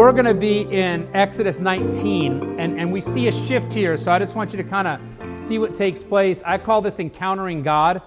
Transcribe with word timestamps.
we're 0.00 0.12
going 0.12 0.24
to 0.24 0.32
be 0.32 0.62
in 0.62 1.06
Exodus 1.12 1.60
19, 1.60 2.58
and, 2.58 2.80
and 2.80 2.90
we 2.90 3.02
see 3.02 3.28
a 3.28 3.32
shift 3.32 3.70
here. 3.70 3.98
So 3.98 4.10
I 4.10 4.18
just 4.18 4.34
want 4.34 4.50
you 4.50 4.56
to 4.56 4.64
kind 4.64 4.88
of 4.88 5.36
see 5.36 5.58
what 5.58 5.74
takes 5.74 6.02
place. 6.02 6.42
I 6.46 6.56
call 6.56 6.80
this 6.80 6.98
encountering 6.98 7.62
God. 7.62 8.00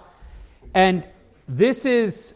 And 0.73 1.07
this 1.47 1.85
is 1.85 2.33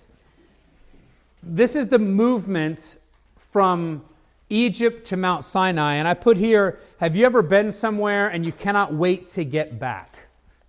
this 1.42 1.76
is 1.76 1.88
the 1.88 1.98
movement 1.98 2.98
from 3.36 4.06
Egypt 4.52 5.08
to 5.08 5.18
Mount 5.18 5.44
Sinai. 5.44 5.96
And 5.96 6.08
I 6.08 6.14
put 6.14 6.38
here, 6.38 6.78
have 7.00 7.16
you 7.16 7.26
ever 7.26 7.42
been 7.42 7.72
somewhere 7.72 8.28
and 8.28 8.46
you 8.46 8.52
cannot 8.52 8.94
wait 8.94 9.26
to 9.30 9.44
get 9.44 9.80
back? 9.80 10.18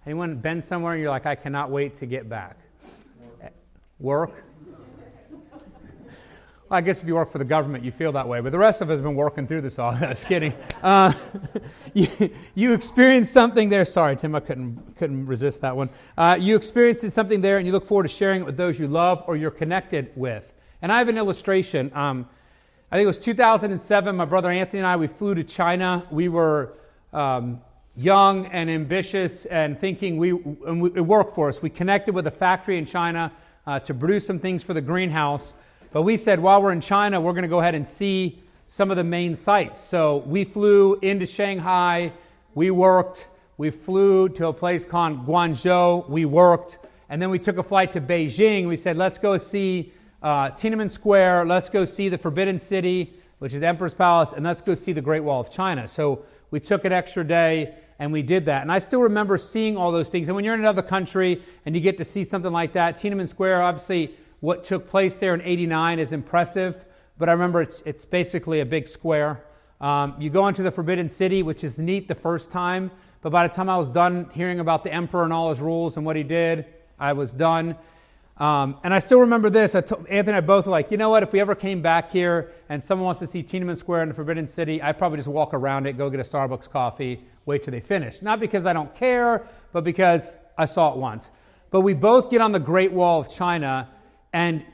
Anyone 0.07 0.36
been 0.36 0.62
somewhere 0.62 0.95
and 0.95 1.02
you're 1.02 1.11
like, 1.11 1.27
I 1.27 1.34
cannot 1.34 1.70
wait 1.70 1.95
to 1.96 2.07
get 2.07 2.27
back? 2.27 2.57
Work? 4.00 4.47
I 6.71 6.82
guess 6.82 7.00
if 7.00 7.08
you 7.08 7.14
work 7.14 7.31
for 7.31 7.39
the 7.39 7.46
government, 7.46 7.82
you 7.82 7.90
feel 7.90 8.13
that 8.13 8.29
way, 8.29 8.40
but 8.40 8.53
the 8.53 8.58
rest 8.58 8.82
of 8.82 8.90
us 8.90 8.96
have 8.96 9.03
been 9.03 9.14
working 9.14 9.46
through 9.46 9.63
this 9.63 9.79
all. 9.79 9.96
Just 10.00 10.26
kidding. 10.26 10.53
Uh, 10.82 11.13
you, 11.95 12.09
you 12.54 12.75
experienced 12.75 13.32
something 13.32 13.71
there. 13.71 13.86
Sorry, 13.86 14.17
Tim, 14.17 14.35
I 14.35 14.40
couldn't, 14.40 14.96
couldn't 14.96 15.25
resist 15.26 15.62
that 15.62 15.75
one. 15.75 15.89
Uh, 16.18 16.36
you 16.39 16.57
experienced 16.57 17.09
something 17.11 17.40
there, 17.40 17.57
and 17.57 17.67
you 17.67 17.73
look 17.73 17.86
forward 17.86 18.03
to 18.03 18.09
sharing 18.11 18.43
it 18.43 18.45
with 18.45 18.59
those 18.59 18.79
you 18.79 18.86
love 18.86 19.25
or 19.26 19.35
you're 19.35 19.50
connected 19.50 20.11
with. 20.14 20.53
And 20.82 20.93
I 20.93 20.99
have 20.99 21.09
an 21.09 21.17
illustration. 21.17 21.90
Um, 21.95 22.29
I 22.93 22.96
think 22.96 23.04
it 23.04 23.09
was 23.09 23.18
2007. 23.18 24.14
My 24.14 24.25
brother 24.26 24.50
Anthony 24.50 24.81
and 24.81 24.87
I, 24.87 24.96
we 24.96 25.07
flew 25.07 25.35
to 25.35 25.45
China. 25.45 26.07
We 26.11 26.29
were 26.29 26.75
um, 27.14 27.62
young 27.96 28.46
and 28.46 28.71
ambitious 28.71 29.46
and 29.46 29.79
thinking 29.79 30.18
we, 30.18 30.31
and 30.31 30.82
we, 30.82 30.90
it 30.90 31.00
worked 31.00 31.35
for 31.35 31.48
us. 31.48 31.62
We 31.62 31.71
connected 31.71 32.14
with 32.14 32.27
a 32.27 32.31
factory 32.31 32.77
in 32.77 32.84
China 32.84 33.33
uh, 33.67 33.81
to 33.81 33.95
produce 33.95 34.27
some 34.27 34.39
things 34.39 34.62
for 34.62 34.75
the 34.75 34.81
greenhouse. 34.83 35.55
But 35.91 36.02
we 36.02 36.19
said 36.19 36.41
while 36.41 36.62
we're 36.62 36.72
in 36.72 36.83
China, 36.83 37.20
we're 37.20 37.33
going 37.33 37.42
to 37.42 37.48
go 37.48 37.61
ahead 37.61 37.75
and 37.75 37.86
see 37.86 38.42
some 38.67 38.91
of 38.91 38.98
the 38.98 39.05
main 39.05 39.34
sites. 39.34 39.81
So 39.81 40.19
we 40.19 40.45
flew 40.45 40.98
into 41.00 41.25
Shanghai, 41.25 42.12
we 42.55 42.70
worked, 42.70 43.28
we 43.56 43.70
flew 43.70 44.28
to 44.30 44.48
a 44.48 44.53
place 44.53 44.84
called 44.84 45.27
Guangzhou, 45.27 46.08
we 46.08 46.27
worked, 46.27 46.78
and 47.08 47.22
then 47.22 47.30
we 47.30 47.39
took 47.39 47.56
a 47.56 47.62
flight 47.62 47.95
to 47.95 48.00
Beijing. 48.03 48.69
We 48.69 48.77
said, 48.77 48.98
let's 48.98 49.17
go 49.17 49.39
see 49.39 49.92
uh, 50.22 50.50
Tiananmen 50.50 50.91
Square, 50.91 51.47
let's 51.47 51.70
go 51.70 51.86
see 51.86 52.11
the 52.11 52.19
Forbidden 52.19 52.58
City, 52.58 53.14
which 53.39 53.55
is 53.55 53.61
the 53.61 53.67
Emperor's 53.67 53.95
Palace, 53.95 54.34
and 54.34 54.45
let's 54.45 54.61
go 54.61 54.75
see 54.75 54.92
the 54.92 55.00
Great 55.00 55.25
Wall 55.25 55.41
of 55.41 55.50
China. 55.50 55.89
So 55.89 56.25
we 56.50 56.61
took 56.61 56.84
an 56.84 56.92
extra 56.92 57.25
day 57.25 57.75
and 57.98 58.12
we 58.12 58.23
did 58.23 58.45
that. 58.45 58.61
And 58.62 58.70
I 58.70 58.78
still 58.78 59.00
remember 59.00 59.39
seeing 59.39 59.77
all 59.78 59.91
those 59.91 60.11
things. 60.11 60.28
And 60.28 60.36
when 60.36 60.45
you're 60.45 60.55
in 60.55 60.61
another 60.61 60.83
country 60.83 61.42
and 61.64 61.75
you 61.75 61.80
get 61.80 61.97
to 61.98 62.05
see 62.05 62.25
something 62.25 62.52
like 62.52 62.73
that, 62.73 62.97
Tiananmen 62.97 63.28
Square, 63.28 63.62
obviously, 63.62 64.14
what 64.41 64.64
took 64.64 64.89
place 64.89 65.19
there 65.19 65.34
in 65.34 65.42
89 65.42 65.98
is 65.98 66.12
impressive, 66.12 66.84
but 67.19 67.28
I 67.28 67.33
remember 67.33 67.62
it's, 67.62 67.83
it's 67.84 68.05
basically 68.05 68.61
a 68.61 68.67
big 68.67 68.86
square. 68.86 69.45
Um, 69.80 70.14
you 70.19 70.30
go 70.30 70.47
into 70.48 70.62
the 70.62 70.70
Forbidden 70.70 71.08
City, 71.08 71.42
which 71.42 71.64
is 71.64 71.78
neat 71.78 72.08
the 72.08 72.14
first 72.14 72.50
time, 72.50 72.91
but 73.20 73.30
by 73.30 73.47
the 73.47 73.53
time 73.53 73.69
I 73.69 73.77
was 73.77 73.91
done 73.91 74.30
hearing 74.33 74.61
about 74.61 74.84
the 74.84 74.92
emperor 74.92 75.25
and 75.25 75.33
all 75.33 75.48
his 75.50 75.61
rules 75.61 75.97
and 75.97 76.06
what 76.06 76.17
he 76.17 76.22
did, 76.22 76.67
I 76.98 77.12
was 77.12 77.33
done. 77.33 77.77
Um, 78.36 78.78
and 78.84 78.95
I 78.95 79.00
still 79.00 79.20
remember 79.20 79.50
this. 79.50 79.75
I 79.75 79.80
told, 79.80 80.06
Anthony 80.06 80.36
and 80.36 80.45
I 80.45 80.47
both 80.47 80.67
were 80.67 80.73
like, 80.73 80.92
you 80.92 80.97
know 80.97 81.11
what? 81.11 81.25
If 81.25 81.33
we 81.33 81.41
ever 81.41 81.56
came 81.56 81.83
back 81.83 82.11
here 82.11 82.52
and 82.69 82.83
someone 82.83 83.06
wants 83.06 83.19
to 83.20 83.27
see 83.27 83.42
Tiananmen 83.42 83.77
Square 83.77 84.02
in 84.02 84.08
the 84.08 84.14
Forbidden 84.14 84.47
City, 84.47 84.80
I'd 84.80 84.97
probably 84.97 85.19
just 85.19 85.28
walk 85.28 85.55
around 85.55 85.86
it, 85.86 85.98
go 85.98 86.08
get 86.08 86.20
a 86.20 86.23
Starbucks 86.23 86.70
coffee, 86.70 87.25
wait 87.47 87.64
till 87.64 87.73
they 87.73 87.80
finish. 87.80 88.23
Not 88.23 88.39
because 88.39 88.64
I 88.64 88.73
don't 88.73 88.95
care, 88.95 89.45
but 89.73 89.83
because 89.83 90.39
I 90.56 90.67
saw 90.67 90.92
it 90.92 90.98
once. 90.98 91.33
But 91.70 91.80
we 91.80 91.95
both 91.95 92.30
get 92.30 92.41
on 92.41 92.52
the 92.52 92.61
Great 92.61 92.92
Wall 92.92 93.20
of 93.20 93.28
China 93.28 93.89
and 94.33 94.65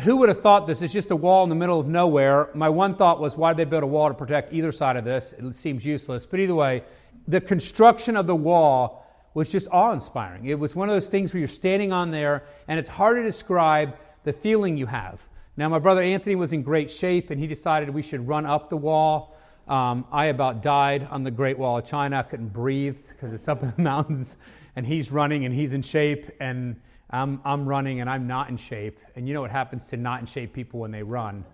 who 0.00 0.16
would 0.16 0.28
have 0.28 0.40
thought 0.40 0.66
this 0.66 0.82
is 0.82 0.92
just 0.92 1.10
a 1.10 1.16
wall 1.16 1.44
in 1.44 1.48
the 1.48 1.54
middle 1.54 1.78
of 1.78 1.86
nowhere? 1.86 2.48
My 2.54 2.68
one 2.68 2.96
thought 2.96 3.20
was, 3.20 3.36
why 3.36 3.52
did 3.52 3.58
they 3.58 3.70
build 3.70 3.84
a 3.84 3.86
wall 3.86 4.08
to 4.08 4.14
protect 4.14 4.52
either 4.52 4.72
side 4.72 4.96
of 4.96 5.04
this? 5.04 5.32
It 5.38 5.54
seems 5.54 5.84
useless. 5.84 6.26
But 6.26 6.40
either 6.40 6.54
way, 6.54 6.82
the 7.28 7.40
construction 7.40 8.16
of 8.16 8.26
the 8.26 8.34
wall 8.34 9.06
was 9.34 9.50
just 9.50 9.68
awe 9.70 9.92
inspiring. 9.92 10.46
It 10.46 10.58
was 10.58 10.74
one 10.74 10.88
of 10.88 10.94
those 10.94 11.08
things 11.08 11.32
where 11.32 11.38
you're 11.38 11.48
standing 11.48 11.92
on 11.92 12.10
there, 12.10 12.44
and 12.68 12.78
it's 12.78 12.88
hard 12.88 13.16
to 13.16 13.22
describe 13.22 13.96
the 14.24 14.32
feeling 14.32 14.76
you 14.76 14.86
have. 14.86 15.20
Now, 15.56 15.68
my 15.68 15.78
brother 15.78 16.02
Anthony 16.02 16.34
was 16.34 16.52
in 16.52 16.62
great 16.62 16.90
shape, 16.90 17.30
and 17.30 17.40
he 17.40 17.46
decided 17.46 17.90
we 17.90 18.02
should 18.02 18.26
run 18.26 18.46
up 18.46 18.70
the 18.70 18.76
wall. 18.76 19.36
Um, 19.68 20.04
I 20.12 20.26
about 20.26 20.62
died 20.62 21.06
on 21.10 21.22
the 21.24 21.30
Great 21.30 21.58
Wall 21.58 21.78
of 21.78 21.84
China. 21.84 22.18
I 22.18 22.22
couldn't 22.22 22.52
breathe 22.52 22.98
because 23.08 23.32
it's 23.32 23.48
up 23.48 23.62
in 23.62 23.72
the 23.76 23.82
mountains, 23.82 24.36
and 24.76 24.86
he's 24.86 25.10
running 25.10 25.44
and 25.44 25.54
he's 25.54 25.72
in 25.72 25.82
shape, 25.82 26.30
and 26.40 26.80
I'm, 27.10 27.40
I'm 27.44 27.66
running 27.66 28.00
and 28.00 28.08
I'm 28.08 28.26
not 28.26 28.48
in 28.48 28.56
shape. 28.56 28.98
And 29.16 29.28
you 29.28 29.34
know 29.34 29.40
what 29.40 29.50
happens 29.50 29.86
to 29.90 29.96
not 29.96 30.20
in 30.20 30.26
shape 30.26 30.52
people 30.52 30.80
when 30.80 30.90
they 30.90 31.02
run? 31.02 31.44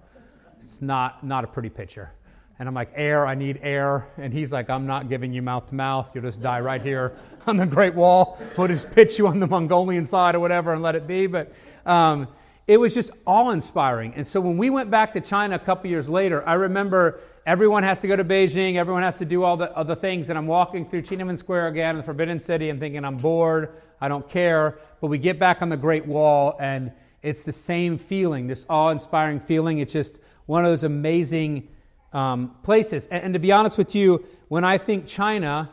It's 0.63 0.81
not, 0.81 1.25
not 1.25 1.45
a 1.45 1.47
pretty 1.47 1.71
picture. 1.71 2.13
And 2.59 2.69
I'm 2.69 2.75
like, 2.75 2.93
air, 2.95 3.27
I 3.27 3.35
need 3.35 3.59
air. 3.63 4.09
And 4.19 4.33
he's 4.33 4.53
like, 4.53 4.69
I'm 4.69 4.87
not 4.87 5.09
giving 5.09 5.33
you 5.33 5.41
mouth 5.41 5.69
to 5.69 5.75
mouth. 5.75 6.15
You'll 6.15 6.25
just 6.25 6.43
die 6.43 6.61
right 6.61 6.83
here 6.83 7.17
on 7.47 7.57
the 7.57 7.67
Great 7.67 7.95
Wall. 7.95 8.39
We'll 8.57 8.69
just 8.69 8.91
pitch 8.91 9.19
you 9.19 9.27
on 9.29 9.41
the 9.41 9.47
Mongolian 9.47 10.05
side 10.05 10.35
or 10.35 10.41
whatever 10.41 10.75
and 10.75 10.83
let 10.83 10.95
it 10.95 11.07
be. 11.07 11.27
But 11.27 11.53
um, 11.87 12.29
it 12.71 12.79
was 12.79 12.95
just 12.95 13.11
awe 13.27 13.51
inspiring. 13.51 14.15
And 14.15 14.25
so 14.25 14.41
when 14.41 14.57
we 14.57 14.71
went 14.71 14.93
back 14.93 15.13
to 15.15 15.21
China 15.21 15.57
a 15.57 15.59
couple 15.59 15.91
years 15.91 16.09
later, 16.09 16.49
I 16.49 16.55
remember 16.55 17.19
everyone 17.45 17.83
has 17.83 18.01
to 18.03 18.07
go 18.07 18.15
to 18.15 18.25
Beijing, 18.25 18.77
everyone 18.77 19.03
has 19.03 19.19
to 19.19 19.25
do 19.25 19.43
all 19.43 19.57
the 19.57 19.77
other 19.77 19.97
things. 19.97 20.31
And 20.31 20.39
I'm 20.39 20.47
walking 20.47 20.89
through 20.89 21.03
Tiananmen 21.03 21.37
Square 21.37 21.67
again, 21.67 21.91
in 21.91 21.97
the 21.97 22.05
Forbidden 22.05 22.39
City, 22.39 22.71
and 22.71 22.79
thinking, 22.79 23.05
I'm 23.05 23.17
bored, 23.17 23.73
I 24.01 24.07
don't 24.07 24.29
care. 24.29 24.79
But 25.01 25.09
we 25.09 25.19
get 25.19 25.37
back 25.37 25.63
on 25.63 25.69
the 25.69 25.77
Great 25.77 26.07
Wall, 26.07 26.57
and 26.61 26.93
it's 27.23 27.43
the 27.43 27.53
same 27.53 27.99
feeling, 27.99 28.47
this 28.47 28.67
awe 28.71 28.91
inspiring 28.91 29.41
feeling. 29.41 29.79
It's 29.79 29.93
just 29.93 30.21
one 30.47 30.65
of 30.65 30.71
those 30.71 30.85
amazing 30.85 31.67
um, 32.13 32.55
places. 32.63 33.09
And, 33.09 33.25
and 33.25 33.35
to 33.35 33.41
be 33.41 33.51
honest 33.51 33.79
with 33.79 33.97
you, 33.97 34.25
when 34.47 34.63
I 34.63 34.79
think 34.79 35.07
China, 35.07 35.71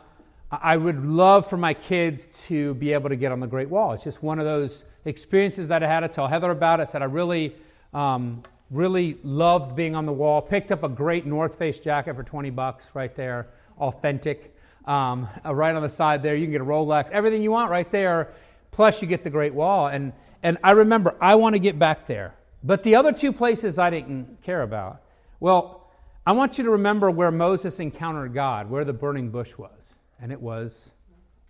I 0.50 0.76
would 0.76 1.04
love 1.04 1.48
for 1.48 1.58
my 1.58 1.74
kids 1.74 2.42
to 2.48 2.74
be 2.74 2.92
able 2.92 3.10
to 3.10 3.16
get 3.16 3.30
on 3.30 3.38
the 3.38 3.46
Great 3.46 3.68
Wall. 3.68 3.92
It's 3.92 4.02
just 4.02 4.20
one 4.20 4.40
of 4.40 4.46
those 4.46 4.82
experiences 5.08 5.68
that 5.68 5.82
I 5.82 5.88
had 5.88 6.00
to 6.00 6.08
tell 6.08 6.26
Heather 6.26 6.50
about. 6.50 6.80
I 6.80 6.84
said 6.84 7.02
I 7.02 7.06
really, 7.06 7.54
um, 7.94 8.42
really 8.70 9.18
loved 9.22 9.74
being 9.74 9.96
on 9.96 10.06
the 10.06 10.12
wall. 10.12 10.42
Picked 10.42 10.70
up 10.72 10.82
a 10.82 10.88
great 10.88 11.26
North 11.26 11.58
Face 11.58 11.78
jacket 11.78 12.14
for 12.14 12.22
20 12.22 12.50
bucks 12.50 12.90
right 12.94 13.14
there, 13.14 13.48
authentic. 13.78 14.54
Um, 14.84 15.28
uh, 15.44 15.54
right 15.54 15.74
on 15.74 15.82
the 15.82 15.90
side 15.90 16.22
there, 16.22 16.34
you 16.34 16.46
can 16.46 16.52
get 16.52 16.60
a 16.60 16.64
Rolex, 16.64 17.10
everything 17.10 17.42
you 17.42 17.50
want 17.50 17.70
right 17.70 17.90
there. 17.90 18.32
Plus, 18.70 19.02
you 19.02 19.08
get 19.08 19.24
the 19.24 19.30
Great 19.30 19.54
Wall. 19.54 19.88
And, 19.88 20.12
and 20.42 20.58
I 20.62 20.72
remember 20.72 21.16
I 21.20 21.34
want 21.34 21.54
to 21.54 21.58
get 21.58 21.78
back 21.78 22.06
there. 22.06 22.34
But 22.62 22.82
the 22.82 22.94
other 22.96 23.12
two 23.12 23.32
places 23.32 23.78
I 23.78 23.90
didn't 23.90 24.42
care 24.42 24.62
about. 24.62 25.02
Well, 25.40 25.86
I 26.26 26.32
want 26.32 26.58
you 26.58 26.64
to 26.64 26.70
remember 26.70 27.10
where 27.10 27.30
Moses 27.30 27.80
encountered 27.80 28.34
God, 28.34 28.68
where 28.68 28.84
the 28.84 28.92
burning 28.92 29.30
bush 29.30 29.56
was 29.56 29.98
and 30.20 30.32
it 30.32 30.40
was 30.40 30.90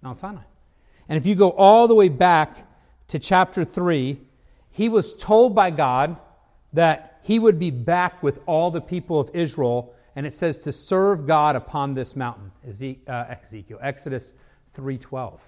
Mount 0.03 0.17
Sinai. 0.17 0.43
And 1.09 1.17
if 1.17 1.27
you 1.27 1.35
go 1.35 1.51
all 1.51 1.89
the 1.89 1.95
way 1.95 2.09
back 2.09 2.68
to 3.09 3.19
chapter 3.19 3.65
3, 3.65 4.19
he 4.71 4.89
was 4.89 5.15
told 5.15 5.55
by 5.55 5.71
God 5.71 6.17
that 6.73 7.21
he 7.23 7.39
would 7.39 7.59
be 7.59 7.71
back 7.71 8.23
with 8.23 8.41
all 8.47 8.71
the 8.71 8.81
people 8.81 9.19
of 9.19 9.31
Israel, 9.35 9.95
and 10.15 10.27
it 10.27 10.33
says 10.33 10.59
to 10.61 10.73
serve 10.73 11.27
God 11.27 11.57
upon 11.57 11.95
this 11.95 12.15
mountain. 12.15 12.53
Uh, 12.67 13.25
Ezekiel, 13.43 13.79
Exodus 13.83 14.33
3:12. 14.75 15.41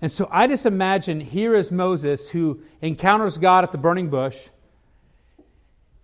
And 0.00 0.10
so 0.12 0.28
I 0.30 0.46
just 0.46 0.64
imagine 0.64 1.20
here 1.20 1.54
is 1.54 1.72
Moses 1.72 2.30
who 2.30 2.60
encounters 2.80 3.36
God 3.36 3.64
at 3.64 3.72
the 3.72 3.78
burning 3.78 4.08
bush. 4.08 4.48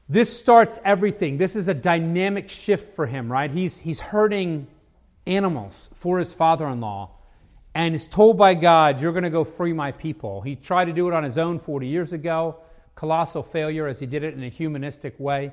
This 0.09 0.37
starts 0.37 0.79
everything. 0.85 1.39
This 1.39 1.57
is 1.57 1.69
a 1.69 1.75
dynamic 1.75 2.51
shift 2.51 2.95
for 2.95 3.07
him, 3.07 3.31
right? 3.31 3.51
He's, 3.51 3.79
he's 3.79 4.01
herding 4.01 4.67
animals 5.27 5.89
for 5.95 6.19
his 6.19 6.35
father 6.35 6.67
in 6.67 6.81
law 6.81 7.11
and 7.75 7.95
is 7.95 8.07
told 8.07 8.39
by 8.39 8.55
God, 8.55 9.01
You're 9.01 9.13
going 9.13 9.25
to 9.25 9.31
go 9.31 9.45
free 9.45 9.73
my 9.73 9.93
people. 9.93 10.41
He 10.41 10.57
tried 10.57 10.87
to 10.87 10.93
do 10.93 11.09
it 11.09 11.15
on 11.15 11.25
his 11.25 11.39
own 11.39 11.59
40 11.59 11.87
years 11.87 12.13
ago, 12.13 12.57
colossal 12.95 13.43
failure 13.43 13.87
as 13.87 13.99
he 14.01 14.07
did 14.07 14.23
it 14.23 14.35
in 14.35 14.43
a 14.43 14.49
humanistic 14.49 15.19
way. 15.19 15.53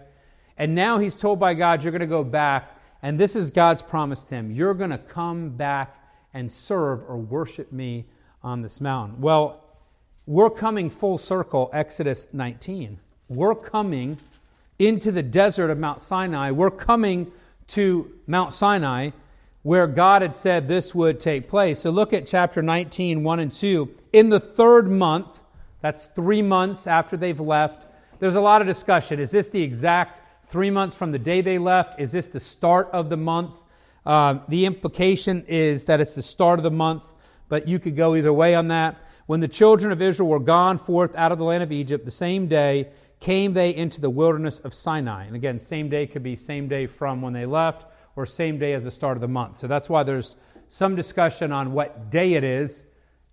And 0.57 0.75
now 0.75 0.99
he's 0.99 1.19
told 1.19 1.39
by 1.39 1.53
God, 1.53 1.83
You're 1.83 1.91
going 1.91 2.01
to 2.01 2.07
go 2.07 2.23
back, 2.23 2.77
and 3.01 3.19
this 3.19 3.35
is 3.35 3.49
God's 3.49 3.81
promise 3.81 4.23
to 4.25 4.35
him 4.35 4.51
You're 4.51 4.75
going 4.75 4.91
to 4.91 4.97
come 4.97 5.49
back 5.49 5.97
and 6.33 6.51
serve 6.51 7.01
or 7.07 7.17
worship 7.17 7.71
me 7.71 8.05
on 8.43 8.61
this 8.61 8.79
mountain. 8.79 9.19
Well, 9.19 9.63
we're 10.25 10.49
coming 10.49 10.89
full 10.89 11.17
circle, 11.17 11.69
Exodus 11.73 12.27
19. 12.31 12.99
We're 13.27 13.55
coming 13.55 14.17
into 14.77 15.11
the 15.11 15.23
desert 15.23 15.69
of 15.69 15.77
Mount 15.77 16.01
Sinai. 16.01 16.51
We're 16.51 16.71
coming 16.71 17.31
to 17.67 18.11
Mount 18.27 18.53
Sinai 18.53 19.11
where 19.63 19.85
God 19.87 20.21
had 20.21 20.35
said 20.35 20.67
this 20.67 20.95
would 20.95 21.19
take 21.19 21.47
place. 21.47 21.79
So 21.79 21.91
look 21.91 22.13
at 22.13 22.25
chapter 22.25 22.61
19, 22.61 23.23
1 23.23 23.39
and 23.39 23.51
2. 23.51 23.89
In 24.13 24.29
the 24.29 24.39
third 24.39 24.89
month, 24.89 25.41
that's 25.81 26.07
three 26.07 26.41
months 26.41 26.87
after 26.87 27.15
they've 27.15 27.39
left, 27.39 27.87
there's 28.19 28.35
a 28.35 28.41
lot 28.41 28.61
of 28.61 28.67
discussion. 28.67 29.19
Is 29.19 29.31
this 29.31 29.49
the 29.49 29.61
exact 29.61 30.21
three 30.45 30.69
months 30.69 30.95
from 30.95 31.11
the 31.11 31.19
day 31.19 31.41
they 31.41 31.57
left? 31.57 31.99
Is 31.99 32.11
this 32.11 32.27
the 32.27 32.39
start 32.39 32.89
of 32.91 33.09
the 33.09 33.17
month? 33.17 33.61
Uh, 34.05 34.39
the 34.47 34.65
implication 34.65 35.43
is 35.47 35.85
that 35.85 36.01
it's 36.01 36.15
the 36.15 36.21
start 36.21 36.59
of 36.59 36.63
the 36.63 36.71
month, 36.71 37.13
but 37.49 37.67
you 37.67 37.79
could 37.79 37.95
go 37.95 38.15
either 38.15 38.33
way 38.33 38.55
on 38.55 38.67
that. 38.69 38.97
When 39.27 39.39
the 39.39 39.47
children 39.47 39.91
of 39.91 40.01
Israel 40.01 40.29
were 40.29 40.39
gone 40.39 40.77
forth 40.77 41.15
out 41.15 41.31
of 41.31 41.37
the 41.37 41.43
land 41.43 41.63
of 41.63 41.71
Egypt, 41.71 42.03
the 42.05 42.11
same 42.11 42.47
day 42.47 42.89
came 43.19 43.53
they 43.53 43.75
into 43.75 44.01
the 44.01 44.09
wilderness 44.09 44.59
of 44.59 44.73
Sinai. 44.73 45.25
And 45.25 45.35
again, 45.35 45.59
same 45.59 45.87
day 45.89 46.07
could 46.07 46.23
be 46.23 46.35
same 46.35 46.67
day 46.67 46.87
from 46.87 47.21
when 47.21 47.33
they 47.33 47.45
left 47.45 47.85
or 48.15 48.25
same 48.25 48.57
day 48.57 48.73
as 48.73 48.83
the 48.83 48.91
start 48.91 49.17
of 49.17 49.21
the 49.21 49.27
month. 49.27 49.57
So 49.57 49.67
that's 49.67 49.89
why 49.89 50.03
there's 50.03 50.35
some 50.67 50.95
discussion 50.95 51.51
on 51.51 51.73
what 51.73 52.09
day 52.09 52.33
it 52.33 52.43
is. 52.43 52.85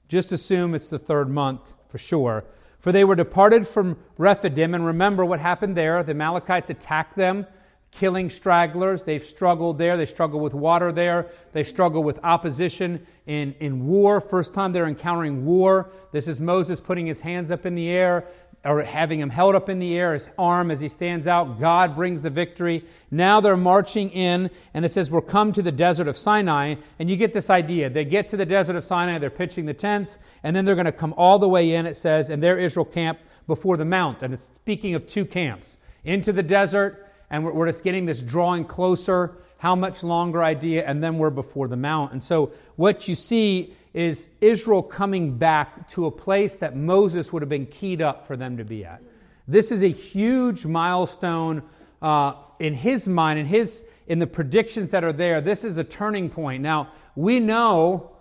Just 0.09 0.33
assume 0.33 0.75
it's 0.75 0.89
the 0.89 0.99
third 0.99 1.29
month 1.29 1.75
for 1.89 1.99
sure. 1.99 2.45
For 2.79 2.93
they 2.93 3.05
were 3.05 3.17
departed 3.17 3.67
from 3.67 3.99
Rephidim, 4.17 4.75
and 4.75 4.87
remember 4.87 5.25
what 5.25 5.41
happened 5.41 5.77
there. 5.77 6.03
The 6.03 6.13
Amalekites 6.13 6.71
attacked 6.71 7.17
them, 7.17 7.47
killing 7.91 8.31
stragglers. 8.31 9.03
They've 9.03 9.23
struggled 9.23 9.79
there. 9.79 9.97
They 9.97 10.07
struggle 10.07 10.41
with 10.41 10.55
water 10.55 10.93
there. 10.93 11.27
They 11.53 11.65
struggle 11.65 12.05
with 12.05 12.21
opposition 12.23 13.05
in, 13.27 13.55
in 13.61 13.87
war. 13.87 14.21
First 14.21 14.55
time 14.55 14.73
they're 14.73 14.87
encountering 14.87 15.45
war. 15.45 15.91
This 16.13 16.29
is 16.29 16.41
Moses 16.41 16.81
putting 16.81 17.07
his 17.07 17.21
hands 17.21 17.51
up 17.51 17.67
in 17.67 17.75
the 17.75 17.89
air, 17.89 18.27
or 18.69 18.83
having 18.83 19.19
him 19.19 19.31
held 19.31 19.55
up 19.55 19.69
in 19.71 19.79
the 19.79 19.97
air, 19.97 20.13
his 20.13 20.29
arm 20.37 20.71
as 20.71 20.81
he 20.81 20.89
stands 20.89 21.27
out. 21.27 21.59
God 21.59 21.97
brings 21.97 22.21
the 22.21 22.29
victory. 22.29 22.85
Now 23.11 23.41
they're 23.41 23.57
marching 23.57 24.11
in, 24.11 24.51
and 24.75 24.85
it 24.85 24.91
says, 24.91 25.11
We're 25.11 25.23
come 25.23 25.53
to 25.53 25.63
the 25.63 25.73
desert 25.73 26.07
of 26.07 26.17
Sinai. 26.17 26.75
And 26.99 27.09
you 27.09 27.17
get 27.17 27.33
this 27.33 27.49
idea. 27.49 27.89
They 27.89 28.05
get 28.05 28.29
to 28.29 28.37
the 28.37 28.45
desert 28.45 28.77
of 28.77 28.85
Sinai, 28.85 29.19
they're 29.19 29.31
pitching 29.31 29.65
the 29.65 29.75
tents, 29.75 30.19
and 30.43 30.55
then 30.55 30.67
they're 30.67 30.75
going 30.75 30.85
to 30.85 30.93
come 30.93 31.15
all 31.17 31.39
the 31.39 31.49
way 31.49 31.75
in, 31.75 31.87
it 31.87 31.97
says, 31.97 32.29
and 32.29 32.43
there 32.43 32.59
Israel 32.59 32.85
camp 32.85 33.19
before 33.47 33.79
the 33.79 33.85
mount. 33.87 34.23
And 34.23 34.35
it's 34.35 34.51
speaking 34.55 34.95
of 34.95 35.07
two 35.07 35.25
camps 35.25 35.79
into 36.05 36.33
the 36.33 36.43
desert, 36.43 37.11
and 37.31 37.45
we're, 37.45 37.53
we're 37.53 37.67
just 37.67 37.83
getting 37.83 38.05
this 38.05 38.23
drawing 38.23 38.67
closer. 38.67 39.39
How 39.59 39.75
much 39.75 40.03
longer 40.03 40.43
idea, 40.43 40.85
and 40.87 41.03
then 41.03 41.19
we're 41.19 41.31
before 41.31 41.69
the 41.69 41.77
mount. 41.77 42.13
And 42.13 42.23
so 42.23 42.53
what 42.77 43.09
you 43.09 43.15
see 43.15 43.75
is 43.93 44.31
Israel 44.41 44.83
coming 44.83 45.37
back 45.37 45.89
to 45.91 46.07
a 46.07 46.11
place 46.11 46.57
that 46.59 46.77
Moses 46.77 47.33
would 47.33 47.43
have 47.43 47.49
been 47.49 47.67
keyed 47.67 48.01
up 48.01 48.27
for 48.27 48.37
them 48.37 48.57
to 48.57 48.65
be 48.65 48.85
at. 48.85 49.03
This 49.47 49.73
is 49.73 49.83
a 49.83 49.89
huge 49.89 50.67
milestone 50.67 51.63
uh, 52.01 52.35
in 52.59 52.75
his 52.75 53.09
mind, 53.09 53.39
in 53.39 53.47
his 53.47 53.85
in 54.07 54.19
the 54.19 54.27
predictions 54.27 54.91
that 54.91 55.05
are 55.05 55.13
there. 55.13 55.41
This 55.41 55.65
is 55.65 55.79
a 55.79 55.85
turning 55.85 56.31
point. 56.31 56.63
Now 56.63 56.93
we 57.15 57.41
know 57.41 58.13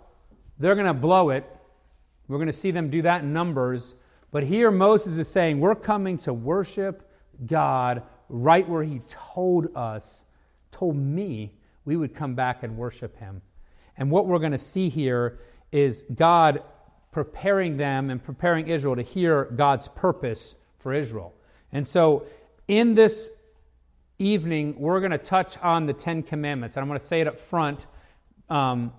they're 0.58 0.74
going 0.74 0.86
to 0.86 0.94
blow 0.94 1.30
it. 1.30 1.44
We're 2.28 2.38
going 2.38 2.48
to 2.48 2.52
see 2.52 2.70
them 2.70 2.90
do 2.90 3.02
that 3.02 3.22
in 3.22 3.32
Numbers. 3.32 3.94
But 4.30 4.44
here 4.44 4.70
Moses 4.70 5.16
is 5.16 5.28
saying, 5.28 5.60
We're 5.60 5.74
coming 5.74 6.18
to 6.18 6.32
worship 6.32 7.10
God 7.46 8.02
right 8.28 8.68
where 8.68 8.82
He 8.82 9.00
told 9.06 9.68
us, 9.74 10.24
told 10.70 10.96
me 10.96 11.52
we 11.84 11.96
would 11.96 12.14
come 12.14 12.34
back 12.34 12.62
and 12.62 12.76
worship 12.76 13.16
Him. 13.18 13.42
And 13.96 14.10
what 14.10 14.26
we're 14.26 14.38
going 14.38 14.52
to 14.52 14.58
see 14.58 14.88
here 14.88 15.40
is 15.72 16.04
God 16.14 16.62
preparing 17.10 17.76
them 17.76 18.10
and 18.10 18.22
preparing 18.22 18.68
Israel 18.68 18.96
to 18.96 19.02
hear 19.02 19.46
God's 19.46 19.88
purpose 19.88 20.54
for 20.78 20.92
Israel. 20.92 21.34
And 21.72 21.86
so, 21.86 22.26
in 22.68 22.94
this 22.94 23.30
evening, 24.18 24.78
we're 24.78 25.00
going 25.00 25.12
to 25.12 25.18
touch 25.18 25.58
on 25.58 25.86
the 25.86 25.92
Ten 25.92 26.22
Commandments. 26.22 26.76
And 26.76 26.82
I'm 26.82 26.88
going 26.88 27.00
to 27.00 27.06
say 27.06 27.20
it 27.20 27.26
up 27.26 27.40
front. 27.40 27.86
Um, 28.48 28.92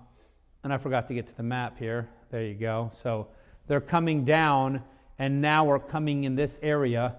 and 0.62 0.72
I 0.72 0.78
forgot 0.78 1.08
to 1.08 1.14
get 1.14 1.26
to 1.28 1.36
the 1.36 1.42
map 1.42 1.78
here. 1.78 2.08
There 2.30 2.44
you 2.44 2.54
go. 2.54 2.90
So, 2.92 3.28
they're 3.70 3.80
coming 3.80 4.24
down, 4.24 4.82
and 5.20 5.40
now 5.40 5.64
we're 5.64 5.78
coming 5.78 6.24
in 6.24 6.34
this 6.34 6.58
area. 6.60 7.14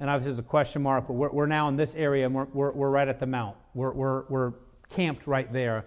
And 0.00 0.08
obviously, 0.08 0.32
there's 0.32 0.38
a 0.38 0.42
question 0.42 0.82
mark, 0.82 1.06
but 1.06 1.12
we're, 1.12 1.30
we're 1.30 1.46
now 1.46 1.68
in 1.68 1.76
this 1.76 1.94
area, 1.94 2.24
and 2.26 2.34
we're, 2.34 2.46
we're, 2.52 2.72
we're 2.72 2.90
right 2.90 3.06
at 3.06 3.20
the 3.20 3.26
mount. 3.26 3.56
We're, 3.74 3.92
we're, 3.92 4.24
we're 4.28 4.52
camped 4.88 5.26
right 5.26 5.50
there. 5.52 5.84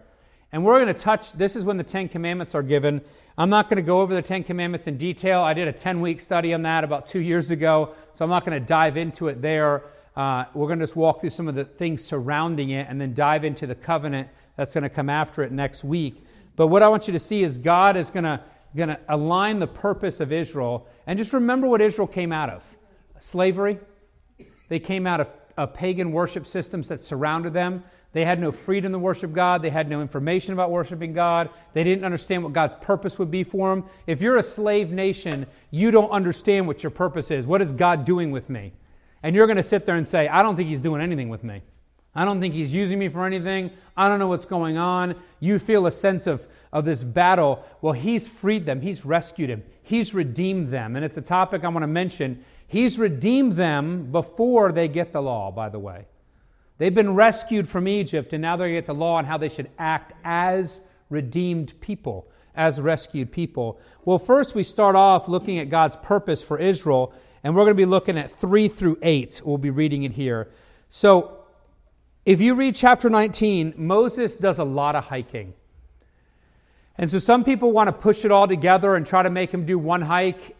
And 0.51 0.63
we're 0.63 0.75
going 0.75 0.93
to 0.93 0.99
touch, 0.99 1.33
this 1.33 1.55
is 1.55 1.65
when 1.65 1.77
the 1.77 1.83
Ten 1.83 2.07
Commandments 2.07 2.53
are 2.53 2.61
given. 2.61 3.01
I'm 3.39 3.49
not 3.49 3.69
going 3.69 3.77
to 3.77 3.83
go 3.83 4.01
over 4.01 4.13
the 4.13 4.21
Ten 4.21 4.43
Commandments 4.43 4.85
in 4.85 4.97
detail. 4.97 5.41
I 5.41 5.55
did 5.55 5.67
a 5.67 5.73
10 5.73 5.99
week 5.99 6.21
study 6.21 6.53
on 6.53 6.61
that 6.61 6.83
about 6.83 7.07
two 7.07 7.21
years 7.21 7.49
ago, 7.49 7.95
so 8.13 8.23
I'm 8.23 8.29
not 8.29 8.45
going 8.45 8.59
to 8.59 8.65
dive 8.65 8.95
into 8.95 9.29
it 9.29 9.41
there. 9.41 9.83
Uh, 10.15 10.45
we're 10.53 10.67
going 10.67 10.77
to 10.77 10.83
just 10.83 10.95
walk 10.95 11.21
through 11.21 11.31
some 11.31 11.47
of 11.47 11.55
the 11.55 11.65
things 11.65 12.03
surrounding 12.03 12.69
it 12.69 12.87
and 12.87 13.01
then 13.01 13.15
dive 13.15 13.43
into 13.43 13.65
the 13.65 13.73
covenant 13.73 14.27
that's 14.55 14.75
going 14.75 14.83
to 14.83 14.89
come 14.89 15.09
after 15.09 15.41
it 15.41 15.51
next 15.51 15.83
week. 15.83 16.23
But 16.55 16.67
what 16.67 16.83
I 16.83 16.87
want 16.87 17.07
you 17.07 17.13
to 17.13 17.19
see 17.19 17.41
is 17.41 17.57
God 17.57 17.97
is 17.97 18.11
going 18.11 18.25
to, 18.25 18.39
going 18.75 18.89
to 18.89 18.99
align 19.09 19.57
the 19.57 19.65
purpose 19.65 20.19
of 20.19 20.31
Israel. 20.31 20.87
And 21.07 21.17
just 21.17 21.33
remember 21.33 21.67
what 21.67 21.81
Israel 21.81 22.07
came 22.07 22.31
out 22.31 22.51
of 22.51 22.63
slavery. 23.19 23.79
They 24.73 24.79
came 24.79 25.05
out 25.05 25.21
of, 25.21 25.29
pagan 25.75 26.11
worship 26.11 26.47
systems 26.47 26.87
that 26.87 26.99
surrounded 26.99 27.53
them. 27.53 27.83
They 28.11 28.25
had 28.25 28.39
no 28.39 28.51
freedom 28.51 28.91
to 28.91 28.97
worship 28.97 29.31
God. 29.31 29.61
They 29.61 29.69
had 29.69 29.87
no 29.87 30.01
information 30.01 30.51
about 30.51 30.71
worshiping 30.71 31.13
God. 31.13 31.51
They 31.73 31.83
didn't 31.83 32.03
understand 32.03 32.43
what 32.43 32.53
God's 32.53 32.73
purpose 32.81 33.19
would 33.19 33.29
be 33.29 33.43
for 33.43 33.69
them. 33.69 33.85
If 34.07 34.19
you're 34.19 34.37
a 34.37 34.41
slave 34.41 34.91
nation, 34.91 35.45
you 35.69 35.91
don't 35.91 36.09
understand 36.09 36.65
what 36.65 36.81
your 36.81 36.89
purpose 36.89 37.29
is. 37.29 37.45
What 37.45 37.61
is 37.61 37.71
God 37.71 38.03
doing 38.03 38.31
with 38.31 38.49
me? 38.49 38.73
And 39.21 39.35
you're 39.35 39.45
going 39.45 39.57
to 39.57 39.61
sit 39.61 39.85
there 39.85 39.95
and 39.95 40.07
say, 40.07 40.27
I 40.27 40.41
don't 40.41 40.55
think 40.55 40.69
He's 40.69 40.79
doing 40.79 41.03
anything 41.03 41.29
with 41.29 41.43
me. 41.43 41.61
I 42.15 42.25
don't 42.25 42.41
think 42.41 42.55
He's 42.55 42.73
using 42.73 42.97
me 42.97 43.09
for 43.09 43.27
anything. 43.27 43.69
I 43.95 44.09
don't 44.09 44.17
know 44.17 44.29
what's 44.29 44.45
going 44.45 44.77
on. 44.77 45.13
You 45.39 45.59
feel 45.59 45.85
a 45.85 45.91
sense 45.91 46.25
of, 46.25 46.47
of 46.71 46.83
this 46.83 47.03
battle. 47.03 47.63
Well, 47.81 47.93
He's 47.93 48.27
freed 48.27 48.65
them, 48.65 48.81
He's 48.81 49.05
rescued 49.05 49.51
them, 49.51 49.61
He's 49.83 50.15
redeemed 50.15 50.69
them. 50.69 50.95
And 50.95 51.05
it's 51.05 51.17
a 51.17 51.21
topic 51.21 51.63
I 51.63 51.67
want 51.67 51.83
to 51.83 51.87
mention. 51.87 52.43
He's 52.73 52.97
redeemed 52.97 53.51
them 53.51 54.11
before 54.11 54.71
they 54.71 54.87
get 54.87 55.13
the 55.13 55.21
law, 55.21 55.51
by 55.51 55.69
the 55.69 55.77
way. 55.77 56.07
They've 56.79 56.93
been 56.93 57.13
rescued 57.13 57.67
from 57.67 57.87
Egypt, 57.87 58.33
and 58.33 58.41
now 58.41 58.55
to 58.55 58.67
get 58.67 58.87
the 58.87 58.95
law 58.95 59.17
on 59.17 59.25
how 59.25 59.37
they 59.37 59.49
should 59.49 59.69
act 59.77 60.13
as 60.23 60.81
redeemed 61.11 61.79
people, 61.81 62.27
as 62.55 62.81
rescued 62.81 63.31
people. 63.31 63.79
Well, 64.05 64.17
first 64.17 64.55
we 64.55 64.63
start 64.63 64.95
off 64.95 65.27
looking 65.27 65.59
at 65.59 65.69
God's 65.69 65.97
purpose 65.97 66.43
for 66.43 66.57
Israel, 66.57 67.13
and 67.43 67.55
we're 67.55 67.61
going 67.61 67.75
to 67.75 67.77
be 67.77 67.85
looking 67.85 68.17
at 68.17 68.31
3 68.31 68.67
through 68.69 68.97
8. 69.03 69.43
We'll 69.45 69.59
be 69.59 69.69
reading 69.69 70.01
it 70.01 70.13
here. 70.13 70.49
So, 70.89 71.41
if 72.25 72.41
you 72.41 72.55
read 72.55 72.73
chapter 72.73 73.07
19, 73.07 73.75
Moses 73.77 74.35
does 74.35 74.57
a 74.57 74.63
lot 74.63 74.95
of 74.95 75.05
hiking. 75.05 75.53
And 76.97 77.07
so 77.07 77.19
some 77.19 77.43
people 77.43 77.71
want 77.71 77.87
to 77.89 77.93
push 77.93 78.25
it 78.25 78.31
all 78.31 78.47
together 78.47 78.95
and 78.95 79.05
try 79.05 79.21
to 79.21 79.29
make 79.29 79.51
him 79.51 79.63
do 79.63 79.77
one 79.77 80.01
hike. 80.01 80.55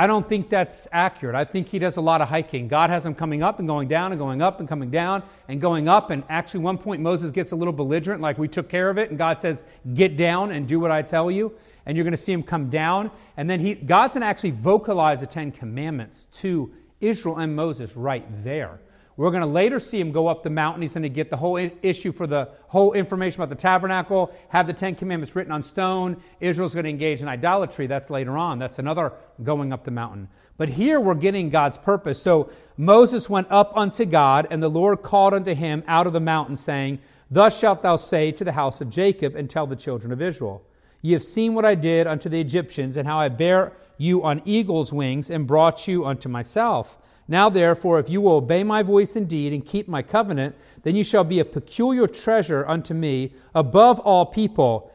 I 0.00 0.06
don't 0.06 0.28
think 0.28 0.48
that's 0.48 0.86
accurate. 0.92 1.34
I 1.34 1.44
think 1.44 1.66
he 1.66 1.80
does 1.80 1.96
a 1.96 2.00
lot 2.00 2.20
of 2.20 2.28
hiking. 2.28 2.68
God 2.68 2.88
has 2.88 3.04
him 3.04 3.16
coming 3.16 3.42
up 3.42 3.58
and 3.58 3.66
going 3.66 3.88
down 3.88 4.12
and 4.12 4.18
going 4.20 4.40
up 4.40 4.60
and 4.60 4.68
coming 4.68 4.90
down 4.90 5.24
and 5.48 5.60
going 5.60 5.88
up. 5.88 6.10
And 6.10 6.22
actually, 6.28 6.60
one 6.60 6.78
point, 6.78 7.02
Moses 7.02 7.32
gets 7.32 7.50
a 7.50 7.56
little 7.56 7.72
belligerent, 7.72 8.22
like 8.22 8.38
we 8.38 8.46
took 8.46 8.68
care 8.68 8.90
of 8.90 8.96
it. 8.96 9.10
And 9.10 9.18
God 9.18 9.40
says, 9.40 9.64
Get 9.94 10.16
down 10.16 10.52
and 10.52 10.68
do 10.68 10.78
what 10.78 10.92
I 10.92 11.02
tell 11.02 11.32
you. 11.32 11.52
And 11.84 11.96
you're 11.96 12.04
going 12.04 12.12
to 12.12 12.16
see 12.16 12.30
him 12.30 12.44
come 12.44 12.70
down. 12.70 13.10
And 13.36 13.50
then 13.50 13.58
he, 13.58 13.74
God's 13.74 14.14
going 14.14 14.20
to 14.20 14.28
actually 14.28 14.52
vocalize 14.52 15.20
the 15.20 15.26
Ten 15.26 15.50
Commandments 15.50 16.26
to 16.34 16.72
Israel 17.00 17.38
and 17.38 17.56
Moses 17.56 17.96
right 17.96 18.24
there. 18.44 18.78
We're 19.18 19.32
going 19.32 19.42
to 19.42 19.48
later 19.48 19.80
see 19.80 19.98
him 19.98 20.12
go 20.12 20.28
up 20.28 20.44
the 20.44 20.50
mountain. 20.50 20.80
He's 20.80 20.94
going 20.94 21.02
to 21.02 21.08
get 21.08 21.28
the 21.28 21.36
whole 21.36 21.56
issue 21.82 22.12
for 22.12 22.28
the 22.28 22.50
whole 22.68 22.92
information 22.92 23.40
about 23.40 23.48
the 23.48 23.60
tabernacle, 23.60 24.32
have 24.48 24.68
the 24.68 24.72
Ten 24.72 24.94
Commandments 24.94 25.34
written 25.34 25.50
on 25.50 25.60
stone. 25.64 26.22
Israel's 26.38 26.72
going 26.72 26.84
to 26.84 26.90
engage 26.90 27.20
in 27.20 27.26
idolatry. 27.26 27.88
That's 27.88 28.10
later 28.10 28.38
on. 28.38 28.60
That's 28.60 28.78
another 28.78 29.12
going 29.42 29.72
up 29.72 29.82
the 29.82 29.90
mountain. 29.90 30.28
But 30.56 30.68
here 30.68 31.00
we're 31.00 31.16
getting 31.16 31.50
God's 31.50 31.76
purpose. 31.76 32.22
So 32.22 32.48
Moses 32.76 33.28
went 33.28 33.48
up 33.50 33.76
unto 33.76 34.04
God, 34.04 34.46
and 34.50 34.62
the 34.62 34.68
Lord 34.68 35.02
called 35.02 35.34
unto 35.34 35.52
him 35.52 35.82
out 35.88 36.06
of 36.06 36.12
the 36.12 36.20
mountain, 36.20 36.56
saying, 36.56 37.00
Thus 37.28 37.58
shalt 37.58 37.82
thou 37.82 37.96
say 37.96 38.30
to 38.30 38.44
the 38.44 38.52
house 38.52 38.80
of 38.80 38.88
Jacob, 38.88 39.34
and 39.34 39.50
tell 39.50 39.66
the 39.66 39.74
children 39.74 40.12
of 40.12 40.22
Israel, 40.22 40.62
Ye 41.02 41.12
have 41.12 41.24
seen 41.24 41.54
what 41.54 41.64
I 41.64 41.74
did 41.74 42.06
unto 42.06 42.28
the 42.28 42.40
Egyptians, 42.40 42.96
and 42.96 43.08
how 43.08 43.18
I 43.18 43.30
bare 43.30 43.72
you 43.96 44.22
on 44.22 44.42
eagle's 44.44 44.92
wings, 44.92 45.28
and 45.28 45.44
brought 45.44 45.88
you 45.88 46.06
unto 46.06 46.28
myself. 46.28 46.98
Now, 47.30 47.50
therefore, 47.50 47.98
if 47.98 48.08
you 48.08 48.22
will 48.22 48.36
obey 48.36 48.64
my 48.64 48.82
voice 48.82 49.14
indeed 49.14 49.52
and 49.52 49.64
keep 49.64 49.86
my 49.86 50.00
covenant, 50.00 50.56
then 50.82 50.96
you 50.96 51.04
shall 51.04 51.24
be 51.24 51.40
a 51.40 51.44
peculiar 51.44 52.06
treasure 52.06 52.66
unto 52.66 52.94
me 52.94 53.34
above 53.54 54.00
all 54.00 54.24
people. 54.24 54.90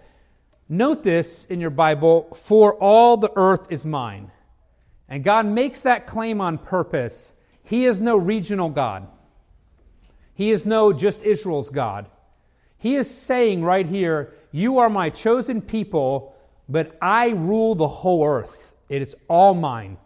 Note 0.68 1.04
this 1.04 1.46
in 1.46 1.62
your 1.62 1.70
Bible 1.70 2.36
for 2.36 2.74
all 2.76 3.18
the 3.18 3.32
earth 3.36 3.68
is 3.70 3.86
mine. 3.86 4.32
And 5.08 5.24
God 5.24 5.46
makes 5.46 5.82
that 5.82 6.08
claim 6.08 6.42
on 6.42 6.58
purpose. 6.58 7.34
He 7.64 7.86
is 7.86 8.02
no 8.02 8.18
regional 8.18 8.70
God, 8.70 9.08
He 10.34 10.50
is 10.50 10.66
no 10.66 10.92
just 10.92 11.22
Israel's 11.22 11.70
God. 11.70 12.10
He 12.80 12.96
is 12.96 13.10
saying 13.10 13.64
right 13.64 13.86
here, 13.86 14.34
You 14.52 14.80
are 14.80 14.90
my 14.90 15.10
chosen 15.12 15.62
people, 15.62 16.36
but 16.68 16.98
I 17.02 17.30
rule 17.30 17.76
the 17.76 17.88
whole 17.88 18.26
earth. 18.26 18.74
It 18.90 19.02
is 19.02 19.16
all 19.30 19.54
mine. 19.54 19.98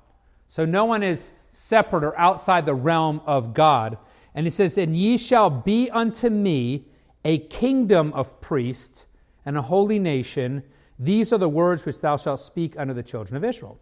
So 0.50 0.66
no 0.66 0.86
one 0.86 1.02
is 1.02 1.32
separate 1.58 2.04
or 2.04 2.18
outside 2.20 2.66
the 2.66 2.76
realm 2.76 3.20
of 3.26 3.54
God. 3.54 3.98
And 4.36 4.46
he 4.46 4.52
says, 4.52 4.78
And 4.78 4.96
ye 4.96 5.18
shall 5.18 5.50
be 5.50 5.90
unto 5.90 6.30
me 6.30 6.86
a 7.26 7.40
kingdom 7.40 8.14
of 8.14 8.40
priests 8.42 9.08
and 9.44 9.58
a 9.58 9.62
holy 9.64 9.98
nation. 9.98 10.64
These 11.00 11.34
are 11.34 11.40
the 11.40 11.50
words 11.50 11.84
which 11.86 12.00
thou 12.00 12.16
shalt 12.16 12.40
speak 12.40 12.78
unto 12.78 12.94
the 12.94 13.02
children 13.02 13.36
of 13.36 13.44
Israel. 13.44 13.80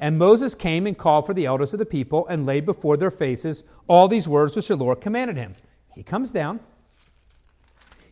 And 0.00 0.16
Moses 0.16 0.54
came 0.54 0.86
and 0.86 0.96
called 0.96 1.26
for 1.26 1.34
the 1.34 1.46
elders 1.46 1.72
of 1.72 1.80
the 1.80 1.86
people 1.86 2.24
and 2.28 2.46
laid 2.46 2.64
before 2.64 2.96
their 2.96 3.10
faces 3.10 3.64
all 3.88 4.06
these 4.06 4.28
words 4.28 4.54
which 4.54 4.68
the 4.68 4.76
Lord 4.76 5.00
commanded 5.00 5.36
him. 5.36 5.54
He 5.96 6.04
comes 6.04 6.30
down. 6.30 6.60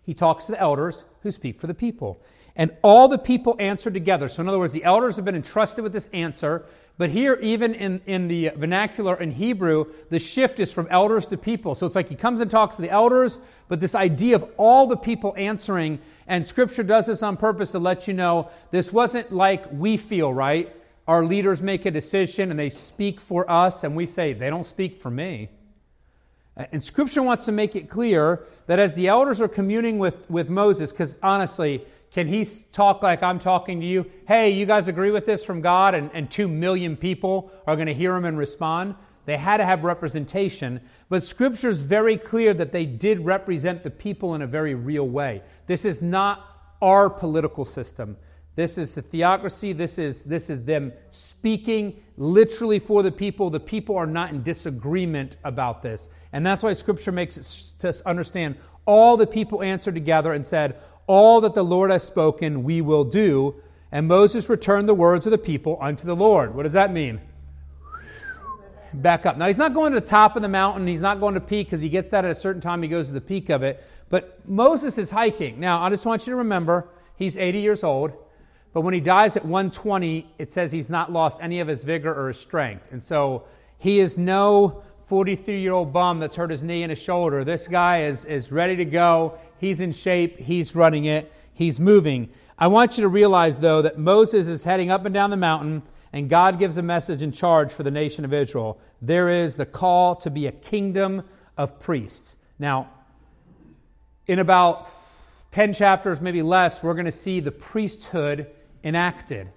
He 0.03 0.15
talks 0.15 0.47
to 0.47 0.53
the 0.53 0.61
elders 0.61 1.05
who 1.23 1.31
speak 1.31 1.61
for 1.61 1.69
the 1.69 1.75
people. 1.75 2.21
And 2.57 2.75
all 2.83 3.07
the 3.07 3.19
people 3.19 3.55
answered 3.59 3.95
together. 3.95 4.29
So, 4.29 4.43
in 4.43 4.49
other 4.49 4.59
words, 4.59 4.73
the 4.73 4.83
elders 4.83 5.17
have 5.17 5.25
been 5.25 5.37
entrusted 5.37 5.85
with 5.85 5.93
this 5.93 6.09
answer. 6.13 6.65
But 6.99 7.11
here, 7.11 7.39
even 7.43 7.75
in, 7.75 8.01
in 8.07 8.27
the 8.27 8.53
vernacular 8.57 9.21
in 9.21 9.31
Hebrew, 9.31 9.93
the 10.09 10.19
shift 10.19 10.61
is 10.61 10.73
from 10.73 10.89
elders 10.91 11.27
to 11.27 11.37
people. 11.37 11.75
So 11.75 11.85
it's 11.85 11.95
like 11.95 12.09
he 12.09 12.15
comes 12.15 12.41
and 12.41 12.51
talks 12.51 12.77
to 12.77 12.83
the 12.83 12.91
elders, 12.91 13.39
but 13.69 13.81
this 13.81 13.95
idea 13.95 14.37
of 14.37 14.51
all 14.57 14.87
the 14.87 14.97
people 14.97 15.35
answering, 15.37 15.99
and 16.27 16.47
Scripture 16.47 16.83
does 16.83 17.07
this 17.07 17.23
on 17.23 17.37
purpose 17.37 17.73
to 17.73 17.79
let 17.79 18.09
you 18.09 18.15
know 18.15 18.49
this 18.71 18.95
wasn't 18.95 19.31
like 19.31 19.71
we 19.71 19.99
feel, 19.99 20.33
right? 20.33 20.75
Our 21.07 21.23
leaders 21.23 21.61
make 21.61 21.85
a 21.85 21.91
decision 21.91 22.51
and 22.51 22.59
they 22.59 22.71
speak 22.71 23.21
for 23.21 23.49
us, 23.51 23.85
and 23.85 23.95
we 23.95 24.07
say, 24.07 24.33
they 24.33 24.49
don't 24.49 24.67
speak 24.67 24.99
for 25.01 25.11
me. 25.11 25.51
And 26.57 26.83
Scripture 26.83 27.23
wants 27.23 27.45
to 27.45 27.53
make 27.53 27.77
it 27.77 27.91
clear 27.91 28.47
that 28.67 28.79
as 28.79 28.95
the 28.95 29.09
elders 29.09 29.43
are 29.43 29.49
communing 29.49 29.99
with, 29.99 30.29
with 30.31 30.49
Moses, 30.49 30.91
because 30.91 31.19
honestly, 31.23 31.85
can 32.17 32.29
he 32.29 32.47
talk 32.73 33.03
like 33.03 33.23
I'm 33.23 33.39
talking 33.39 33.79
to 33.79 33.87
you? 33.87 34.11
Hey, 34.27 34.49
you 34.49 34.65
guys 34.65 34.89
agree 34.89 35.11
with 35.11 35.27
this 35.27 35.45
from 35.45 35.61
God? 35.61 35.95
And, 35.95 36.11
and 36.15 36.31
two 36.31 36.49
million 36.49 36.97
people 36.97 37.51
are 37.67 37.77
going 37.77 37.89
to 37.89 37.93
hear 37.93 38.17
him 38.17 38.25
and 38.25 38.39
respond. 38.39 38.95
They 39.27 39.37
had 39.37 39.59
to 39.59 39.67
have 39.67 39.85
representation, 39.85 40.81
but 41.11 41.23
Scripture 41.23 41.69
is 41.69 41.83
very 41.83 42.17
clear 42.17 42.55
that 42.55 42.73
they 42.73 42.87
did 42.87 43.21
represent 43.21 43.83
the 43.83 43.91
people 43.91 44.35
in 44.35 44.41
a 44.41 44.47
very 44.47 44.75
real 44.75 45.07
way. 45.07 45.43
This 45.67 45.85
is 45.85 46.01
not 46.01 46.73
our 46.81 47.11
political 47.11 47.67
system. 47.67 48.17
This 48.55 48.79
is 48.79 48.95
the 48.95 49.03
theocracy. 49.03 49.75
This 49.75 49.99
is, 49.99 50.25
this 50.25 50.49
is 50.49 50.65
them 50.65 50.95
speaking 51.11 52.03
literally 52.17 52.79
for 52.79 53.03
the 53.03 53.13
people. 53.13 53.51
The 53.51 53.61
people 53.61 53.95
are 53.95 54.07
not 54.07 54.31
in 54.31 54.43
disagreement 54.43 55.37
about 55.45 55.83
this. 55.83 56.09
And 56.33 56.47
that's 56.47 56.63
why 56.63 56.73
Scripture 56.73 57.13
makes 57.13 57.37
us 57.85 58.01
understand 58.07 58.57
all 58.87 59.19
the 59.19 59.27
people 59.27 59.63
answered 59.63 59.95
together 59.95 60.33
and 60.33 60.47
said, 60.47 60.81
All 61.07 61.41
that 61.43 61.55
the 61.55 61.63
Lord 61.63 61.91
has 61.91 62.03
spoken, 62.03 62.65
we 62.65 62.81
will 62.81 63.05
do. 63.05 63.55
And 63.93 64.09
Moses 64.09 64.49
returned 64.49 64.89
the 64.89 64.95
words 64.95 65.27
of 65.27 65.31
the 65.31 65.39
people 65.39 65.79
unto 65.81 66.07
the 66.07 66.17
Lord. 66.17 66.55
What 66.55 66.65
does 66.65 66.73
that 66.73 66.93
mean? 66.93 67.21
Back 68.93 69.27
up. 69.27 69.37
Now, 69.37 69.47
he's 69.47 69.59
not 69.59 69.75
going 69.75 69.93
to 69.93 70.01
the 70.01 70.07
top 70.07 70.37
of 70.37 70.43
the 70.43 70.49
mountain. 70.49 70.87
He's 70.87 71.01
not 71.01 71.21
going 71.21 71.35
to 71.35 71.41
peak 71.41 71.69
because 71.69 71.81
he 71.81 71.89
gets 71.89 72.11
that 72.11 72.25
at 72.25 72.31
a 72.31 72.35
certain 72.35 72.61
time. 72.61 72.83
He 72.83 72.89
goes 72.89 73.09
to 73.09 73.13
the 73.13 73.21
peak 73.21 73.51
of 73.51 73.63
it. 73.63 73.85
But 74.09 74.49
Moses 74.49 74.99
is 74.99 75.11
hiking. 75.11 75.61
Now, 75.61 75.83
I 75.83 75.91
just 75.91 76.07
want 76.07 76.27
you 76.27 76.33
to 76.33 76.37
remember 76.37 76.89
he's 77.17 77.37
80 77.37 77.61
years 77.61 77.85
old. 77.85 78.13
But 78.73 78.83
when 78.83 78.95
he 78.95 79.01
dies 79.01 79.37
at 79.37 79.45
120, 79.45 80.35
it 80.39 80.51
says 80.51 80.73
he's 80.73 80.91
not 80.91 81.13
lost 81.13 81.41
any 81.41 81.61
of 81.61 81.69
his 81.69 81.83
vigor 81.85 82.15
or 82.15 82.29
his 82.29 82.39
strength. 82.39 82.85
And 82.91 83.03
so 83.03 83.45
he 83.79 84.01
is 84.01 84.19
no 84.19 84.83
43 85.07 85.61
year 85.61 85.73
old 85.73 85.93
bum 85.93 86.19
that's 86.19 86.37
hurt 86.37 86.51
his 86.51 86.63
knee 86.63 86.83
and 86.83 86.91
his 86.91 86.99
shoulder. 86.99 87.45
This 87.45 87.69
guy 87.69 88.03
is, 88.03 88.25
is 88.25 88.53
ready 88.53 88.77
to 88.77 88.85
go. 88.85 89.39
He's 89.59 89.81
in 89.81 89.93
shape. 89.93 90.39
He's 90.39 90.75
running 90.75 91.05
it. 91.05 91.33
He's 91.53 91.81
moving. 91.81 92.29
I 92.59 92.67
want 92.67 92.97
you 92.97 93.03
to 93.03 93.09
realize, 93.09 93.61
though, 93.61 93.83
that 93.83 93.99
Moses 93.99 94.47
is 94.47 94.65
heading 94.65 94.91
up 94.91 95.05
and 95.05 95.15
down 95.15 95.31
the 95.31 95.37
mountain, 95.37 95.83
and 96.13 96.29
God 96.29 96.59
gives 96.59 96.77
a 96.77 96.83
message 96.83 97.23
in 97.23 97.33
charge 97.33 97.73
for 97.73 97.83
the 97.83 97.91
nation 97.91 98.25
of 98.25 98.33
Israel. 98.33 98.79
There 99.03 99.29
is 99.29 99.57
the 99.57 99.67
call 99.67 100.17
to 100.17 100.31
be 100.31 100.47
a 100.47 100.53
kingdom 100.53 101.23
of 101.57 101.79
priests. 101.79 102.37
Now, 102.59 102.91
in 104.27 104.39
about 104.39 104.91
10 105.51 105.73
chapters, 105.73 106.21
maybe 106.21 106.43
less, 106.43 106.83
we're 106.83 106.95
going 106.95 107.07
to 107.07 107.13
see 107.13 107.41
the 107.41 107.53
priesthood 107.53 108.47
enacted. 108.85 109.49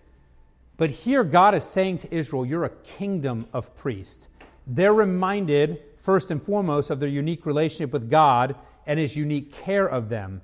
But 0.78 0.90
here, 0.90 1.26
God 1.26 1.56
is 1.56 1.66
saying 1.66 2.00
to 2.00 2.16
Israel, 2.16 2.46
You're 2.46 2.66
a 2.66 2.70
kingdom 2.70 3.48
of 3.52 3.76
priests. 3.76 4.28
They're 4.66 4.94
reminded, 4.94 5.82
first 5.98 6.32
and 6.32 6.42
foremost, 6.42 6.90
of 6.90 7.00
their 7.00 7.10
unique 7.10 7.46
relationship 7.46 7.92
with 7.92 8.10
God 8.10 8.56
and 8.90 9.00
his 9.00 9.16
unique 9.16 9.54
care 9.54 9.88
of 9.88 10.10
them. 10.10 10.42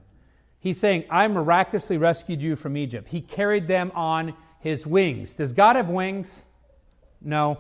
He's 0.59 0.79
saying, 0.79 1.05
I 1.09 1.27
miraculously 1.27 1.97
rescued 1.97 2.43
you 2.43 2.55
from 2.55 2.77
Egypt. 2.77 3.07
He 3.07 3.19
carried 3.19 3.67
them 3.67 3.91
on 3.95 4.35
his 4.59 4.85
wings. 4.85 5.33
Does 5.33 5.51
God 5.51 5.75
have 5.75 5.89
wings? 5.89 6.45
No. 7.19 7.57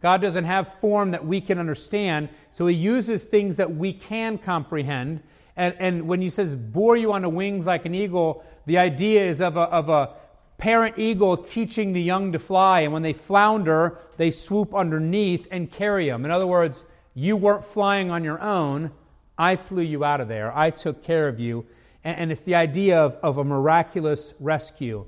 God 0.00 0.22
doesn't 0.22 0.44
have 0.44 0.74
form 0.74 1.10
that 1.10 1.26
we 1.26 1.40
can 1.40 1.58
understand, 1.58 2.28
so 2.52 2.68
he 2.68 2.76
uses 2.76 3.24
things 3.24 3.56
that 3.56 3.74
we 3.74 3.92
can 3.92 4.38
comprehend. 4.38 5.20
And, 5.56 5.74
and 5.80 6.06
when 6.06 6.22
he 6.22 6.30
says, 6.30 6.54
bore 6.54 6.96
you 6.96 7.12
on 7.12 7.22
the 7.22 7.28
wings 7.28 7.66
like 7.66 7.84
an 7.84 7.94
eagle, 7.96 8.44
the 8.66 8.78
idea 8.78 9.22
is 9.22 9.40
of 9.40 9.56
a, 9.56 9.62
of 9.62 9.88
a 9.88 10.14
parent 10.58 10.96
eagle 10.96 11.38
teaching 11.38 11.92
the 11.92 12.00
young 12.00 12.30
to 12.30 12.38
fly, 12.38 12.82
and 12.82 12.92
when 12.92 13.02
they 13.02 13.14
flounder, 13.14 13.98
they 14.16 14.30
swoop 14.30 14.76
underneath 14.76 15.48
and 15.50 15.72
carry 15.72 16.08
them. 16.08 16.24
In 16.24 16.30
other 16.30 16.46
words, 16.46 16.84
you 17.14 17.36
weren't 17.36 17.64
flying 17.64 18.12
on 18.12 18.22
your 18.22 18.40
own. 18.40 18.92
I 19.40 19.56
flew 19.56 19.82
you 19.82 20.04
out 20.04 20.20
of 20.20 20.28
there. 20.28 20.54
I 20.54 20.68
took 20.68 21.02
care 21.02 21.26
of 21.26 21.40
you. 21.40 21.64
And, 22.04 22.30
it's 22.30 22.42
the 22.42 22.54
idea 22.54 23.02
of, 23.02 23.16
of 23.22 23.38
a 23.38 23.44
miraculous 23.44 24.34
rescue. 24.38 25.06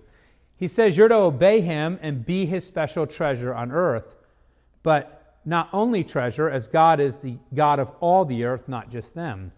He 0.57 0.69
says 0.69 0.97
you're 0.97 1.09
to 1.09 1.15
obey 1.15 1.61
him 1.61 1.99
and 2.01 2.25
be 2.25 2.47
his 2.47 2.65
special 2.65 3.07
treasure 3.07 3.55
on 3.55 3.71
earth, 3.71 4.17
but 4.83 5.37
not 5.45 5.69
only 5.73 6.03
treasure, 6.03 6.49
as 6.49 6.67
God 6.67 6.99
is 6.99 7.19
the 7.19 7.37
God 7.55 7.79
of 7.79 7.93
all 8.01 8.25
the 8.25 8.45
earth, 8.45 8.69
not 8.69 8.91
just 8.91 9.15
them. 9.15 9.53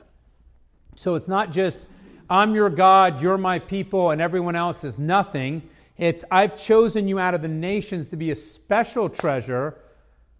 So 0.96 1.14
it's 1.14 1.28
not 1.28 1.52
just, 1.52 1.86
I'm 2.28 2.54
your 2.54 2.70
God, 2.70 3.20
you're 3.20 3.38
my 3.38 3.60
people, 3.60 4.10
and 4.10 4.20
everyone 4.20 4.56
else 4.56 4.82
is 4.82 4.98
nothing. 4.98 5.68
It's, 5.98 6.24
I've 6.30 6.56
chosen 6.56 7.06
you 7.06 7.20
out 7.20 7.34
of 7.34 7.42
the 7.42 7.48
nations 7.48 8.08
to 8.08 8.16
be 8.16 8.32
a 8.32 8.36
special 8.36 9.08
treasure, 9.08 9.78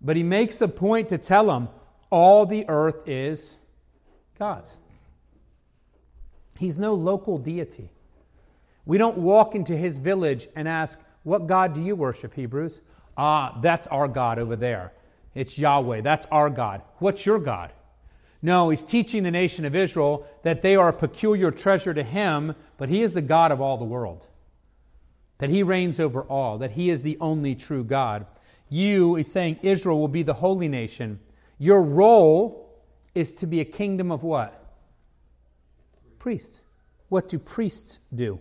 but 0.00 0.16
he 0.16 0.22
makes 0.22 0.60
a 0.60 0.68
point 0.68 1.08
to 1.10 1.18
tell 1.18 1.46
them 1.46 1.68
all 2.10 2.46
the 2.46 2.64
earth 2.68 3.06
is 3.06 3.58
God's. 4.38 4.76
He's 6.58 6.78
no 6.78 6.94
local 6.94 7.38
deity. 7.38 7.90
We 8.86 8.98
don't 8.98 9.18
walk 9.18 9.54
into 9.54 9.76
his 9.76 9.98
village 9.98 10.48
and 10.54 10.68
ask, 10.68 10.98
What 11.22 11.46
God 11.46 11.74
do 11.74 11.82
you 11.82 11.96
worship, 11.96 12.34
Hebrews? 12.34 12.80
Ah, 13.16 13.58
that's 13.60 13.86
our 13.88 14.08
God 14.08 14.38
over 14.38 14.56
there. 14.56 14.92
It's 15.34 15.58
Yahweh. 15.58 16.00
That's 16.02 16.26
our 16.30 16.50
God. 16.50 16.82
What's 16.98 17.26
your 17.26 17.38
God? 17.38 17.72
No, 18.42 18.68
he's 18.68 18.84
teaching 18.84 19.22
the 19.22 19.30
nation 19.30 19.64
of 19.64 19.74
Israel 19.74 20.26
that 20.42 20.62
they 20.62 20.76
are 20.76 20.88
a 20.88 20.92
peculiar 20.92 21.50
treasure 21.50 21.94
to 21.94 22.02
him, 22.02 22.54
but 22.76 22.88
he 22.88 23.02
is 23.02 23.14
the 23.14 23.22
God 23.22 23.50
of 23.50 23.60
all 23.60 23.78
the 23.78 23.84
world 23.84 24.26
that 25.38 25.50
he 25.50 25.62
reigns 25.62 26.00
over 26.00 26.22
all, 26.22 26.58
that 26.58 26.72
he 26.72 26.90
is 26.90 27.02
the 27.02 27.18
only 27.20 27.54
true 27.54 27.84
God. 27.84 28.26
You, 28.68 29.16
he's 29.16 29.30
saying, 29.30 29.58
Israel 29.62 30.00
will 30.00 30.08
be 30.08 30.22
the 30.22 30.34
holy 30.34 30.68
nation. 30.68 31.20
Your 31.58 31.82
role 31.82 32.63
is 33.14 33.33
to 33.35 33.47
be 33.47 33.61
a 33.61 33.64
kingdom 33.64 34.11
of 34.11 34.23
what? 34.23 34.61
Priests. 36.18 36.61
What 37.09 37.28
do 37.28 37.38
priests 37.38 37.99
do? 38.14 38.40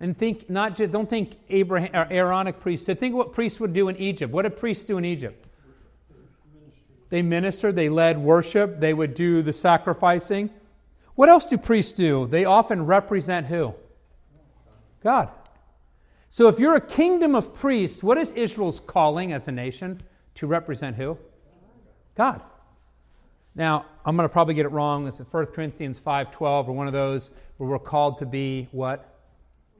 And 0.00 0.16
think 0.16 0.48
not 0.48 0.76
just 0.76 0.92
don't 0.92 1.10
think 1.10 1.36
Abraham 1.48 1.90
or 1.94 2.06
Aaronic 2.10 2.60
priesthood. 2.60 2.98
Think 3.00 3.14
what 3.14 3.32
priests 3.32 3.58
would 3.58 3.72
do 3.72 3.88
in 3.88 3.96
Egypt. 3.96 4.32
What 4.32 4.42
did 4.42 4.56
priests 4.56 4.84
do 4.84 4.96
in 4.98 5.04
Egypt? 5.04 5.46
They 7.10 7.22
ministered, 7.22 7.74
they 7.74 7.88
led 7.88 8.18
worship, 8.18 8.80
they 8.80 8.92
would 8.92 9.14
do 9.14 9.42
the 9.42 9.52
sacrificing. 9.52 10.50
What 11.14 11.28
else 11.28 11.46
do 11.46 11.58
priests 11.58 11.92
do? 11.92 12.26
They 12.26 12.44
often 12.44 12.86
represent 12.86 13.46
who? 13.46 13.74
God. 15.02 15.30
So 16.30 16.48
if 16.48 16.60
you're 16.60 16.74
a 16.74 16.80
kingdom 16.80 17.34
of 17.34 17.54
priests, 17.54 18.02
what 18.02 18.18
is 18.18 18.32
Israel's 18.32 18.78
calling 18.78 19.32
as 19.32 19.48
a 19.48 19.52
nation? 19.52 20.00
To 20.36 20.46
represent 20.46 20.96
who? 20.96 21.18
God. 22.14 22.42
Now, 23.58 23.86
I'm 24.04 24.16
going 24.16 24.26
to 24.26 24.32
probably 24.32 24.54
get 24.54 24.66
it 24.66 24.70
wrong. 24.70 25.08
It's 25.08 25.18
1 25.18 25.46
Corinthians 25.46 26.00
5:12 26.00 26.68
or 26.68 26.72
one 26.72 26.86
of 26.86 26.92
those 26.92 27.30
where 27.56 27.68
we're 27.68 27.80
called 27.80 28.18
to 28.18 28.26
be 28.26 28.68
what? 28.70 29.18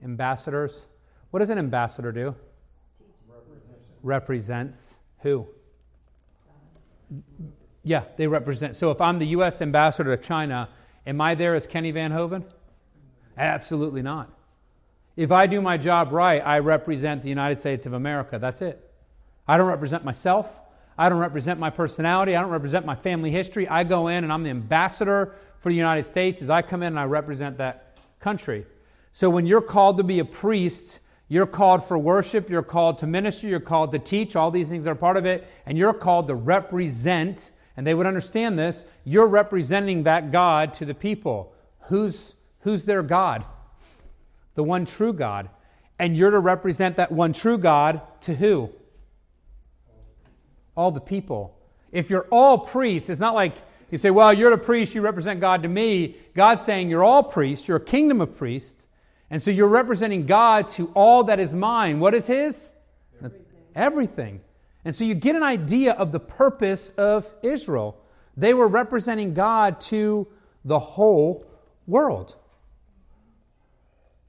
Ambassadors. 0.03 0.85
What 1.31 1.39
does 1.39 1.51
an 1.51 1.59
ambassador 1.59 2.11
do? 2.11 2.35
Represents 4.03 4.99
who? 5.21 5.47
Yeah, 7.85 8.03
they 8.17 8.27
represent. 8.27 8.75
So 8.75 8.91
if 8.91 9.01
I'm 9.01 9.21
the 9.21 9.29
U.S. 9.29 9.63
ambassador 9.63 10.17
to 10.17 10.23
China, 10.23 10.69
am 11.07 11.21
I 11.21 11.37
there 11.37 11.55
as 11.55 11.69
Kenny 11.69 11.93
Van 11.93 12.11
Hoven? 12.11 12.45
Absolutely 13.37 14.03
not. 14.03 14.29
If 15.17 15.31
I 15.31 15.47
do 15.47 15.61
my 15.61 15.77
job 15.77 16.13
right, 16.13 16.43
I 16.45 16.59
represent 16.59 17.23
the 17.23 17.29
United 17.29 17.61
States 17.61 17.87
of 17.87 17.93
America. 17.93 18.39
That's 18.41 18.61
it. 18.61 18.93
I 19.47 19.57
don't 19.57 19.69
represent 19.69 20.05
myself. 20.05 20.61
I 20.99 21.09
don't 21.09 21.19
represent 21.19 21.61
my 21.61 21.71
personality. 21.71 22.35
I 22.35 22.41
don't 22.41 22.51
represent 22.51 22.85
my 22.85 22.97
family 22.97 23.31
history. 23.31 23.69
I 23.69 23.85
go 23.85 24.09
in 24.09 24.25
and 24.25 24.33
I'm 24.33 24.43
the 24.43 24.51
ambassador 24.51 25.35
for 25.59 25.71
the 25.71 25.77
United 25.77 26.05
States 26.05 26.43
as 26.43 26.51
I 26.51 26.63
come 26.63 26.83
in 26.83 26.89
and 26.89 26.99
I 26.99 27.05
represent 27.05 27.59
that 27.59 27.97
country. 28.21 28.67
So 29.13 29.31
when 29.31 29.47
you're 29.47 29.63
called 29.63 29.97
to 29.99 30.05
be 30.05 30.19
a 30.19 30.25
priest, 30.25 30.99
you're 31.29 31.47
called 31.47 31.85
for 31.85 31.97
worship, 31.97 32.51
you're 32.51 32.63
called 32.63 32.99
to 32.99 33.07
minister, 33.07 33.47
you're 33.47 33.61
called 33.61 33.93
to 33.93 33.99
teach. 33.99 34.35
All 34.35 34.51
these 34.51 34.69
things 34.69 34.87
are 34.87 34.95
part 34.95 35.17
of 35.17 35.25
it. 35.25 35.49
And 35.67 35.79
you're 35.79 35.95
called 35.95 36.27
to 36.27 36.35
represent, 36.35 37.53
and 37.77 37.87
they 37.87 37.95
would 37.95 38.07
understand 38.07 38.59
this, 38.59 38.85
you're 39.05 39.29
representing 39.29 40.03
that 40.03 40.33
God 40.33 40.75
to 40.75 40.85
the 40.85 40.95
people. 40.95 41.55
Who's, 41.83 42.35
who's 42.61 42.85
their 42.85 43.03
God? 43.03 43.45
the 44.59 44.65
one 44.65 44.85
true 44.85 45.13
God. 45.13 45.49
And 46.01 46.17
you're 46.17 46.33
to 46.33 46.41
represent 46.41 46.97
that 46.97 47.13
one 47.13 47.33
true 47.33 47.59
God 47.59 48.01
to 48.23 48.35
who? 48.35 48.71
All 50.79 50.93
the 50.93 51.01
people. 51.01 51.59
If 51.91 52.09
you're 52.09 52.29
all 52.31 52.57
priests, 52.57 53.11
it's 53.11 53.21
not 53.21 53.35
like 53.35 53.55
you 53.91 53.99
say, 53.99 54.11
well, 54.11 54.33
you're 54.33 54.51
the 54.51 54.59
priest, 54.59 54.95
you 54.95 55.01
represent 55.01 55.41
God 55.41 55.65
to 55.65 55.69
me. 55.69 56.15
God's 56.35 56.65
saying 56.65 56.89
you're 56.89 57.03
all 57.03 57.25
priests, 57.25 57.67
you're 57.67 57.79
a 57.79 57.85
kingdom 57.85 58.21
of 58.21 58.37
priests. 58.37 58.87
And 59.31 59.43
so 59.43 59.51
you're 59.51 59.69
representing 59.69 60.25
God 60.25 60.69
to 60.71 60.93
all 60.95 61.25
that 61.25 61.41
is 61.41 61.53
mine. 61.53 61.99
What 61.99 62.15
is 62.15 62.27
His? 62.27 62.73
Everything. 63.17 63.45
everything. 63.75 64.41
And 64.85 64.95
so 64.95 65.05
you 65.05 65.15
get 65.15 65.35
an 65.35 65.43
idea 65.43 65.95
of 65.95 66.13
the 66.13 66.21
purpose 66.21 66.91
of 66.91 67.27
Israel. 67.43 68.01
They 68.37 68.55
were 68.55 68.69
representing 68.69 69.35
God 69.35 69.81
to 69.81 70.29
the 70.65 70.79
whole 70.79 71.45
world. 71.89 72.37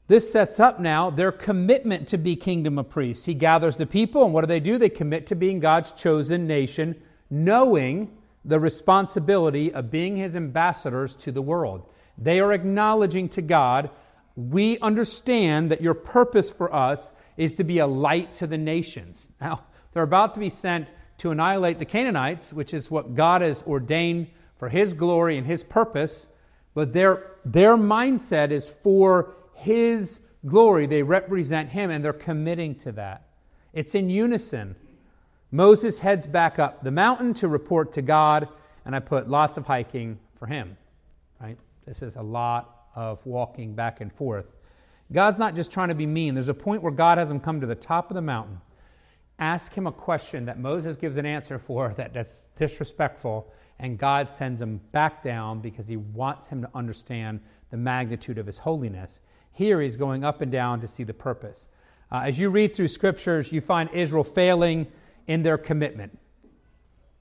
This 0.09 0.31
sets 0.31 0.59
up 0.59 0.79
now 0.79 1.11
their 1.11 1.31
commitment 1.31 2.07
to 2.07 2.17
be 2.17 2.35
kingdom 2.35 2.79
of 2.79 2.89
priests. 2.89 3.25
He 3.25 3.35
gathers 3.35 3.77
the 3.77 3.85
people, 3.85 4.25
and 4.25 4.33
what 4.33 4.41
do 4.41 4.47
they 4.47 4.59
do? 4.59 4.79
They 4.79 4.89
commit 4.89 5.27
to 5.27 5.35
being 5.35 5.59
God's 5.59 5.91
chosen 5.91 6.47
nation, 6.47 6.99
knowing 7.29 8.11
the 8.43 8.59
responsibility 8.59 9.71
of 9.71 9.91
being 9.91 10.15
his 10.15 10.35
ambassadors 10.35 11.15
to 11.17 11.31
the 11.31 11.43
world. 11.43 11.87
They 12.17 12.39
are 12.39 12.51
acknowledging 12.51 13.29
to 13.29 13.43
God, 13.43 13.91
we 14.35 14.79
understand 14.79 15.69
that 15.69 15.81
your 15.81 15.93
purpose 15.93 16.49
for 16.49 16.73
us 16.73 17.11
is 17.37 17.53
to 17.55 17.63
be 17.63 17.77
a 17.77 17.85
light 17.85 18.33
to 18.35 18.47
the 18.47 18.57
nations. 18.57 19.29
Now, 19.39 19.63
they're 19.91 20.01
about 20.01 20.33
to 20.33 20.39
be 20.39 20.49
sent 20.49 20.87
to 21.19 21.29
annihilate 21.29 21.77
the 21.77 21.85
Canaanites, 21.85 22.51
which 22.51 22.73
is 22.73 22.89
what 22.89 23.13
God 23.13 23.41
has 23.41 23.61
ordained 23.61 24.31
for 24.57 24.69
his 24.69 24.95
glory 24.95 25.37
and 25.37 25.45
his 25.45 25.63
purpose, 25.63 26.25
but 26.73 26.93
their, 26.93 27.35
their 27.45 27.77
mindset 27.77 28.49
is 28.49 28.69
for 28.69 29.35
his 29.59 30.21
glory. 30.45 30.85
They 30.85 31.03
represent 31.03 31.69
Him 31.69 31.89
and 31.89 32.03
they're 32.03 32.13
committing 32.13 32.75
to 32.75 32.91
that. 32.93 33.23
It's 33.73 33.95
in 33.95 34.09
unison. 34.09 34.75
Moses 35.51 35.99
heads 35.99 36.27
back 36.27 36.59
up 36.59 36.83
the 36.83 36.91
mountain 36.91 37.33
to 37.35 37.47
report 37.47 37.93
to 37.93 38.01
God, 38.01 38.47
and 38.85 38.95
I 38.95 38.99
put 38.99 39.29
lots 39.29 39.57
of 39.57 39.65
hiking 39.65 40.19
for 40.37 40.45
him. 40.45 40.77
Right? 41.41 41.57
This 41.85 42.01
is 42.01 42.15
a 42.15 42.21
lot 42.21 42.87
of 42.95 43.25
walking 43.25 43.73
back 43.73 44.01
and 44.01 44.13
forth. 44.13 44.45
God's 45.11 45.39
not 45.39 45.55
just 45.55 45.71
trying 45.71 45.89
to 45.89 45.95
be 45.95 46.05
mean. 46.05 46.35
There's 46.35 46.49
a 46.49 46.53
point 46.53 46.83
where 46.83 46.91
God 46.91 47.17
has 47.17 47.31
him 47.31 47.39
come 47.39 47.61
to 47.61 47.67
the 47.67 47.75
top 47.75 48.11
of 48.11 48.15
the 48.15 48.21
mountain, 48.21 48.61
ask 49.39 49.73
him 49.73 49.87
a 49.87 49.91
question 49.91 50.45
that 50.45 50.59
Moses 50.59 50.95
gives 50.95 51.17
an 51.17 51.25
answer 51.25 51.57
for 51.57 51.93
that 51.97 52.13
that's 52.13 52.49
disrespectful, 52.55 53.51
and 53.79 53.97
God 53.97 54.29
sends 54.29 54.61
him 54.61 54.79
back 54.91 55.23
down 55.23 55.61
because 55.61 55.87
he 55.87 55.97
wants 55.97 56.47
him 56.47 56.61
to 56.61 56.69
understand 56.75 57.39
the 57.71 57.77
magnitude 57.77 58.37
of 58.37 58.45
his 58.45 58.59
holiness. 58.59 59.19
Here 59.51 59.81
he's 59.81 59.95
going 59.95 60.23
up 60.23 60.41
and 60.41 60.51
down 60.51 60.81
to 60.81 60.87
see 60.87 61.03
the 61.03 61.13
purpose. 61.13 61.67
Uh, 62.11 62.21
as 62.25 62.39
you 62.39 62.49
read 62.49 62.75
through 62.75 62.87
scriptures, 62.87 63.51
you 63.51 63.61
find 63.61 63.89
Israel 63.93 64.23
failing 64.23 64.87
in 65.27 65.43
their 65.43 65.57
commitment. 65.57 66.17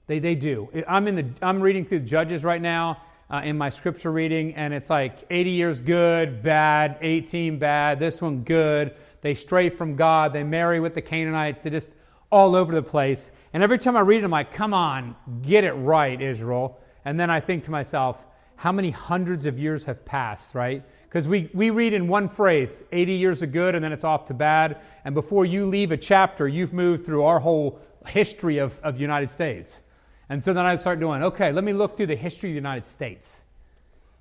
They, 0.07 0.19
they 0.19 0.35
do. 0.35 0.69
I'm, 0.87 1.07
in 1.07 1.15
the, 1.15 1.25
I'm 1.41 1.61
reading 1.61 1.85
through 1.85 1.99
Judges 1.99 2.43
right 2.43 2.61
now 2.61 3.01
uh, 3.29 3.41
in 3.43 3.57
my 3.57 3.69
scripture 3.69 4.11
reading, 4.11 4.55
and 4.55 4.73
it's 4.73 4.89
like 4.89 5.19
80 5.29 5.49
years 5.51 5.81
good, 5.81 6.41
bad, 6.41 6.97
18 7.01 7.59
bad, 7.59 7.99
this 7.99 8.21
one 8.21 8.43
good. 8.43 8.95
They 9.21 9.35
stray 9.35 9.69
from 9.69 9.95
God, 9.95 10.33
they 10.33 10.43
marry 10.43 10.79
with 10.79 10.95
the 10.95 11.01
Canaanites, 11.01 11.61
they 11.61 11.69
just 11.69 11.93
all 12.31 12.55
over 12.55 12.73
the 12.73 12.81
place. 12.81 13.29
And 13.53 13.61
every 13.61 13.77
time 13.77 13.95
I 13.95 14.01
read 14.01 14.21
it, 14.21 14.23
I'm 14.23 14.31
like, 14.31 14.51
come 14.51 14.73
on, 14.73 15.15
get 15.43 15.63
it 15.63 15.73
right, 15.73 16.19
Israel. 16.19 16.79
And 17.05 17.19
then 17.19 17.29
I 17.29 17.39
think 17.39 17.65
to 17.65 17.71
myself, 17.71 18.25
how 18.55 18.71
many 18.71 18.89
hundreds 18.89 19.45
of 19.45 19.59
years 19.59 19.85
have 19.85 20.03
passed, 20.05 20.55
right? 20.55 20.83
Because 21.09 21.27
we, 21.27 21.49
we 21.55 21.71
read 21.71 21.93
in 21.93 22.07
one 22.07 22.29
phrase, 22.29 22.83
80 22.91 23.13
years 23.13 23.41
of 23.41 23.51
good, 23.51 23.73
and 23.73 23.83
then 23.83 23.91
it's 23.91 24.03
off 24.03 24.25
to 24.25 24.35
bad. 24.35 24.77
And 25.03 25.15
before 25.15 25.43
you 25.43 25.65
leave 25.65 25.91
a 25.91 25.97
chapter, 25.97 26.47
you've 26.47 26.71
moved 26.71 27.03
through 27.03 27.23
our 27.23 27.39
whole 27.39 27.79
history 28.05 28.59
of, 28.59 28.79
of 28.83 28.99
United 28.99 29.31
States. 29.31 29.81
And 30.29 30.41
so 30.41 30.53
then 30.53 30.67
I 30.67 30.75
start 30.75 30.99
doing, 30.99 31.23
okay, 31.23 31.51
let 31.51 31.63
me 31.63 31.73
look 31.73 31.97
through 31.97 32.05
the 32.05 32.15
history 32.15 32.51
of 32.51 32.53
the 32.53 32.59
United 32.59 32.85
States. 32.85 33.45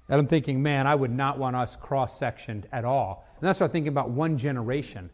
And 0.08 0.18
I'm 0.18 0.26
thinking, 0.26 0.62
man, 0.62 0.86
I 0.86 0.94
would 0.94 1.10
not 1.10 1.38
want 1.38 1.56
us 1.56 1.76
cross 1.76 2.18
sectioned 2.18 2.66
at 2.72 2.86
all. 2.86 3.26
And 3.38 3.46
that's 3.46 3.60
what 3.60 3.66
I'm 3.66 3.72
thinking 3.72 3.88
about 3.88 4.08
one 4.08 4.38
generation. 4.38 5.10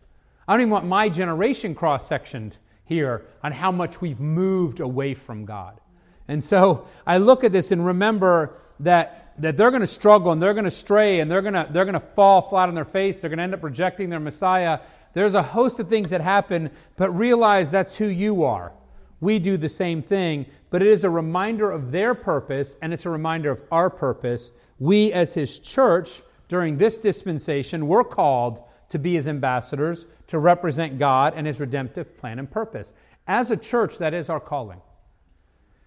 I 0.46 0.52
don't 0.52 0.60
even 0.60 0.70
want 0.70 0.86
my 0.86 1.08
generation 1.08 1.74
cross 1.74 2.06
sectioned 2.06 2.56
here 2.84 3.26
on 3.42 3.50
how 3.50 3.72
much 3.72 4.00
we've 4.00 4.20
moved 4.20 4.78
away 4.78 5.14
from 5.14 5.44
God. 5.44 5.80
And 6.28 6.42
so 6.42 6.86
I 7.06 7.18
look 7.18 7.42
at 7.42 7.50
this 7.50 7.72
and 7.72 7.84
remember 7.84 8.56
that 8.80 9.23
that 9.38 9.57
they're 9.57 9.70
going 9.70 9.81
to 9.81 9.87
struggle 9.87 10.33
and 10.33 10.42
they're 10.42 10.55
going 10.55 10.64
to 10.64 10.70
stray 10.70 11.20
and 11.20 11.31
they're 11.31 11.42
going 11.42 11.55
to, 11.55 11.66
they're 11.70 11.85
going 11.85 11.94
to 11.94 12.01
fall 12.01 12.42
flat 12.42 12.68
on 12.68 12.75
their 12.75 12.85
face. 12.85 13.20
They're 13.20 13.31
going 13.31 13.38
to 13.38 13.44
end 13.44 13.55
up 13.55 13.62
rejecting 13.62 14.11
their 14.11 14.20
Messiah. 14.20 14.81
There's 15.12 15.35
a 15.35 15.42
host 15.42 15.79
of 15.81 15.88
things 15.88 16.11
that 16.11 16.20
happen, 16.20 16.70
but 16.97 17.11
realize 17.11 17.70
that's 17.70 17.97
who 17.97 18.07
you 18.07 18.44
are. 18.44 18.73
We 19.20 19.38
do 19.38 19.57
the 19.57 19.68
same 19.68 20.03
thing, 20.03 20.47
but 20.70 20.83
it 20.83 20.88
is 20.88 21.05
a 21.05 21.11
reminder 21.11 21.70
of 21.70 21.92
their 21.92 22.14
purpose 22.14 22.77
and 22.83 22.92
it's 22.92 23.07
a 23.07 23.11
reminder 23.11 23.51
of 23.51 23.62
our 23.73 23.88
purpose. 23.88 24.51
We, 24.79 25.12
as 25.12 25.35
His 25.35 25.59
church, 25.59 26.23
during 26.49 26.77
this 26.77 26.99
dispensation, 26.99 27.88
we're 27.88 28.05
called 28.05 28.62
to 28.90 28.99
be 28.99 29.14
His 29.14 29.29
ambassadors, 29.29 30.07
to 30.27 30.38
represent 30.38 30.99
God 30.99 31.35
and 31.37 31.47
His 31.47 31.59
redemptive 31.59 32.18
plan 32.18 32.38
and 32.38 32.51
purpose. 32.51 32.92
As 33.27 33.51
a 33.51 33.57
church, 33.57 33.99
that 33.99 34.14
is 34.14 34.29
our 34.29 34.40
calling. 34.40 34.81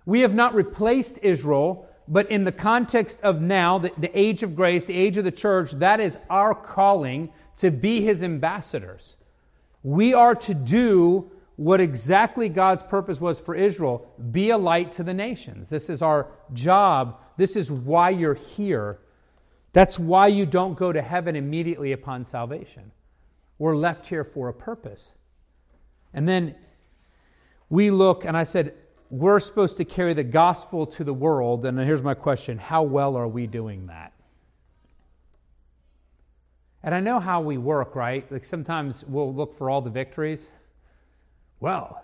We 0.06 0.22
have 0.22 0.34
not 0.34 0.56
replaced 0.56 1.20
Israel 1.22 1.88
but 2.08 2.32
in 2.32 2.44
the 2.44 2.52
context 2.52 3.22
of 3.22 3.42
now, 3.42 3.78
the, 3.78 3.92
the 3.98 4.18
age 4.18 4.44
of 4.44 4.56
grace, 4.56 4.86
the 4.86 4.96
age 4.96 5.18
of 5.18 5.26
the 5.26 5.32
church, 5.32 5.72
that 5.74 6.00
is 6.00 6.18
our 6.30 6.56
calling 6.56 7.32
to 7.58 7.72
be 7.72 8.02
his 8.02 8.24
ambassadors. 8.24 9.18
We 9.84 10.14
are 10.14 10.36
to 10.36 10.54
do 10.54 11.32
what 11.58 11.82
exactly 11.82 12.50
God's 12.50 12.84
purpose 12.84 13.20
was 13.20 13.40
for 13.40 13.56
Israel 13.56 14.08
be 14.32 14.52
a 14.52 14.58
light 14.58 14.92
to 14.94 15.04
the 15.04 15.14
nations. 15.14 15.68
This 15.68 15.90
is 15.90 16.02
our 16.02 16.28
job. 16.54 17.20
This 17.36 17.56
is 17.56 17.72
why 17.72 18.12
you're 18.12 18.36
here. 18.36 19.00
That's 19.74 20.00
why 20.00 20.28
you 20.28 20.46
don't 20.46 20.78
go 20.78 20.92
to 20.92 21.02
heaven 21.02 21.36
immediately 21.36 21.92
upon 21.92 22.26
salvation. 22.26 22.92
We're 23.60 23.76
left 23.76 24.08
here 24.08 24.24
for 24.24 24.50
a 24.50 24.54
purpose. 24.54 25.12
And 26.14 26.28
then 26.28 26.56
we 27.70 27.92
look, 27.92 28.24
and 28.24 28.38
I 28.38 28.44
said, 28.44 28.76
we're 29.10 29.40
supposed 29.40 29.78
to 29.78 29.86
carry 29.86 30.14
the 30.14 30.24
gospel 30.24 30.86
to 30.86 31.04
the 31.04 31.14
world. 31.14 31.66
And 31.66 31.80
here's 31.80 32.04
my 32.04 32.14
question 32.14 32.58
How 32.58 32.84
well 32.84 33.16
are 33.16 33.28
we 33.28 33.48
doing 33.48 33.88
that? 33.88 34.14
And 36.84 36.94
I 36.94 37.00
know 37.00 37.20
how 37.20 37.42
we 37.42 37.58
work, 37.58 37.96
right? 37.96 38.30
Like 38.32 38.46
sometimes 38.46 39.04
we'll 39.06 39.34
look 39.34 39.58
for 39.58 39.70
all 39.70 39.82
the 39.82 39.90
victories. 39.90 40.52
Well, 41.60 42.04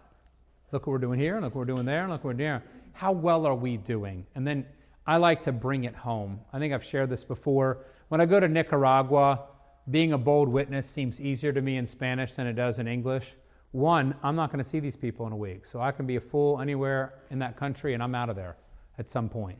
look 0.71 0.87
what 0.87 0.91
we're 0.91 0.97
doing 0.97 1.19
here, 1.19 1.39
look 1.39 1.55
what 1.55 1.67
we're 1.67 1.73
doing 1.73 1.85
there, 1.85 2.07
look 2.07 2.23
what 2.23 2.35
we're 2.35 2.45
doing. 2.45 2.61
How 2.93 3.11
well 3.11 3.45
are 3.45 3.55
we 3.55 3.77
doing? 3.77 4.25
And 4.35 4.45
then 4.45 4.65
I 5.05 5.17
like 5.17 5.43
to 5.43 5.51
bring 5.51 5.83
it 5.83 5.95
home. 5.95 6.39
I 6.51 6.59
think 6.59 6.73
I've 6.73 6.83
shared 6.83 7.09
this 7.09 7.23
before. 7.23 7.85
When 8.09 8.19
I 8.19 8.25
go 8.25 8.39
to 8.39 8.47
Nicaragua, 8.47 9.41
being 9.89 10.13
a 10.13 10.17
bold 10.17 10.49
witness 10.49 10.89
seems 10.89 11.21
easier 11.21 11.51
to 11.51 11.61
me 11.61 11.77
in 11.77 11.85
Spanish 11.85 12.33
than 12.33 12.47
it 12.47 12.53
does 12.53 12.79
in 12.79 12.87
English. 12.87 13.35
One, 13.73 14.13
I'm 14.21 14.35
not 14.35 14.51
going 14.51 14.63
to 14.63 14.69
see 14.69 14.79
these 14.79 14.95
people 14.95 15.25
in 15.25 15.33
a 15.33 15.35
week, 15.35 15.65
so 15.65 15.81
I 15.81 15.91
can 15.91 16.05
be 16.05 16.15
a 16.15 16.21
fool 16.21 16.61
anywhere 16.61 17.15
in 17.31 17.39
that 17.39 17.57
country 17.57 17.95
and 17.95 18.03
I'm 18.03 18.13
out 18.13 18.29
of 18.29 18.35
there 18.35 18.55
at 18.99 19.09
some 19.09 19.27
point. 19.27 19.57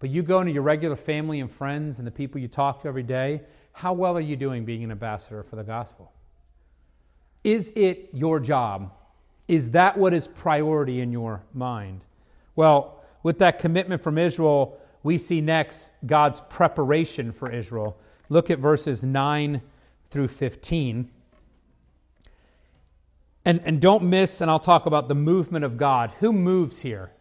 But 0.00 0.10
you 0.10 0.22
go 0.22 0.40
into 0.40 0.52
your 0.52 0.62
regular 0.62 0.96
family 0.96 1.40
and 1.40 1.50
friends 1.50 1.98
and 1.98 2.06
the 2.06 2.12
people 2.12 2.40
you 2.40 2.46
talk 2.46 2.82
to 2.82 2.88
every 2.88 3.02
day, 3.02 3.40
how 3.72 3.94
well 3.94 4.18
are 4.18 4.20
you 4.20 4.36
doing 4.36 4.66
being 4.66 4.84
an 4.84 4.90
ambassador 4.90 5.42
for 5.42 5.56
the 5.56 5.64
gospel? 5.64 6.12
Is 7.42 7.72
it 7.74 8.10
your 8.12 8.38
job? 8.38 8.92
Is 9.48 9.70
that 9.70 9.96
what 9.96 10.12
is 10.12 10.28
priority 10.28 11.00
in 11.00 11.10
your 11.10 11.42
mind? 11.54 12.04
Well, 12.54 13.02
with 13.22 13.38
that 13.38 13.58
commitment 13.58 14.02
from 14.02 14.18
Israel, 14.18 14.78
we 15.02 15.16
see 15.16 15.40
next 15.40 15.92
God's 16.04 16.42
preparation 16.50 17.32
for 17.32 17.50
Israel. 17.50 17.96
Look 18.28 18.50
at 18.50 18.58
verses 18.58 19.02
9 19.02 19.62
through 20.10 20.28
15. 20.28 21.10
And, 23.48 23.62
and 23.64 23.80
don't 23.80 24.02
miss, 24.02 24.42
and 24.42 24.50
I'll 24.50 24.58
talk 24.58 24.84
about 24.84 25.08
the 25.08 25.14
movement 25.14 25.64
of 25.64 25.78
God. 25.78 26.10
Who 26.20 26.34
moves 26.34 26.80
here 26.80 27.12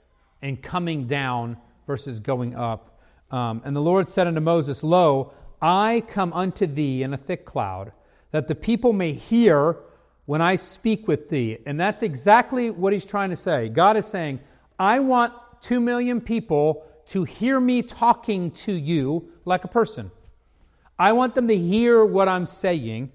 and 0.41 0.61
coming 0.61 1.07
down 1.07 1.55
versus 1.85 2.19
going 2.19 2.53
up? 2.53 2.99
Um, 3.31 3.61
and 3.63 3.73
the 3.73 3.81
Lord 3.81 4.09
said 4.09 4.27
unto 4.27 4.41
Moses, 4.41 4.83
Lo, 4.83 5.31
I 5.61 6.03
come 6.09 6.33
unto 6.33 6.65
thee 6.67 7.01
in 7.01 7.13
a 7.13 7.17
thick 7.17 7.45
cloud, 7.45 7.93
that 8.31 8.49
the 8.49 8.55
people 8.55 8.91
may 8.91 9.13
hear 9.13 9.77
when 10.25 10.41
I 10.41 10.57
speak 10.57 11.07
with 11.07 11.29
thee. 11.29 11.59
And 11.65 11.79
that's 11.79 12.03
exactly 12.03 12.71
what 12.71 12.91
he's 12.91 13.05
trying 13.05 13.29
to 13.29 13.37
say. 13.37 13.69
God 13.69 13.95
is 13.95 14.05
saying, 14.05 14.41
I 14.77 14.99
want 14.99 15.31
two 15.61 15.79
million 15.79 16.19
people 16.19 16.85
to 17.05 17.23
hear 17.23 17.57
me 17.57 17.83
talking 17.83 18.51
to 18.51 18.73
you 18.73 19.29
like 19.45 19.63
a 19.63 19.69
person. 19.69 20.11
I 20.99 21.13
want 21.13 21.35
them 21.35 21.47
to 21.47 21.57
hear 21.57 22.03
what 22.03 22.27
I'm 22.27 22.47
saying. 22.47 23.13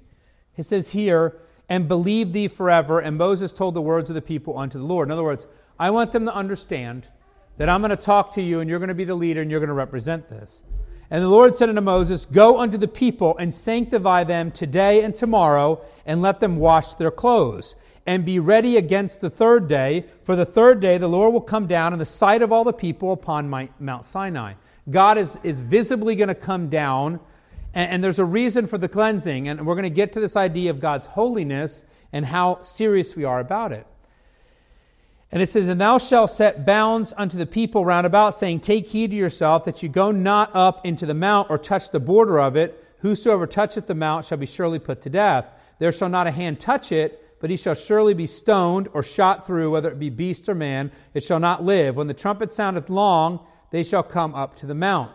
He 0.55 0.63
says 0.63 0.89
here, 0.89 1.43
and 1.73 1.89
believe 1.89 2.35
thee 2.35 2.49
forever. 2.49 3.01
And 3.01 3.17
Moses 3.17 3.51
told 3.51 3.73
the 3.73 3.81
words 3.81 4.11
of 4.11 4.15
the 4.15 4.21
people 4.21 4.59
unto 4.59 4.77
the 4.77 4.85
Lord. 4.85 5.09
In 5.09 5.13
other 5.13 5.25
words, 5.25 5.47
I 5.81 5.89
want 5.89 6.13
them 6.13 6.27
to 6.27 6.35
understand 6.35 7.09
that 7.57 7.71
I'm 7.71 7.81
going 7.81 7.89
to 7.89 7.97
talk 7.97 8.33
to 8.33 8.43
you 8.43 8.61
and 8.61 8.69
you're 8.69 8.79
going 8.79 8.91
to 8.91 8.95
be 8.95 9.05
the 9.05 9.15
leader 9.15 9.41
and 9.41 9.51
you're 9.51 9.59
going 9.59 9.69
to 9.69 9.75
represent 9.75 10.29
this. 10.29 10.63
And 11.11 11.25
the 11.25 11.31
Lord 11.31 11.57
said 11.57 11.71
unto 11.71 11.81
Moses, 11.81 12.27
Go 12.27 12.61
unto 12.61 12.77
the 12.77 12.89
people 12.89 13.39
and 13.39 13.55
sanctify 13.55 14.25
them 14.25 14.51
today 14.51 15.03
and 15.03 15.15
tomorrow, 15.15 15.83
and 16.05 16.21
let 16.21 16.41
them 16.41 16.57
wash 16.57 16.93
their 16.93 17.11
clothes. 17.11 17.75
And 18.05 18.27
be 18.27 18.39
ready 18.39 18.77
against 18.77 19.23
the 19.23 19.31
third 19.31 19.67
day, 19.67 20.05
for 20.25 20.37
the 20.37 20.45
third 20.45 20.79
day 20.79 20.99
the 20.99 21.09
Lord 21.09 21.33
will 21.33 21.41
come 21.41 21.67
down 21.67 21.95
in 21.95 21.99
the 21.99 22.05
sight 22.05 22.43
of 22.43 22.53
all 22.53 22.65
the 22.65 22.73
people 22.75 23.13
upon 23.13 23.49
my, 23.49 23.71
Mount 23.81 24.05
Sinai. 24.05 24.55
God 24.91 25.17
is, 25.17 25.39
is 25.43 25.61
visibly 25.61 26.17
going 26.17 26.29
to 26.29 26.35
come 26.35 26.69
down 26.69 27.19
and, 27.75 27.91
and 27.91 28.05
there's 28.05 28.19
a 28.19 28.25
reason 28.25 28.67
for 28.67 28.79
the 28.79 28.89
cleansing, 28.89 29.49
and 29.49 29.67
we're 29.67 29.75
going 29.75 29.85
to 29.85 29.91
get 29.91 30.13
to 30.13 30.21
this 30.21 30.37
idea 30.37 30.71
of 30.71 30.81
God's 30.81 31.07
holiness 31.07 31.85
and 32.13 32.27
how 32.27 32.61
serious 32.63 33.17
we 33.17 33.25
are 33.25 33.41
about 33.41 33.73
it. 33.73 33.87
And 35.33 35.41
it 35.41 35.49
says, 35.49 35.67
And 35.67 35.81
thou 35.81 35.97
shalt 35.97 36.31
set 36.31 36.67
bounds 36.67 37.15
unto 37.17 37.39
the 37.39 37.47
people 37.47 37.87
round 37.87 38.07
about, 38.07 38.35
saying, 38.35 38.61
Take 38.61 38.87
heed 38.87 39.13
to 39.13 39.17
yourself 39.17 39.65
that 39.65 39.83
you 39.83 39.89
go 39.89 40.11
not 40.11 40.55
up 40.55 40.85
into 40.85 41.07
the 41.07 41.15
mount 41.15 41.51
or 41.51 41.57
touch 41.57 41.91
the 41.91 42.01
border 42.01 42.39
of 42.39 42.55
it. 42.55 42.85
Whosoever 42.99 43.47
toucheth 43.47 43.87
the 43.87 43.95
mount 43.95 44.27
shall 44.27 44.39
be 44.39 44.47
surely 44.47 44.79
put 44.79 45.01
to 45.03 45.11
death. 45.11 45.47
There 45.79 45.91
shall 45.91 46.11
not 46.11 46.27
a 46.27 46.31
hand 46.31 46.61
touch 46.61 46.93
it, 46.93 47.19
but 47.41 47.49
he 47.49 47.57
shall 47.57 47.75
surely 47.75 48.15
be 48.15 48.27
stoned 48.27 48.89
or 48.93 49.03
shot 49.03 49.47
through, 49.47 49.71
whether 49.71 49.91
it 49.91 49.99
be 49.99 50.11
beast 50.11 50.49
or 50.49 50.55
man. 50.55 50.93
It 51.15 51.25
shall 51.25 51.41
not 51.41 51.65
live. 51.65 51.97
When 51.97 52.07
the 52.07 52.15
trumpet 52.15 52.53
soundeth 52.53 52.91
long, 52.91 53.45
they 53.71 53.83
shall 53.83 54.03
come 54.03 54.35
up 54.35 54.55
to 54.57 54.67
the 54.67 54.75
mount. 54.75 55.11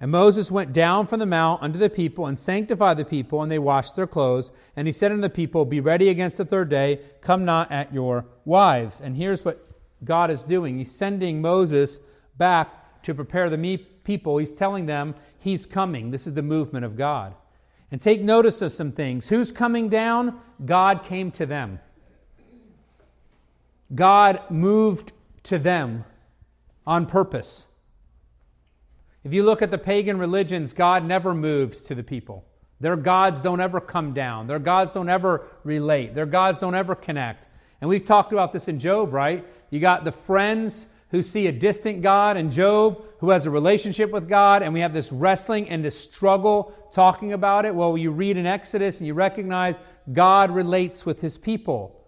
And 0.00 0.10
Moses 0.10 0.50
went 0.50 0.74
down 0.74 1.06
from 1.06 1.20
the 1.20 1.26
mount 1.26 1.62
unto 1.62 1.78
the 1.78 1.88
people 1.88 2.26
and 2.26 2.38
sanctified 2.38 2.98
the 2.98 3.04
people, 3.04 3.42
and 3.42 3.50
they 3.50 3.58
washed 3.58 3.96
their 3.96 4.06
clothes. 4.06 4.50
And 4.76 4.86
he 4.86 4.92
said 4.92 5.10
unto 5.10 5.22
the 5.22 5.30
people, 5.30 5.64
Be 5.64 5.80
ready 5.80 6.10
against 6.10 6.36
the 6.36 6.44
third 6.44 6.68
day, 6.68 7.00
come 7.22 7.44
not 7.44 7.72
at 7.72 7.94
your 7.94 8.26
wives. 8.44 9.00
And 9.00 9.16
here's 9.16 9.44
what 9.44 9.66
God 10.04 10.30
is 10.30 10.44
doing 10.44 10.78
He's 10.78 10.94
sending 10.94 11.40
Moses 11.40 11.98
back 12.36 13.02
to 13.04 13.14
prepare 13.14 13.48
the 13.48 13.78
people. 14.04 14.36
He's 14.38 14.52
telling 14.52 14.86
them 14.86 15.14
he's 15.38 15.64
coming. 15.64 16.10
This 16.10 16.26
is 16.26 16.34
the 16.34 16.42
movement 16.42 16.84
of 16.84 16.96
God. 16.96 17.34
And 17.90 18.00
take 18.00 18.20
notice 18.20 18.60
of 18.62 18.72
some 18.72 18.92
things. 18.92 19.28
Who's 19.28 19.52
coming 19.52 19.88
down? 19.88 20.40
God 20.64 21.04
came 21.04 21.30
to 21.32 21.46
them. 21.46 21.78
God 23.94 24.42
moved 24.50 25.12
to 25.44 25.58
them 25.58 26.04
on 26.84 27.06
purpose. 27.06 27.66
If 29.26 29.34
you 29.34 29.42
look 29.42 29.60
at 29.60 29.72
the 29.72 29.78
pagan 29.78 30.18
religions, 30.18 30.72
God 30.72 31.04
never 31.04 31.34
moves 31.34 31.80
to 31.80 31.96
the 31.96 32.04
people. 32.04 32.44
Their 32.78 32.94
gods 32.94 33.40
don't 33.40 33.60
ever 33.60 33.80
come 33.80 34.14
down. 34.14 34.46
Their 34.46 34.60
gods 34.60 34.92
don't 34.92 35.08
ever 35.08 35.48
relate. 35.64 36.14
Their 36.14 36.26
gods 36.26 36.60
don't 36.60 36.76
ever 36.76 36.94
connect. 36.94 37.48
And 37.80 37.90
we've 37.90 38.04
talked 38.04 38.32
about 38.32 38.52
this 38.52 38.68
in 38.68 38.78
Job, 38.78 39.12
right? 39.12 39.44
You 39.68 39.80
got 39.80 40.04
the 40.04 40.12
friends 40.12 40.86
who 41.10 41.22
see 41.22 41.48
a 41.48 41.52
distant 41.52 42.02
God 42.02 42.36
and 42.36 42.52
Job 42.52 43.02
who 43.18 43.30
has 43.30 43.46
a 43.46 43.50
relationship 43.50 44.12
with 44.12 44.28
God, 44.28 44.62
and 44.62 44.72
we 44.72 44.78
have 44.78 44.94
this 44.94 45.10
wrestling 45.10 45.68
and 45.70 45.84
this 45.84 45.98
struggle 45.98 46.72
talking 46.92 47.32
about 47.32 47.64
it. 47.64 47.74
Well, 47.74 47.98
you 47.98 48.12
read 48.12 48.36
in 48.36 48.46
Exodus 48.46 48.98
and 48.98 49.08
you 49.08 49.14
recognize 49.14 49.80
God 50.12 50.52
relates 50.52 51.04
with 51.04 51.20
his 51.20 51.36
people. 51.36 52.00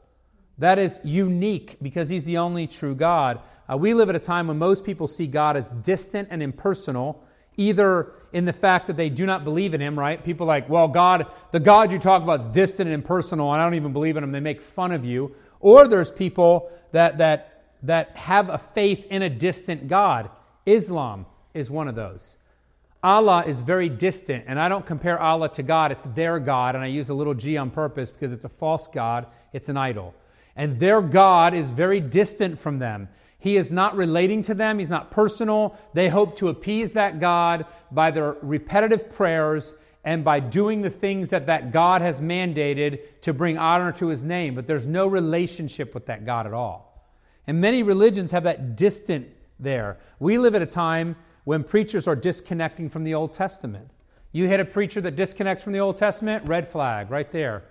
That 0.59 0.79
is 0.79 1.01
unique 1.05 1.77
because 1.81 2.09
he's 2.09 2.25
the 2.25 2.38
only 2.38 2.66
true 2.66 2.94
God. 2.94 3.40
Uh, 3.71 3.77
we 3.77 3.94
live 3.94 4.09
at 4.09 4.16
a 4.16 4.21
time 4.21 4.49
when 4.49 4.59
most 4.59 4.85
people 4.85 5.07
see 5.07 5.27
God 5.27 5.57
as 5.57 5.71
distant 5.71 6.29
and 6.31 6.42
impersonal, 6.42 7.23
either 7.57 8.12
in 8.33 8.44
the 8.44 8.53
fact 8.53 8.87
that 8.88 8.97
they 8.97 9.09
do 9.09 9.25
not 9.25 9.44
believe 9.44 9.75
in 9.75 9.81
him, 9.81 9.99
right? 9.99 10.23
People 10.23 10.47
like, 10.47 10.68
well, 10.68 10.88
God, 10.88 11.27
the 11.53 11.61
God 11.61 11.92
you 11.92 11.99
talk 11.99 12.23
about 12.23 12.40
is 12.40 12.47
distant 12.49 12.88
and 12.88 12.94
impersonal, 12.94 13.53
and 13.53 13.62
I 13.62 13.64
don't 13.64 13.75
even 13.75 13.92
believe 13.92 14.16
in 14.16 14.25
him. 14.25 14.33
They 14.33 14.40
make 14.40 14.61
fun 14.61 14.92
of 14.92 15.05
you. 15.05 15.35
Or 15.61 15.88
there's 15.88 16.11
people 16.11 16.71
that, 16.92 17.18
that 17.18 17.59
that 17.83 18.16
have 18.16 18.49
a 18.49 18.59
faith 18.59 19.07
in 19.11 19.23
a 19.23 19.31
distant 19.31 19.88
God. 19.88 20.31
Islam 20.66 21.27
is 21.55 21.71
one 21.71 21.88
of 21.88 21.94
those. 21.94 22.37
Allah 23.03 23.44
is 23.47 23.61
very 23.61 23.88
distant, 23.88 24.44
and 24.49 24.59
I 24.59 24.68
don't 24.68 24.85
compare 24.85 25.21
Allah 25.21 25.49
to 25.51 25.62
God, 25.62 25.92
it's 25.92 26.05
their 26.05 26.40
God, 26.40 26.75
and 26.75 26.83
I 26.83 26.88
use 26.88 27.11
a 27.11 27.14
little 27.14 27.35
g 27.35 27.57
on 27.57 27.71
purpose 27.71 28.11
because 28.11 28.33
it's 28.33 28.44
a 28.44 28.49
false 28.49 28.88
God, 28.88 29.27
it's 29.53 29.68
an 29.68 29.77
idol. 29.77 30.14
And 30.59 30.81
their 30.81 31.01
God 31.01 31.55
is 31.55 31.71
very 31.71 32.01
distant 32.01 32.59
from 32.59 32.81
them. 32.81 33.09
He 33.38 33.57
is 33.57 33.71
not 33.71 33.97
relating 33.97 34.42
to 34.42 34.55
them, 34.55 34.81
He's 34.81 34.90
not 34.90 35.12
personal. 35.12 35.79
They 35.94 36.09
hope 36.09 36.37
to 36.38 36.49
appease 36.49 36.92
that 36.94 37.21
God 37.21 37.64
by 37.92 38.11
their 38.11 38.37
repetitive 38.42 39.12
prayers 39.12 39.75
and 40.05 40.25
by 40.25 40.40
doing 40.40 40.83
the 40.83 40.90
things 40.90 41.31
that 41.31 41.47
that 41.47 41.71
God 41.71 42.03
has 42.03 42.21
mandated 42.21 43.21
to 43.21 43.33
bring 43.33 43.57
honor 43.57 43.92
to 43.92 44.09
His 44.09 44.25
name, 44.25 44.57
but 44.57 44.66
there's 44.66 44.88
no 44.88 45.07
relationship 45.07 45.94
with 45.94 46.07
that 46.07 46.27
God 46.27 46.47
at 46.47 46.53
all. 46.53 47.09
And 47.47 47.61
many 47.61 47.85
religions 47.85 48.33
have 48.33 48.42
that 48.42 48.75
distant 48.77 49.29
there. 49.61 49.99
We 50.18 50.38
live 50.38 50.57
at 50.57 50.62
a 50.62 50.66
time 50.66 51.14
when 51.44 51.62
preachers 51.62 52.09
are 52.09 52.16
disconnecting 52.16 52.88
from 52.88 53.05
the 53.05 53.14
Old 53.14 53.33
Testament. 53.33 53.90
You 54.33 54.49
hit 54.49 54.59
a 54.59 54.64
preacher 54.64 55.01
that 55.03 55.14
disconnects 55.14 55.62
from 55.62 55.73
the 55.73 55.79
Old 55.79 55.97
Testament, 55.97 56.49
red 56.49 56.66
flag 56.66 57.11
right 57.11 57.31
there. 57.31 57.64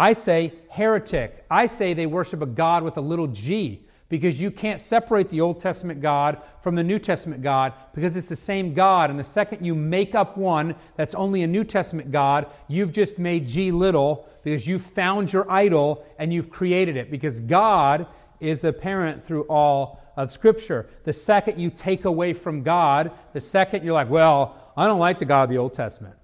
I 0.00 0.14
say 0.14 0.54
heretic. 0.70 1.44
I 1.50 1.66
say 1.66 1.92
they 1.92 2.06
worship 2.06 2.40
a 2.40 2.46
God 2.46 2.82
with 2.82 2.96
a 2.96 3.02
little 3.02 3.26
g 3.26 3.86
because 4.08 4.40
you 4.40 4.50
can't 4.50 4.80
separate 4.80 5.28
the 5.28 5.42
Old 5.42 5.60
Testament 5.60 6.00
God 6.00 6.40
from 6.62 6.74
the 6.74 6.82
New 6.82 6.98
Testament 6.98 7.42
God 7.42 7.74
because 7.92 8.16
it's 8.16 8.26
the 8.26 8.34
same 8.34 8.72
God. 8.72 9.10
And 9.10 9.18
the 9.18 9.24
second 9.24 9.62
you 9.62 9.74
make 9.74 10.14
up 10.14 10.38
one 10.38 10.74
that's 10.96 11.14
only 11.14 11.42
a 11.42 11.46
New 11.46 11.64
Testament 11.64 12.10
God, 12.10 12.46
you've 12.66 12.92
just 12.92 13.18
made 13.18 13.46
G 13.46 13.72
little 13.72 14.26
because 14.42 14.66
you 14.66 14.78
found 14.78 15.34
your 15.34 15.48
idol 15.52 16.02
and 16.18 16.32
you've 16.32 16.48
created 16.48 16.96
it 16.96 17.10
because 17.10 17.40
God 17.42 18.06
is 18.40 18.64
apparent 18.64 19.22
through 19.22 19.42
all 19.42 20.00
of 20.16 20.32
Scripture. 20.32 20.88
The 21.04 21.12
second 21.12 21.60
you 21.60 21.68
take 21.68 22.06
away 22.06 22.32
from 22.32 22.62
God, 22.62 23.10
the 23.34 23.40
second 23.42 23.84
you're 23.84 23.92
like, 23.92 24.08
well, 24.08 24.72
I 24.78 24.86
don't 24.86 24.98
like 24.98 25.18
the 25.18 25.26
God 25.26 25.42
of 25.42 25.50
the 25.50 25.58
Old 25.58 25.74
Testament. 25.74 26.14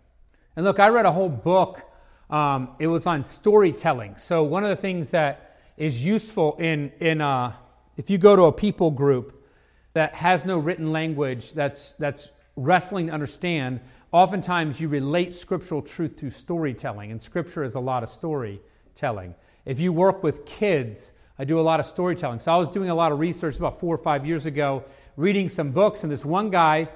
And 0.56 0.64
look, 0.64 0.80
I 0.80 0.88
read 0.88 1.04
a 1.04 1.12
whole 1.12 1.28
book. 1.28 1.82
Um, 2.30 2.70
it 2.78 2.88
was 2.88 3.06
on 3.06 3.24
storytelling. 3.24 4.16
So 4.16 4.42
one 4.42 4.64
of 4.64 4.70
the 4.70 4.76
things 4.76 5.10
that 5.10 5.58
is 5.76 6.04
useful 6.04 6.56
in 6.58 6.92
in 7.00 7.20
uh, 7.20 7.52
if 7.96 8.10
you 8.10 8.18
go 8.18 8.36
to 8.36 8.42
a 8.44 8.52
people 8.52 8.90
group 8.90 9.44
that 9.92 10.14
has 10.14 10.44
no 10.44 10.58
written 10.58 10.92
language 10.92 11.52
that's 11.52 11.92
that's 11.92 12.30
wrestling 12.56 13.08
to 13.08 13.12
understand, 13.12 13.80
oftentimes 14.12 14.80
you 14.80 14.88
relate 14.88 15.32
scriptural 15.32 15.82
truth 15.82 16.16
to 16.16 16.30
storytelling, 16.30 17.12
and 17.12 17.22
Scripture 17.22 17.62
is 17.64 17.74
a 17.74 17.80
lot 17.80 18.02
of 18.02 18.08
storytelling. 18.08 19.34
If 19.64 19.78
you 19.78 19.92
work 19.92 20.22
with 20.22 20.46
kids 20.46 21.12
I 21.38 21.44
do 21.44 21.60
a 21.60 21.62
lot 21.62 21.80
of 21.80 21.86
storytelling. 21.86 22.40
So 22.40 22.50
I 22.50 22.56
was 22.56 22.68
doing 22.68 22.88
a 22.88 22.94
lot 22.94 23.12
of 23.12 23.18
research 23.18 23.58
about 23.58 23.78
four 23.78 23.94
or 23.94 23.98
five 23.98 24.24
years 24.24 24.46
ago, 24.46 24.84
reading 25.16 25.50
some 25.50 25.70
books, 25.70 26.02
and 26.02 26.10
this 26.10 26.24
one 26.24 26.48
guy 26.48 26.88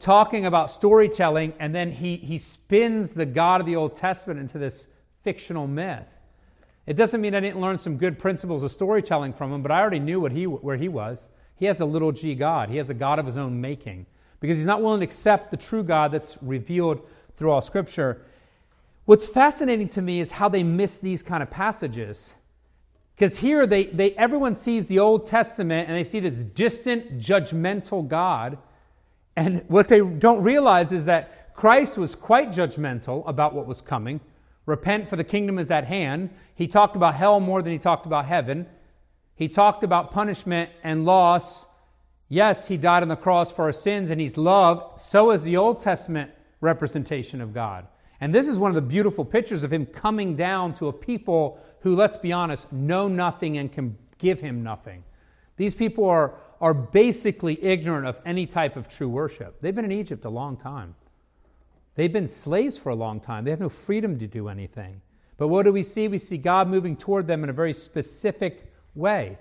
talking 0.00 0.46
about 0.46 0.70
storytelling, 0.70 1.52
and 1.58 1.74
then 1.74 1.92
he, 1.92 2.16
he 2.16 2.38
spins 2.38 3.12
the 3.12 3.26
God 3.26 3.60
of 3.60 3.66
the 3.66 3.76
Old 3.76 3.94
Testament 3.94 4.40
into 4.40 4.58
this 4.58 4.88
fictional 5.22 5.66
myth. 5.66 6.14
It 6.86 6.94
doesn't 6.94 7.20
mean 7.20 7.34
I 7.34 7.40
didn't 7.40 7.60
learn 7.60 7.78
some 7.78 7.96
good 7.96 8.18
principles 8.18 8.62
of 8.62 8.72
storytelling 8.72 9.34
from 9.34 9.52
him, 9.52 9.62
but 9.62 9.70
I 9.70 9.80
already 9.80 9.98
knew 10.00 10.20
what 10.20 10.32
he, 10.32 10.46
where 10.46 10.76
he 10.76 10.88
was. 10.88 11.28
He 11.56 11.66
has 11.66 11.80
a 11.80 11.84
little 11.84 12.10
g 12.10 12.34
God, 12.34 12.70
he 12.70 12.78
has 12.78 12.90
a 12.90 12.94
God 12.94 13.18
of 13.18 13.26
his 13.26 13.36
own 13.36 13.60
making 13.60 14.06
because 14.40 14.56
he's 14.56 14.66
not 14.66 14.82
willing 14.82 15.00
to 15.00 15.04
accept 15.04 15.50
the 15.50 15.56
true 15.56 15.82
God 15.82 16.10
that's 16.10 16.38
revealed 16.40 17.06
through 17.36 17.50
all 17.50 17.60
Scripture. 17.60 18.22
What's 19.04 19.28
fascinating 19.28 19.88
to 19.88 20.02
me 20.02 20.20
is 20.20 20.30
how 20.30 20.48
they 20.48 20.62
miss 20.62 20.98
these 20.98 21.22
kind 21.22 21.42
of 21.42 21.50
passages. 21.50 22.32
Because 23.14 23.38
here 23.38 23.66
they, 23.66 23.84
they 23.84 24.12
everyone 24.12 24.54
sees 24.54 24.86
the 24.86 24.98
Old 24.98 25.26
Testament 25.26 25.88
and 25.88 25.96
they 25.96 26.04
see 26.04 26.20
this 26.20 26.38
distant, 26.38 27.18
judgmental 27.18 28.06
God. 28.08 28.56
And 29.36 29.64
what 29.68 29.88
they 29.88 30.00
don't 30.00 30.42
realize 30.42 30.92
is 30.92 31.04
that 31.06 31.54
Christ 31.54 31.98
was 31.98 32.14
quite 32.14 32.50
judgmental 32.50 33.26
about 33.28 33.54
what 33.54 33.66
was 33.66 33.80
coming. 33.80 34.20
Repent, 34.66 35.08
for 35.08 35.16
the 35.16 35.24
kingdom 35.24 35.58
is 35.58 35.70
at 35.70 35.84
hand. 35.84 36.30
He 36.54 36.66
talked 36.66 36.96
about 36.96 37.14
hell 37.14 37.40
more 37.40 37.62
than 37.62 37.72
he 37.72 37.78
talked 37.78 38.06
about 38.06 38.26
heaven. 38.26 38.66
He 39.34 39.48
talked 39.48 39.82
about 39.82 40.12
punishment 40.12 40.70
and 40.82 41.04
loss. 41.04 41.66
Yes, 42.28 42.68
he 42.68 42.76
died 42.76 43.02
on 43.02 43.08
the 43.08 43.16
cross 43.16 43.50
for 43.50 43.62
our 43.62 43.72
sins 43.72 44.10
and 44.10 44.20
he's 44.20 44.36
loved. 44.36 45.00
So 45.00 45.30
is 45.30 45.42
the 45.42 45.56
Old 45.56 45.80
Testament 45.80 46.30
representation 46.60 47.40
of 47.40 47.52
God. 47.52 47.86
And 48.20 48.34
this 48.34 48.48
is 48.48 48.58
one 48.58 48.70
of 48.70 48.74
the 48.74 48.82
beautiful 48.82 49.24
pictures 49.24 49.64
of 49.64 49.72
him 49.72 49.86
coming 49.86 50.36
down 50.36 50.74
to 50.74 50.88
a 50.88 50.92
people 50.92 51.58
who, 51.80 51.96
let's 51.96 52.18
be 52.18 52.32
honest, 52.32 52.70
know 52.70 53.08
nothing 53.08 53.56
and 53.56 53.72
can 53.72 53.96
give 54.18 54.40
him 54.40 54.62
nothing. 54.62 55.02
These 55.56 55.74
people 55.74 56.04
are, 56.08 56.34
are 56.60 56.74
basically 56.74 57.62
ignorant 57.64 58.06
of 58.06 58.18
any 58.26 58.46
type 58.46 58.76
of 58.76 58.88
true 58.88 59.08
worship. 59.08 59.60
They've 59.60 59.74
been 59.74 59.84
in 59.84 59.92
Egypt 59.92 60.24
a 60.24 60.30
long 60.30 60.56
time. 60.56 60.94
They've 61.94 62.12
been 62.12 62.28
slaves 62.28 62.78
for 62.78 62.90
a 62.90 62.94
long 62.94 63.20
time. 63.20 63.44
They 63.44 63.50
have 63.50 63.60
no 63.60 63.68
freedom 63.68 64.18
to 64.18 64.26
do 64.26 64.48
anything. 64.48 65.00
But 65.36 65.48
what 65.48 65.64
do 65.64 65.72
we 65.72 65.82
see? 65.82 66.06
We 66.06 66.18
see 66.18 66.36
God 66.36 66.68
moving 66.68 66.96
toward 66.96 67.26
them 67.26 67.42
in 67.42 67.50
a 67.50 67.54
very 67.54 67.72
specific 67.72 68.70
way. 68.94 69.38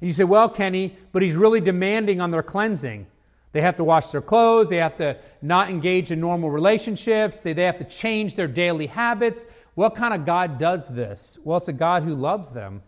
And 0.00 0.08
you 0.08 0.14
say, 0.14 0.24
well, 0.24 0.48
Kenny, 0.48 0.96
but 1.12 1.22
he's 1.22 1.34
really 1.36 1.60
demanding 1.60 2.20
on 2.20 2.30
their 2.30 2.42
cleansing. 2.42 3.06
They 3.52 3.60
have 3.60 3.76
to 3.76 3.84
wash 3.84 4.08
their 4.08 4.20
clothes. 4.20 4.68
They 4.68 4.76
have 4.76 4.96
to 4.98 5.16
not 5.42 5.70
engage 5.70 6.10
in 6.10 6.20
normal 6.20 6.50
relationships. 6.50 7.40
They, 7.42 7.52
they 7.52 7.64
have 7.64 7.76
to 7.76 7.84
change 7.84 8.34
their 8.34 8.46
daily 8.46 8.86
habits. 8.86 9.46
What 9.74 9.94
kind 9.94 10.14
of 10.14 10.24
God 10.24 10.58
does 10.58 10.88
this? 10.88 11.38
Well, 11.44 11.58
it's 11.58 11.68
a 11.68 11.72
God 11.72 12.02
who 12.02 12.14
loves 12.14 12.50
them 12.50 12.82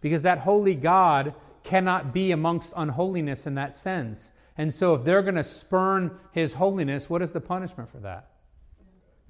because 0.00 0.22
that 0.22 0.38
holy 0.38 0.74
God 0.74 1.34
cannot 1.68 2.14
be 2.14 2.30
amongst 2.30 2.72
unholiness 2.76 3.46
in 3.46 3.54
that 3.56 3.74
sense. 3.74 4.32
And 4.56 4.72
so, 4.72 4.94
if 4.94 5.04
they're 5.04 5.22
going 5.22 5.34
to 5.34 5.44
spurn 5.44 6.18
his 6.32 6.54
holiness, 6.54 7.10
what 7.10 7.20
is 7.20 7.32
the 7.32 7.40
punishment 7.40 7.90
for 7.90 7.98
that? 7.98 8.30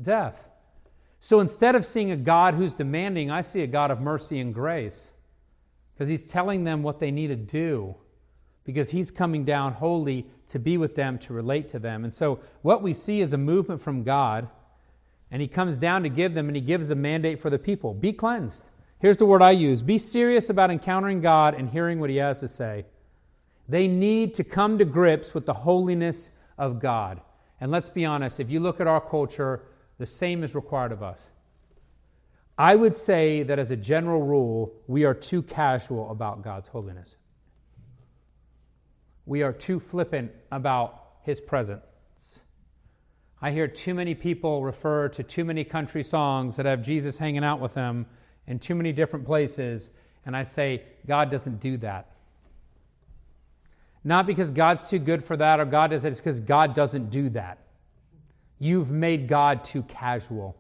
Death. 0.01 0.49
So, 1.19 1.41
instead 1.41 1.75
of 1.75 1.85
seeing 1.85 2.13
a 2.13 2.17
God 2.17 2.55
who's 2.55 2.75
demanding, 2.75 3.29
I 3.29 3.43
see 3.43 3.63
a 3.63 3.67
God 3.67 3.91
of 3.91 4.01
mercy 4.01 4.39
and 4.39 4.55
grace 4.55 5.13
because 5.93 6.09
he's 6.09 6.31
telling 6.31 6.63
them 6.63 6.85
what 6.85 7.01
they 7.01 7.11
need 7.11 7.27
to 7.27 7.37
do 7.37 7.97
because 8.63 8.91
he's 8.91 9.11
coming 9.11 9.45
down 9.45 9.73
holy 9.73 10.27
to 10.47 10.59
be 10.59 10.77
with 10.77 10.95
them, 10.95 11.19
to 11.19 11.33
relate 11.33 11.69
to 11.69 11.79
them. 11.79 12.05
And 12.05 12.15
so, 12.15 12.39
what 12.63 12.83
we 12.83 12.95
see 12.95 13.21
is 13.21 13.33
a 13.33 13.39
movement 13.39 13.81
from 13.81 14.05
God, 14.05 14.49
and 15.31 15.43
he 15.43 15.49
comes 15.49 15.77
down 15.77 16.05
to 16.05 16.09
give 16.09 16.35
them, 16.35 16.47
and 16.49 16.55
he 16.55 16.63
gives 16.63 16.91
a 16.91 16.95
mandate 16.95 17.41
for 17.41 17.51
the 17.51 17.59
people 17.59 17.95
be 17.95 18.13
cleansed. 18.13 18.71
Here's 19.01 19.17
the 19.17 19.27
word 19.27 19.43
I 19.43 19.53
use 19.53 19.81
be 19.83 19.99
serious 19.99 20.51
about 20.51 20.71
encountering 20.71 21.21
God 21.21 21.55
and 21.55 21.69
hearing 21.69 22.01
what 22.01 22.11
He 22.11 22.17
has 22.17 22.41
to 22.41 22.49
say. 22.49 22.85
They 23.69 23.87
need 23.87 24.35
to 24.35 24.45
come 24.45 24.79
to 24.79 24.85
grips 24.85 25.35
with 25.35 25.47
the 25.47 25.53
holiness 25.53 26.31
of 26.57 26.81
God. 26.81 27.21
And 27.61 27.71
let's 27.71 27.89
be 27.89 28.05
honest, 28.05 28.41
if 28.41 28.51
you 28.51 28.61
look 28.61 28.81
at 28.81 28.87
our 28.87 29.01
culture, 29.01 29.63
the 29.99 30.07
same 30.07 30.43
is 30.43 30.55
required 30.55 30.93
of 30.93 31.03
us. 31.03 31.31
I 32.57 32.75
would 32.75 32.97
say 32.97 33.45
that 33.45 33.59
as 33.59 33.71
a 33.71 33.77
general 33.77 34.23
rule, 34.23 34.73
we 34.89 35.05
are 35.05 35.15
too 35.15 35.43
casual 35.43 36.11
about 36.11 36.43
God's 36.43 36.69
holiness. 36.69 37.15
We 39.27 39.43
are 39.43 39.53
too 39.53 39.79
flippant 39.79 40.33
about 40.51 41.05
His 41.23 41.41
presence. 41.41 41.83
I 43.41 43.53
hear 43.53 43.69
too 43.69 43.95
many 43.95 44.17
people 44.17 44.65
refer 44.65 45.09
to 45.11 45.23
too 45.23 45.45
many 45.45 45.63
country 45.63 46.03
songs 46.03 46.57
that 46.57 46.67
have 46.67 46.83
Jesus 46.83 47.19
hanging 47.19 47.45
out 47.45 47.61
with 47.61 47.75
them 47.75 48.07
in 48.49 48.59
too 48.59 48.75
many 48.75 48.93
different 48.93 49.27
places, 49.27 49.91
and 50.27 50.37
I 50.37 50.43
say, 50.43 50.83
God 51.07 51.31
doesn't 51.31 51.61
do 51.61 51.77
that. 51.77 52.11
Not 54.03 54.27
because 54.27 54.51
God's 54.51 54.89
too 54.89 54.99
good 54.99 55.23
for 55.23 55.37
that 55.37 55.61
or 55.61 55.67
God 55.67 55.91
does 55.91 56.05
it, 56.05 56.09
it's 56.09 56.19
because 56.19 56.41
God 56.41 56.75
doesn't 56.75 57.11
do 57.11 57.29
that. 57.31 57.59
You've 58.59 58.91
made 58.91 59.29
God 59.29 59.63
too 59.65 59.83
casual. 59.83 60.57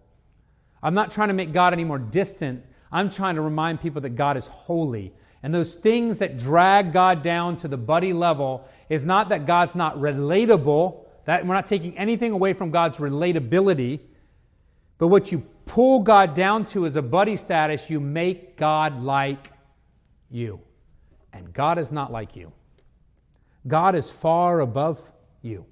I'm 0.83 0.95
not 0.95 1.11
trying 1.11 1.29
to 1.29 1.35
make 1.35 1.53
God 1.53 1.73
any 1.73 1.83
more 1.83 1.99
distant. 1.99 2.65
I'm 2.93 3.11
trying 3.11 3.35
to 3.35 3.41
remind 3.41 3.81
people 3.81 4.03
that 4.03 4.11
God 4.11 4.37
is 4.37 4.47
holy. 4.47 5.13
And 5.43 5.55
those 5.55 5.75
things 5.75 6.19
that 6.19 6.37
drag 6.37 6.93
God 6.93 7.23
down 7.23 7.57
to 7.59 7.69
the 7.69 7.77
buddy 7.77 8.13
level 8.13 8.69
is 8.89 9.05
not 9.05 9.31
that 9.31 9.47
God's 9.47 9.75
not 9.75 9.97
relatable, 9.97 11.05
that 11.25 11.47
we're 11.47 11.55
not 11.55 11.67
taking 11.67 11.97
anything 11.97 12.33
away 12.33 12.53
from 12.53 12.71
God's 12.71 12.99
relatability, 12.99 14.01
but 14.99 15.09
what 15.09 15.33
you 15.33 15.47
pull 15.69 16.01
God 16.01 16.35
down 16.35 16.67
to 16.67 16.87
as 16.87 16.97
a 16.97 17.03
buddy 17.03 17.37
status, 17.37 17.89
you 17.89 18.01
make 18.01 18.57
God 18.57 19.01
like 19.01 19.53
you. 20.31 20.61
And 21.33 21.53
God 21.53 21.79
is 21.79 21.93
not 21.93 22.11
like 22.11 22.35
you. 22.35 22.53
God 23.69 23.95
is 23.95 24.11
far 24.11 24.61
above 24.61 25.13
you, 25.43 25.67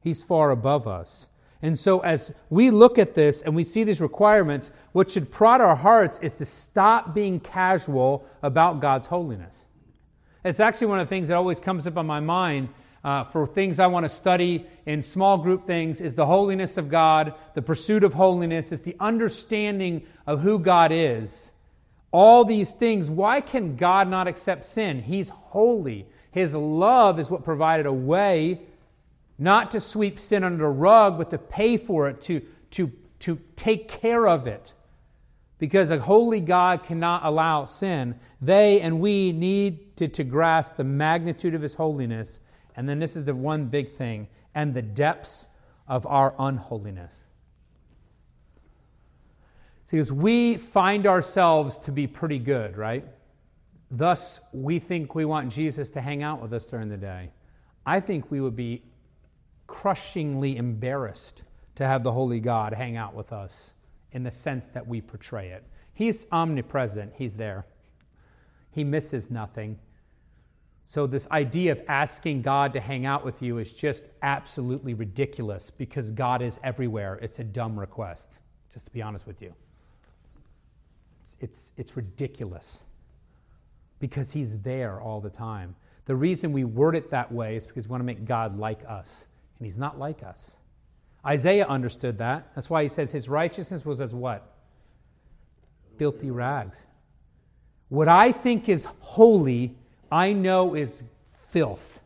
He's 0.00 0.22
far 0.22 0.50
above 0.50 0.86
us. 0.86 1.28
And 1.62 1.78
so, 1.78 2.00
as 2.00 2.30
we 2.50 2.70
look 2.70 2.98
at 2.98 3.14
this 3.14 3.40
and 3.40 3.56
we 3.56 3.64
see 3.64 3.84
these 3.84 4.00
requirements, 4.00 4.70
what 4.92 5.10
should 5.10 5.32
prod 5.32 5.62
our 5.62 5.74
hearts 5.74 6.18
is 6.20 6.36
to 6.36 6.44
stop 6.44 7.14
being 7.14 7.40
casual 7.40 8.26
about 8.42 8.80
God's 8.80 9.06
holiness. 9.06 9.64
It's 10.44 10.60
actually 10.60 10.88
one 10.88 11.00
of 11.00 11.06
the 11.06 11.08
things 11.08 11.28
that 11.28 11.38
always 11.38 11.58
comes 11.58 11.86
up 11.86 11.96
on 11.96 12.06
my 12.06 12.20
mind 12.20 12.68
uh, 13.04 13.22
for 13.22 13.46
things 13.46 13.78
I 13.78 13.86
want 13.86 14.04
to 14.04 14.08
study 14.08 14.66
in 14.86 15.02
small 15.02 15.36
group 15.36 15.66
things 15.66 16.00
is 16.00 16.14
the 16.14 16.24
holiness 16.24 16.78
of 16.78 16.88
God, 16.88 17.34
the 17.52 17.62
pursuit 17.62 18.02
of 18.02 18.14
holiness, 18.14 18.72
is 18.72 18.80
the 18.80 18.96
understanding 18.98 20.06
of 20.26 20.40
who 20.40 20.58
God 20.58 20.90
is. 20.90 21.52
All 22.10 22.44
these 22.44 22.72
things, 22.72 23.10
why 23.10 23.42
can 23.42 23.76
God 23.76 24.08
not 24.08 24.26
accept 24.26 24.64
sin? 24.64 25.02
He's 25.02 25.28
holy. 25.28 26.06
His 26.30 26.54
love 26.54 27.20
is 27.20 27.28
what 27.28 27.44
provided 27.44 27.86
a 27.86 27.92
way 27.92 28.60
not 29.38 29.72
to 29.72 29.80
sweep 29.80 30.18
sin 30.18 30.44
under 30.44 30.64
the 30.64 30.68
rug, 30.68 31.18
but 31.18 31.30
to 31.30 31.38
pay 31.38 31.76
for 31.76 32.08
it, 32.08 32.20
to, 32.22 32.40
to, 32.70 32.90
to 33.18 33.38
take 33.56 33.88
care 33.88 34.26
of 34.26 34.46
it. 34.46 34.72
Because 35.58 35.90
a 35.90 35.98
holy 35.98 36.40
God 36.40 36.84
cannot 36.84 37.24
allow 37.24 37.66
sin. 37.66 38.14
They 38.40 38.80
and 38.80 39.00
we 39.00 39.32
need 39.32 39.96
to, 39.96 40.08
to 40.08 40.24
grasp 40.24 40.76
the 40.76 40.84
magnitude 40.84 41.54
of 41.54 41.62
His 41.62 41.74
holiness. 41.74 42.40
And 42.76 42.88
then 42.88 42.98
this 42.98 43.16
is 43.16 43.24
the 43.24 43.34
one 43.34 43.66
big 43.66 43.90
thing 43.90 44.28
and 44.54 44.74
the 44.74 44.82
depths 44.82 45.46
of 45.86 46.06
our 46.06 46.34
unholiness. 46.38 47.24
Because 49.90 50.10
we 50.10 50.56
find 50.56 51.06
ourselves 51.06 51.78
to 51.78 51.92
be 51.92 52.08
pretty 52.08 52.40
good, 52.40 52.76
right? 52.76 53.04
Thus, 53.92 54.40
we 54.52 54.80
think 54.80 55.14
we 55.14 55.24
want 55.24 55.52
Jesus 55.52 55.88
to 55.90 56.00
hang 56.00 56.24
out 56.24 56.42
with 56.42 56.52
us 56.52 56.66
during 56.66 56.88
the 56.88 56.96
day. 56.96 57.30
I 57.86 58.00
think 58.00 58.28
we 58.28 58.40
would 58.40 58.56
be 58.56 58.82
crushingly 59.68 60.56
embarrassed 60.56 61.44
to 61.76 61.86
have 61.86 62.02
the 62.02 62.10
Holy 62.10 62.40
God 62.40 62.72
hang 62.72 62.96
out 62.96 63.14
with 63.14 63.32
us 63.32 63.72
in 64.10 64.24
the 64.24 64.32
sense 64.32 64.66
that 64.68 64.84
we 64.84 65.00
portray 65.00 65.50
it. 65.50 65.64
He's 65.92 66.26
omnipresent, 66.32 67.12
He's 67.16 67.36
there. 67.36 67.64
He 68.72 68.82
misses 68.82 69.30
nothing. 69.30 69.78
So, 70.86 71.06
this 71.06 71.26
idea 71.30 71.72
of 71.72 71.82
asking 71.88 72.42
God 72.42 72.72
to 72.74 72.80
hang 72.80 73.06
out 73.06 73.24
with 73.24 73.42
you 73.42 73.58
is 73.58 73.72
just 73.72 74.04
absolutely 74.22 74.92
ridiculous 74.94 75.70
because 75.70 76.10
God 76.10 76.42
is 76.42 76.60
everywhere. 76.62 77.18
It's 77.22 77.38
a 77.38 77.44
dumb 77.44 77.78
request, 77.78 78.38
just 78.72 78.84
to 78.86 78.90
be 78.90 79.00
honest 79.00 79.26
with 79.26 79.40
you. 79.40 79.54
It's, 81.22 81.36
it's, 81.40 81.72
it's 81.78 81.96
ridiculous 81.96 82.82
because 83.98 84.30
He's 84.32 84.58
there 84.58 85.00
all 85.00 85.20
the 85.20 85.30
time. 85.30 85.74
The 86.04 86.14
reason 86.14 86.52
we 86.52 86.64
word 86.64 86.96
it 86.96 87.10
that 87.10 87.32
way 87.32 87.56
is 87.56 87.66
because 87.66 87.88
we 87.88 87.92
want 87.92 88.02
to 88.02 88.06
make 88.06 88.26
God 88.26 88.58
like 88.58 88.84
us, 88.86 89.24
and 89.58 89.66
He's 89.66 89.78
not 89.78 89.98
like 89.98 90.22
us. 90.22 90.56
Isaiah 91.26 91.66
understood 91.66 92.18
that. 92.18 92.54
That's 92.54 92.68
why 92.68 92.82
he 92.82 92.88
says 92.88 93.10
his 93.10 93.28
righteousness 93.28 93.84
was 93.84 94.00
as 94.00 94.12
what? 94.12 94.46
Filthy 95.96 96.30
rags. 96.30 96.84
What 97.88 98.08
I 98.08 98.32
think 98.32 98.68
is 98.68 98.86
holy, 98.98 99.74
I 100.14 100.32
know 100.32 100.76
is 100.76 101.02
filth. 101.32 102.00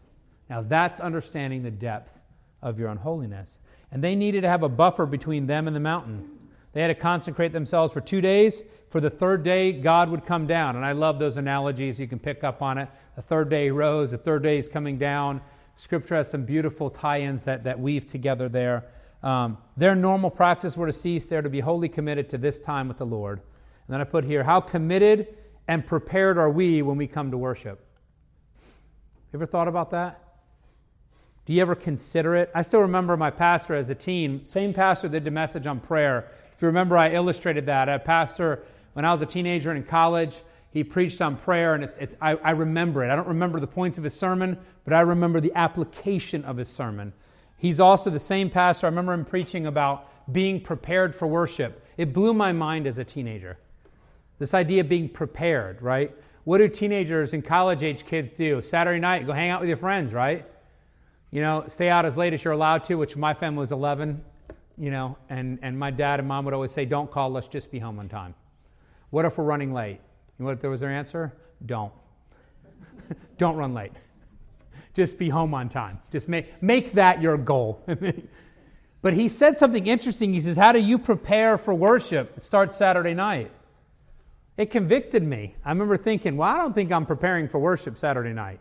Now 0.48 0.62
that's 0.62 0.98
understanding 0.98 1.62
the 1.62 1.70
depth 1.70 2.18
of 2.62 2.78
your 2.78 2.88
unholiness. 2.88 3.60
And 3.92 4.02
they 4.02 4.16
needed 4.16 4.40
to 4.40 4.48
have 4.48 4.62
a 4.62 4.68
buffer 4.68 5.04
between 5.04 5.46
them 5.46 5.66
and 5.66 5.76
the 5.76 5.80
mountain. 5.80 6.26
They 6.72 6.80
had 6.80 6.88
to 6.88 6.94
consecrate 6.94 7.52
themselves 7.52 7.92
for 7.92 8.00
two 8.00 8.22
days. 8.22 8.62
For 8.88 9.00
the 9.00 9.10
third 9.10 9.42
day, 9.42 9.72
God 9.72 10.08
would 10.08 10.24
come 10.24 10.46
down. 10.46 10.76
And 10.76 10.86
I 10.86 10.92
love 10.92 11.18
those 11.18 11.36
analogies. 11.36 12.00
You 12.00 12.08
can 12.08 12.18
pick 12.18 12.44
up 12.44 12.62
on 12.62 12.78
it. 12.78 12.88
The 13.14 13.20
third 13.20 13.50
day 13.50 13.64
he 13.64 13.70
rose, 13.70 14.12
the 14.12 14.18
third 14.18 14.42
day 14.42 14.56
is 14.56 14.70
coming 14.70 14.96
down. 14.96 15.42
Scripture 15.76 16.14
has 16.14 16.30
some 16.30 16.44
beautiful 16.44 16.88
tie 16.88 17.20
ins 17.20 17.44
that, 17.44 17.62
that 17.64 17.78
weave 17.78 18.06
together 18.06 18.48
there. 18.48 18.86
Um, 19.22 19.58
their 19.76 19.94
normal 19.94 20.30
practice 20.30 20.78
were 20.78 20.86
to 20.86 20.94
cease. 20.94 21.26
They're 21.26 21.42
to 21.42 21.50
be 21.50 21.60
wholly 21.60 21.90
committed 21.90 22.30
to 22.30 22.38
this 22.38 22.58
time 22.58 22.88
with 22.88 22.96
the 22.96 23.06
Lord. 23.06 23.40
And 23.40 23.92
then 23.92 24.00
I 24.00 24.04
put 24.04 24.24
here, 24.24 24.44
how 24.44 24.62
committed 24.62 25.36
and 25.66 25.86
prepared 25.86 26.38
are 26.38 26.50
we 26.50 26.80
when 26.80 26.96
we 26.96 27.06
come 27.06 27.30
to 27.32 27.36
worship? 27.36 27.84
You 29.32 29.38
ever 29.38 29.46
thought 29.46 29.68
about 29.68 29.90
that? 29.90 30.22
Do 31.44 31.52
you 31.52 31.60
ever 31.60 31.74
consider 31.74 32.34
it? 32.36 32.50
I 32.54 32.62
still 32.62 32.80
remember 32.80 33.16
my 33.16 33.30
pastor 33.30 33.74
as 33.74 33.90
a 33.90 33.94
teen, 33.94 34.44
same 34.46 34.72
pastor 34.72 35.08
that 35.08 35.24
did 35.24 35.32
message 35.32 35.66
on 35.66 35.80
prayer. 35.80 36.30
If 36.54 36.62
you 36.62 36.66
remember, 36.66 36.96
I 36.96 37.10
illustrated 37.10 37.66
that. 37.66 37.88
A 37.88 37.98
pastor, 37.98 38.64
when 38.94 39.04
I 39.04 39.12
was 39.12 39.22
a 39.22 39.26
teenager 39.26 39.74
in 39.74 39.82
college, 39.82 40.42
he 40.70 40.82
preached 40.84 41.20
on 41.20 41.36
prayer, 41.36 41.74
and 41.74 41.84
it's, 41.84 41.96
it's, 41.98 42.16
I, 42.20 42.36
I 42.36 42.50
remember 42.50 43.04
it. 43.04 43.10
I 43.10 43.16
don't 43.16 43.28
remember 43.28 43.60
the 43.60 43.66
points 43.66 43.98
of 43.98 44.04
his 44.04 44.14
sermon, 44.14 44.58
but 44.84 44.92
I 44.92 45.00
remember 45.00 45.40
the 45.40 45.52
application 45.54 46.44
of 46.44 46.56
his 46.56 46.68
sermon. 46.68 47.12
He's 47.56 47.80
also 47.80 48.10
the 48.10 48.20
same 48.20 48.50
pastor. 48.50 48.86
I 48.86 48.90
remember 48.90 49.12
him 49.12 49.24
preaching 49.24 49.66
about 49.66 50.08
being 50.32 50.60
prepared 50.60 51.14
for 51.14 51.26
worship. 51.26 51.86
It 51.96 52.12
blew 52.12 52.34
my 52.34 52.52
mind 52.52 52.86
as 52.86 52.98
a 52.98 53.04
teenager. 53.04 53.58
This 54.38 54.54
idea 54.54 54.82
of 54.82 54.88
being 54.88 55.08
prepared, 55.08 55.82
right? 55.82 56.14
What 56.48 56.58
do 56.58 56.68
teenagers 56.68 57.34
and 57.34 57.44
college 57.44 57.82
age 57.82 58.06
kids 58.06 58.30
do? 58.30 58.62
Saturday 58.62 59.00
night, 59.00 59.26
go 59.26 59.34
hang 59.34 59.50
out 59.50 59.60
with 59.60 59.68
your 59.68 59.76
friends, 59.76 60.14
right? 60.14 60.46
You 61.30 61.42
know, 61.42 61.64
stay 61.66 61.90
out 61.90 62.06
as 62.06 62.16
late 62.16 62.32
as 62.32 62.42
you're 62.42 62.54
allowed 62.54 62.84
to, 62.84 62.94
which 62.94 63.16
my 63.16 63.34
family 63.34 63.60
was 63.60 63.70
11 63.70 64.24
you 64.78 64.90
know, 64.90 65.18
and, 65.28 65.58
and 65.60 65.78
my 65.78 65.90
dad 65.90 66.20
and 66.20 66.26
mom 66.28 66.46
would 66.46 66.54
always 66.54 66.72
say, 66.72 66.86
don't 66.86 67.10
call, 67.10 67.28
let's 67.28 67.48
just 67.48 67.70
be 67.70 67.78
home 67.78 67.98
on 67.98 68.08
time. 68.08 68.34
What 69.10 69.26
if 69.26 69.36
we're 69.36 69.44
running 69.44 69.74
late? 69.74 70.00
You 70.38 70.44
know 70.44 70.46
what 70.46 70.62
was 70.62 70.80
their 70.80 70.90
answer? 70.90 71.34
Don't. 71.66 71.92
don't 73.36 73.56
run 73.56 73.74
late. 73.74 73.92
Just 74.94 75.18
be 75.18 75.28
home 75.28 75.52
on 75.52 75.68
time. 75.68 76.00
Just 76.10 76.30
make, 76.30 76.62
make 76.62 76.92
that 76.92 77.20
your 77.20 77.36
goal. 77.36 77.84
but 79.02 79.12
he 79.12 79.28
said 79.28 79.58
something 79.58 79.86
interesting. 79.86 80.32
He 80.32 80.40
says, 80.40 80.56
How 80.56 80.72
do 80.72 80.78
you 80.78 80.98
prepare 80.98 81.58
for 81.58 81.74
worship? 81.74 82.38
It 82.38 82.42
starts 82.42 82.74
Saturday 82.76 83.12
night. 83.12 83.50
It 84.58 84.72
convicted 84.72 85.22
me. 85.22 85.54
I 85.64 85.70
remember 85.70 85.96
thinking, 85.96 86.36
Well, 86.36 86.50
I 86.50 86.58
don't 86.58 86.74
think 86.74 86.92
I'm 86.92 87.06
preparing 87.06 87.48
for 87.48 87.58
worship 87.58 87.96
Saturday 87.96 88.34
night. 88.34 88.60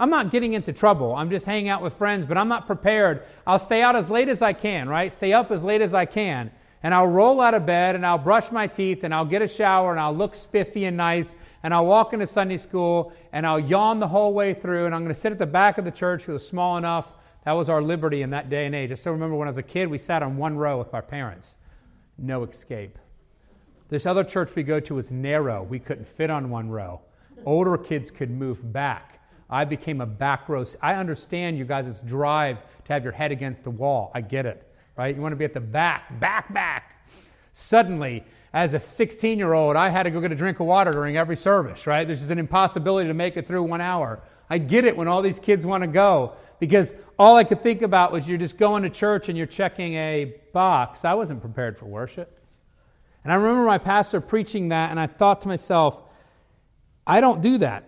I'm 0.00 0.10
not 0.10 0.30
getting 0.30 0.52
into 0.52 0.72
trouble. 0.72 1.14
I'm 1.16 1.28
just 1.28 1.44
hanging 1.44 1.68
out 1.68 1.82
with 1.82 1.94
friends, 1.94 2.24
but 2.24 2.38
I'm 2.38 2.46
not 2.46 2.66
prepared. 2.66 3.24
I'll 3.44 3.58
stay 3.58 3.82
out 3.82 3.96
as 3.96 4.08
late 4.08 4.28
as 4.28 4.42
I 4.42 4.52
can, 4.52 4.88
right? 4.88 5.12
Stay 5.12 5.32
up 5.32 5.50
as 5.50 5.64
late 5.64 5.82
as 5.82 5.92
I 5.92 6.04
can. 6.04 6.52
And 6.84 6.94
I'll 6.94 7.08
roll 7.08 7.40
out 7.40 7.54
of 7.54 7.66
bed 7.66 7.96
and 7.96 8.06
I'll 8.06 8.16
brush 8.16 8.52
my 8.52 8.68
teeth 8.68 9.02
and 9.02 9.12
I'll 9.12 9.24
get 9.24 9.42
a 9.42 9.48
shower 9.48 9.90
and 9.90 9.98
I'll 9.98 10.14
look 10.14 10.36
spiffy 10.36 10.84
and 10.84 10.96
nice 10.96 11.34
and 11.64 11.74
I'll 11.74 11.86
walk 11.86 12.12
into 12.12 12.28
Sunday 12.28 12.56
school 12.56 13.12
and 13.32 13.44
I'll 13.44 13.58
yawn 13.58 13.98
the 13.98 14.06
whole 14.06 14.32
way 14.32 14.54
through 14.54 14.86
and 14.86 14.94
I'm 14.94 15.00
going 15.00 15.12
to 15.12 15.20
sit 15.20 15.32
at 15.32 15.40
the 15.40 15.46
back 15.46 15.78
of 15.78 15.84
the 15.84 15.90
church. 15.90 16.28
It 16.28 16.32
was 16.32 16.46
small 16.46 16.76
enough. 16.76 17.06
That 17.44 17.52
was 17.52 17.68
our 17.68 17.82
liberty 17.82 18.22
in 18.22 18.30
that 18.30 18.48
day 18.48 18.66
and 18.66 18.74
age. 18.76 18.92
I 18.92 18.94
still 18.94 19.12
remember 19.12 19.34
when 19.34 19.48
I 19.48 19.50
was 19.50 19.58
a 19.58 19.64
kid, 19.64 19.88
we 19.88 19.98
sat 19.98 20.22
on 20.22 20.36
one 20.36 20.56
row 20.56 20.78
with 20.78 20.94
our 20.94 21.02
parents. 21.02 21.56
No 22.16 22.44
escape. 22.44 22.96
This 23.88 24.04
other 24.04 24.22
church 24.22 24.54
we 24.54 24.62
go 24.62 24.80
to 24.80 24.94
was 24.94 25.10
narrow. 25.10 25.62
We 25.62 25.78
couldn't 25.78 26.06
fit 26.06 26.28
on 26.30 26.50
one 26.50 26.68
row. 26.68 27.00
Older 27.46 27.78
kids 27.78 28.10
could 28.10 28.30
move 28.30 28.72
back. 28.72 29.20
I 29.48 29.64
became 29.64 30.02
a 30.02 30.06
back 30.06 30.48
row. 30.48 30.64
I 30.82 30.94
understand 30.94 31.56
you 31.56 31.64
guys' 31.64 32.00
drive 32.00 32.62
to 32.84 32.92
have 32.92 33.02
your 33.02 33.12
head 33.12 33.32
against 33.32 33.64
the 33.64 33.70
wall. 33.70 34.10
I 34.14 34.20
get 34.20 34.44
it, 34.44 34.70
right? 34.96 35.14
You 35.14 35.22
want 35.22 35.32
to 35.32 35.36
be 35.36 35.46
at 35.46 35.54
the 35.54 35.60
back, 35.60 36.20
back, 36.20 36.52
back. 36.52 37.06
Suddenly, 37.54 38.24
as 38.52 38.74
a 38.74 38.80
16 38.80 39.38
year 39.38 39.54
old, 39.54 39.74
I 39.74 39.88
had 39.88 40.02
to 40.02 40.10
go 40.10 40.20
get 40.20 40.32
a 40.32 40.36
drink 40.36 40.60
of 40.60 40.66
water 40.66 40.92
during 40.92 41.16
every 41.16 41.36
service, 41.36 41.86
right? 41.86 42.06
There's 42.06 42.20
just 42.20 42.30
an 42.30 42.38
impossibility 42.38 43.08
to 43.08 43.14
make 43.14 43.38
it 43.38 43.46
through 43.46 43.62
one 43.62 43.80
hour. 43.80 44.20
I 44.50 44.58
get 44.58 44.84
it 44.84 44.96
when 44.96 45.08
all 45.08 45.22
these 45.22 45.38
kids 45.38 45.64
want 45.64 45.82
to 45.82 45.88
go 45.88 46.34
because 46.58 46.92
all 47.18 47.36
I 47.36 47.44
could 47.44 47.60
think 47.60 47.82
about 47.82 48.12
was 48.12 48.28
you're 48.28 48.38
just 48.38 48.58
going 48.58 48.82
to 48.82 48.90
church 48.90 49.28
and 49.28 49.36
you're 49.36 49.46
checking 49.46 49.94
a 49.94 50.34
box. 50.52 51.04
I 51.04 51.14
wasn't 51.14 51.40
prepared 51.40 51.78
for 51.78 51.86
worship. 51.86 52.37
And 53.24 53.32
I 53.32 53.36
remember 53.36 53.64
my 53.64 53.78
pastor 53.78 54.20
preaching 54.20 54.68
that, 54.68 54.90
and 54.90 54.98
I 54.98 55.06
thought 55.06 55.42
to 55.42 55.48
myself, 55.48 56.02
I 57.06 57.20
don't 57.20 57.40
do 57.40 57.58
that. 57.58 57.84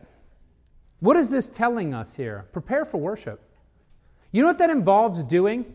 What 1.00 1.16
is 1.16 1.30
this 1.30 1.48
telling 1.48 1.94
us 1.94 2.14
here? 2.14 2.46
Prepare 2.52 2.84
for 2.84 2.98
worship. 2.98 3.40
You 4.32 4.42
know 4.42 4.48
what 4.48 4.58
that 4.58 4.70
involves 4.70 5.22
doing? 5.24 5.74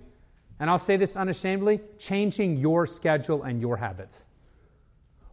And 0.59 0.69
I'll 0.69 0.79
say 0.79 0.97
this 0.97 1.17
unashamedly 1.17 1.81
changing 1.97 2.57
your 2.57 2.85
schedule 2.85 3.43
and 3.43 3.59
your 3.59 3.77
habits. 3.77 4.23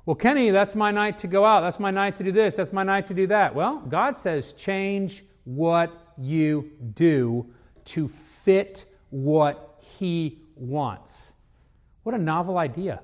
Well, 0.05 0.17
Kenny, 0.17 0.51
that's 0.51 0.75
my 0.75 0.91
night 0.91 1.19
to 1.19 1.29
go 1.29 1.45
out. 1.45 1.61
That's 1.61 1.79
my 1.79 1.93
night 1.93 2.17
to 2.17 2.25
do 2.25 2.33
this. 2.33 2.57
That's 2.57 2.73
my 2.73 2.83
night 2.83 3.07
to 3.07 3.15
do 3.15 3.29
that. 3.29 3.55
Well, 3.55 3.79
God 3.89 4.19
says 4.19 4.53
change 4.53 5.25
what 5.45 6.15
you 6.19 6.73
do 6.95 7.47
to 7.85 8.09
fit 8.09 8.87
what 9.11 9.79
He 9.79 10.41
wants. 10.57 11.33
What 12.03 12.17
a 12.17 12.19
novel 12.19 12.59
idea. 12.59 13.01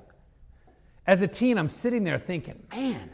As 1.09 1.23
a 1.23 1.27
teen, 1.27 1.57
I'm 1.57 1.71
sitting 1.71 2.05
there 2.05 2.19
thinking, 2.19 2.63
man, 2.71 3.09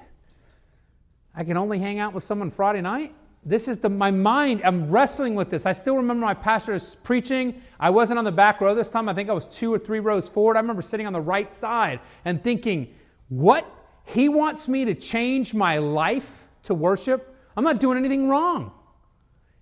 I 1.33 1.45
can 1.45 1.57
only 1.57 1.79
hang 1.79 2.01
out 2.01 2.13
with 2.13 2.25
someone 2.25 2.51
Friday 2.51 2.81
night? 2.81 3.15
This 3.45 3.69
is 3.69 3.79
the, 3.79 3.89
my 3.89 4.11
mind. 4.11 4.63
I'm 4.65 4.91
wrestling 4.91 5.37
with 5.37 5.49
this. 5.49 5.65
I 5.65 5.71
still 5.71 5.95
remember 5.97 6.27
my 6.27 6.35
pastor 6.35 6.77
preaching. 7.05 7.63
I 7.79 7.91
wasn't 7.91 8.19
on 8.19 8.25
the 8.25 8.33
back 8.33 8.61
row 8.61 8.75
this 8.75 8.91
time. 8.91 9.09
I 9.09 9.15
think 9.15 9.31
I 9.31 9.33
was 9.33 9.47
two 9.47 9.73
or 9.73 9.79
three 9.79 10.01
rows 10.01 10.29
forward. 10.29 10.57
I 10.57 10.61
remember 10.61 10.83
sitting 10.83 11.07
on 11.07 11.13
the 11.13 11.21
right 11.21 11.53
side 11.53 12.01
and 12.25 12.43
thinking, 12.43 12.93
what? 13.29 13.65
He 14.07 14.29
wants 14.29 14.67
me 14.67 14.87
to 14.87 14.95
change 14.95 15.55
my 15.55 15.79
life 15.79 16.49
to 16.65 16.75
worship? 16.75 17.33
I'm 17.57 17.63
not 17.63 17.79
doing 17.79 17.97
anything 17.97 18.29
wrong. 18.29 18.73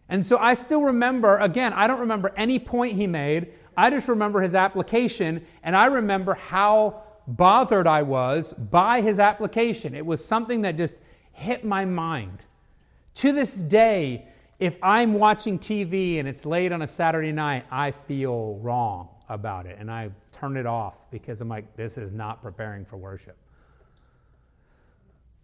And 0.09 0.25
so 0.25 0.38
I 0.38 0.55
still 0.55 0.81
remember, 0.81 1.37
again, 1.37 1.75
I 1.75 1.87
don't 1.87 2.01
remember 2.01 2.33
any 2.35 2.59
point 2.59 2.95
he 2.95 3.07
made. 3.07 3.53
I 3.77 3.90
just 3.90 4.09
remember 4.09 4.40
his 4.40 4.55
application, 4.55 5.45
and 5.62 5.77
I 5.77 5.87
remember 5.87 6.33
how 6.33 7.03
bothered 7.27 7.87
I 7.87 8.03
was 8.03 8.53
by 8.53 9.01
his 9.01 9.19
application. 9.19 9.95
It 9.95 10.05
was 10.05 10.25
something 10.25 10.63
that 10.63 10.77
just 10.77 10.99
hit 11.33 11.65
my 11.65 11.85
mind. 11.85 12.45
To 13.17 13.33
this 13.33 13.55
day, 13.57 14.27
if 14.59 14.77
I'm 14.83 15.15
watching 15.15 15.59
TV 15.59 16.19
and 16.19 16.29
it's 16.29 16.47
late 16.47 16.73
on 16.73 16.83
a 16.83 16.87
Saturday 16.87 17.33
night, 17.33 17.65
I 17.71 17.91
feel 17.91 18.57
wrong 18.57 19.09
about 19.29 19.67
it 19.67 19.77
and 19.79 19.91
I 19.91 20.11
turn 20.33 20.57
it 20.57 20.67
off 20.67 21.11
because 21.11 21.41
I'm 21.41 21.49
like, 21.49 21.77
this 21.77 21.99
is 21.99 22.13
not 22.13 22.43
preparing 22.43 22.85
for 22.85 22.97
worship. 22.97 23.37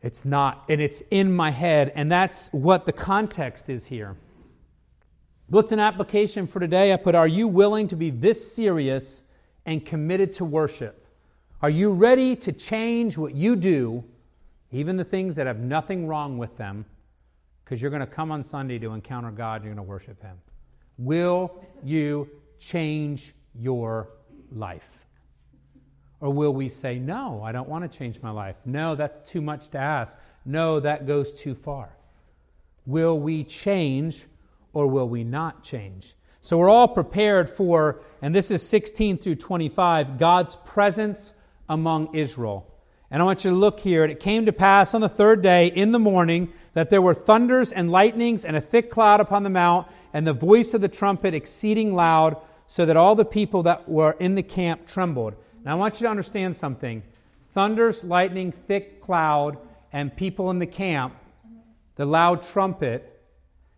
It's 0.00 0.24
not, 0.24 0.64
and 0.68 0.80
it's 0.80 1.02
in 1.10 1.32
my 1.32 1.50
head, 1.50 1.90
and 1.96 2.10
that's 2.10 2.48
what 2.52 2.86
the 2.86 2.92
context 2.92 3.68
is 3.68 3.86
here. 3.86 4.16
What's 5.48 5.72
an 5.72 5.80
application 5.80 6.46
for 6.46 6.60
today? 6.60 6.92
I 6.92 6.96
put, 6.96 7.14
Are 7.14 7.26
you 7.26 7.48
willing 7.48 7.88
to 7.88 7.96
be 7.96 8.10
this 8.10 8.54
serious 8.54 9.22
and 9.66 9.84
committed 9.84 10.32
to 10.34 10.44
worship? 10.44 11.07
Are 11.60 11.70
you 11.70 11.90
ready 11.92 12.36
to 12.36 12.52
change 12.52 13.18
what 13.18 13.34
you 13.34 13.56
do, 13.56 14.04
even 14.70 14.96
the 14.96 15.04
things 15.04 15.34
that 15.36 15.48
have 15.48 15.58
nothing 15.58 16.06
wrong 16.06 16.38
with 16.38 16.56
them, 16.56 16.84
because 17.64 17.82
you're 17.82 17.90
going 17.90 18.00
to 18.00 18.06
come 18.06 18.30
on 18.30 18.44
Sunday 18.44 18.78
to 18.78 18.92
encounter 18.92 19.32
God, 19.32 19.64
you're 19.64 19.74
going 19.74 19.84
to 19.84 19.90
worship 19.90 20.22
Him. 20.22 20.36
Will 20.98 21.64
you 21.82 22.30
change 22.60 23.34
your 23.54 24.08
life? 24.52 24.88
Or 26.20 26.30
will 26.30 26.52
we 26.52 26.68
say, 26.68 26.98
No, 26.98 27.42
I 27.42 27.50
don't 27.50 27.68
want 27.68 27.90
to 27.90 27.98
change 27.98 28.22
my 28.22 28.30
life? 28.30 28.58
No, 28.64 28.94
that's 28.94 29.20
too 29.20 29.40
much 29.40 29.70
to 29.70 29.78
ask. 29.78 30.16
No, 30.44 30.78
that 30.78 31.06
goes 31.06 31.34
too 31.34 31.56
far. 31.56 31.90
Will 32.86 33.18
we 33.18 33.42
change 33.42 34.26
or 34.72 34.86
will 34.86 35.08
we 35.08 35.24
not 35.24 35.64
change? 35.64 36.14
So 36.40 36.56
we're 36.56 36.70
all 36.70 36.88
prepared 36.88 37.50
for, 37.50 38.00
and 38.22 38.32
this 38.32 38.50
is 38.52 38.66
16 38.66 39.18
through 39.18 39.34
25, 39.34 40.18
God's 40.18 40.56
presence 40.64 41.32
among 41.68 42.14
Israel. 42.14 42.66
And 43.10 43.22
I 43.22 43.24
want 43.24 43.44
you 43.44 43.50
to 43.50 43.56
look 43.56 43.80
here. 43.80 44.04
It 44.04 44.20
came 44.20 44.46
to 44.46 44.52
pass 44.52 44.92
on 44.94 45.00
the 45.00 45.08
third 45.08 45.42
day 45.42 45.68
in 45.68 45.92
the 45.92 45.98
morning 45.98 46.52
that 46.74 46.90
there 46.90 47.02
were 47.02 47.14
thunders 47.14 47.72
and 47.72 47.90
lightnings 47.90 48.44
and 48.44 48.56
a 48.56 48.60
thick 48.60 48.90
cloud 48.90 49.20
upon 49.20 49.42
the 49.42 49.50
mount, 49.50 49.88
and 50.12 50.26
the 50.26 50.32
voice 50.32 50.74
of 50.74 50.80
the 50.80 50.88
trumpet 50.88 51.34
exceeding 51.34 51.94
loud, 51.94 52.36
so 52.66 52.84
that 52.84 52.96
all 52.96 53.14
the 53.14 53.24
people 53.24 53.62
that 53.62 53.88
were 53.88 54.12
in 54.20 54.34
the 54.34 54.42
camp 54.42 54.86
trembled. 54.86 55.34
Now 55.64 55.72
I 55.72 55.74
want 55.74 56.00
you 56.00 56.04
to 56.04 56.10
understand 56.10 56.54
something 56.54 57.02
thunders, 57.54 58.04
lightning, 58.04 58.52
thick 58.52 59.00
cloud, 59.00 59.58
and 59.92 60.14
people 60.14 60.50
in 60.50 60.58
the 60.58 60.66
camp, 60.66 61.14
the 61.96 62.04
loud 62.04 62.42
trumpet, 62.42 63.20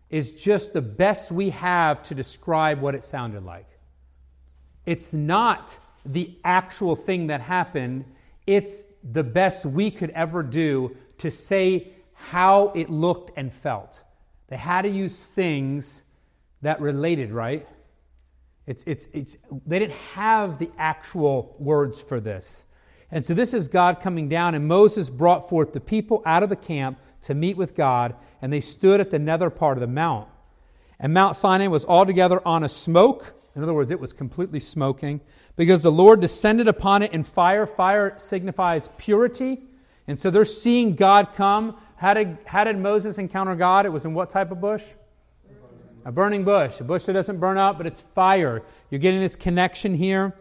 is 0.09 0.35
just 0.35 0.73
the 0.73 0.81
best 0.81 1.31
we 1.31 1.49
have 1.51 2.03
to 2.03 2.13
describe 2.13 2.81
what 2.81 2.93
it 2.93 3.05
sounded 3.05 3.45
like. 3.45 3.67
It's 4.85 5.13
not 5.13 5.79
the 6.05 6.37
actual 6.43 6.95
thing 6.95 7.27
that 7.27 7.41
happened 7.41 8.05
it's 8.47 8.83
the 9.03 9.23
best 9.23 9.65
we 9.65 9.91
could 9.91 10.09
ever 10.11 10.43
do 10.43 10.95
to 11.19 11.31
say 11.31 11.89
how 12.13 12.69
it 12.75 12.89
looked 12.89 13.31
and 13.37 13.53
felt. 13.53 14.01
They 14.47 14.57
had 14.57 14.81
to 14.83 14.89
use 14.89 15.19
things 15.19 16.03
that 16.61 16.81
related, 16.81 17.31
right? 17.31 17.67
It's, 18.67 18.83
it's, 18.85 19.07
it's, 19.13 19.37
they 19.65 19.79
didn't 19.79 19.95
have 20.13 20.59
the 20.59 20.69
actual 20.77 21.55
words 21.59 22.01
for 22.01 22.19
this. 22.19 22.63
And 23.09 23.25
so 23.25 23.33
this 23.33 23.53
is 23.53 23.67
God 23.67 23.99
coming 23.99 24.29
down, 24.29 24.55
and 24.55 24.67
Moses 24.67 25.09
brought 25.09 25.49
forth 25.49 25.73
the 25.73 25.79
people 25.79 26.21
out 26.25 26.43
of 26.43 26.49
the 26.49 26.55
camp 26.55 26.99
to 27.23 27.33
meet 27.33 27.57
with 27.57 27.75
God, 27.75 28.15
and 28.41 28.51
they 28.51 28.61
stood 28.61 28.99
at 28.99 29.11
the 29.11 29.19
nether 29.19 29.49
part 29.49 29.77
of 29.77 29.81
the 29.81 29.87
mount. 29.87 30.29
And 30.99 31.13
Mount 31.13 31.35
Sinai 31.35 31.67
was 31.67 31.83
altogether 31.85 32.45
on 32.45 32.63
a 32.63 32.69
smoke. 32.69 33.33
In 33.55 33.63
other 33.63 33.73
words, 33.73 33.91
it 33.91 33.99
was 33.99 34.13
completely 34.13 34.59
smoking 34.59 35.19
because 35.55 35.83
the 35.83 35.91
Lord 35.91 36.21
descended 36.21 36.67
upon 36.67 37.03
it 37.03 37.11
in 37.11 37.23
fire. 37.23 37.67
Fire 37.67 38.15
signifies 38.17 38.89
purity. 38.97 39.63
And 40.07 40.19
so 40.19 40.29
they're 40.29 40.45
seeing 40.45 40.95
God 40.95 41.33
come. 41.35 41.77
How 41.97 42.13
did, 42.13 42.37
how 42.45 42.63
did 42.63 42.77
Moses 42.77 43.17
encounter 43.17 43.55
God? 43.55 43.85
It 43.85 43.89
was 43.89 44.05
in 44.05 44.13
what 44.13 44.29
type 44.29 44.51
of 44.51 44.61
bush? 44.61 44.83
A 46.05 46.11
burning 46.11 46.43
bush. 46.43 46.79
A 46.79 46.83
bush 46.83 47.03
that 47.05 47.13
doesn't 47.13 47.39
burn 47.39 47.57
up, 47.57 47.77
but 47.77 47.85
it's 47.85 48.01
fire. 48.15 48.63
You're 48.89 48.99
getting 48.99 49.19
this 49.19 49.35
connection 49.35 49.93
here. 49.93 50.33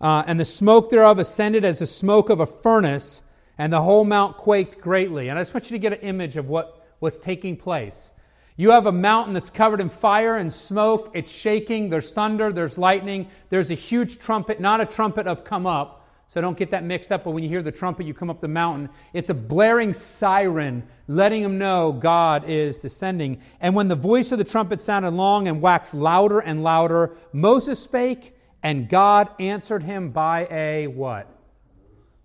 Uh, 0.00 0.24
and 0.26 0.40
the 0.40 0.44
smoke 0.44 0.90
thereof 0.90 1.18
ascended 1.18 1.64
as 1.64 1.78
the 1.78 1.86
smoke 1.86 2.30
of 2.30 2.40
a 2.40 2.46
furnace, 2.46 3.22
and 3.56 3.72
the 3.72 3.80
whole 3.80 4.04
mount 4.04 4.36
quaked 4.36 4.80
greatly. 4.80 5.28
And 5.28 5.38
I 5.38 5.42
just 5.42 5.54
want 5.54 5.70
you 5.70 5.76
to 5.76 5.78
get 5.78 5.92
an 5.92 6.00
image 6.00 6.36
of 6.36 6.48
what, 6.48 6.84
what's 6.98 7.18
taking 7.18 7.56
place. 7.56 8.10
You 8.56 8.70
have 8.70 8.86
a 8.86 8.92
mountain 8.92 9.34
that's 9.34 9.50
covered 9.50 9.80
in 9.80 9.88
fire 9.88 10.36
and 10.36 10.52
smoke. 10.52 11.10
It's 11.12 11.32
shaking. 11.32 11.88
There's 11.90 12.12
thunder. 12.12 12.52
There's 12.52 12.78
lightning. 12.78 13.28
There's 13.48 13.70
a 13.72 13.74
huge 13.74 14.18
trumpet, 14.18 14.60
not 14.60 14.80
a 14.80 14.86
trumpet 14.86 15.26
of 15.26 15.42
come 15.42 15.66
up. 15.66 16.06
So 16.28 16.40
don't 16.40 16.56
get 16.56 16.70
that 16.70 16.84
mixed 16.84 17.10
up. 17.10 17.24
But 17.24 17.32
when 17.32 17.42
you 17.42 17.48
hear 17.48 17.62
the 17.62 17.72
trumpet, 17.72 18.06
you 18.06 18.14
come 18.14 18.30
up 18.30 18.40
the 18.40 18.48
mountain. 18.48 18.88
It's 19.12 19.30
a 19.30 19.34
blaring 19.34 19.92
siren 19.92 20.86
letting 21.08 21.42
them 21.42 21.58
know 21.58 21.92
God 21.92 22.48
is 22.48 22.78
descending. 22.78 23.40
And 23.60 23.74
when 23.74 23.88
the 23.88 23.96
voice 23.96 24.30
of 24.32 24.38
the 24.38 24.44
trumpet 24.44 24.80
sounded 24.80 25.10
long 25.10 25.48
and 25.48 25.60
waxed 25.60 25.94
louder 25.94 26.38
and 26.38 26.62
louder, 26.62 27.16
Moses 27.32 27.80
spake, 27.80 28.36
and 28.62 28.88
God 28.88 29.28
answered 29.38 29.82
him 29.82 30.10
by 30.10 30.46
a 30.50 30.86
what? 30.86 31.28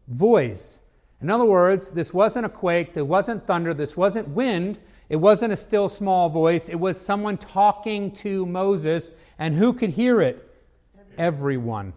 Voice. 0.08 0.80
In 1.22 1.30
other 1.30 1.46
words, 1.46 1.90
this 1.90 2.14
wasn't 2.14 2.46
a 2.46 2.50
quake, 2.50 2.94
there 2.94 3.04
wasn't 3.04 3.46
thunder, 3.46 3.74
this 3.74 3.98
wasn't 3.98 4.30
wind. 4.30 4.80
It 5.10 5.16
wasn't 5.16 5.54
a 5.54 5.58
still 5.58 5.90
small 5.90 6.30
voice, 6.30 6.70
it 6.70 6.80
was 6.80 7.00
someone 7.02 7.38
talking 7.38 8.12
to 8.12 8.46
Moses. 8.46 9.12
And 9.38 9.56
who 9.56 9.74
could 9.74 9.90
hear 9.90 10.22
it? 10.22 10.46
Everyone. 11.18 11.94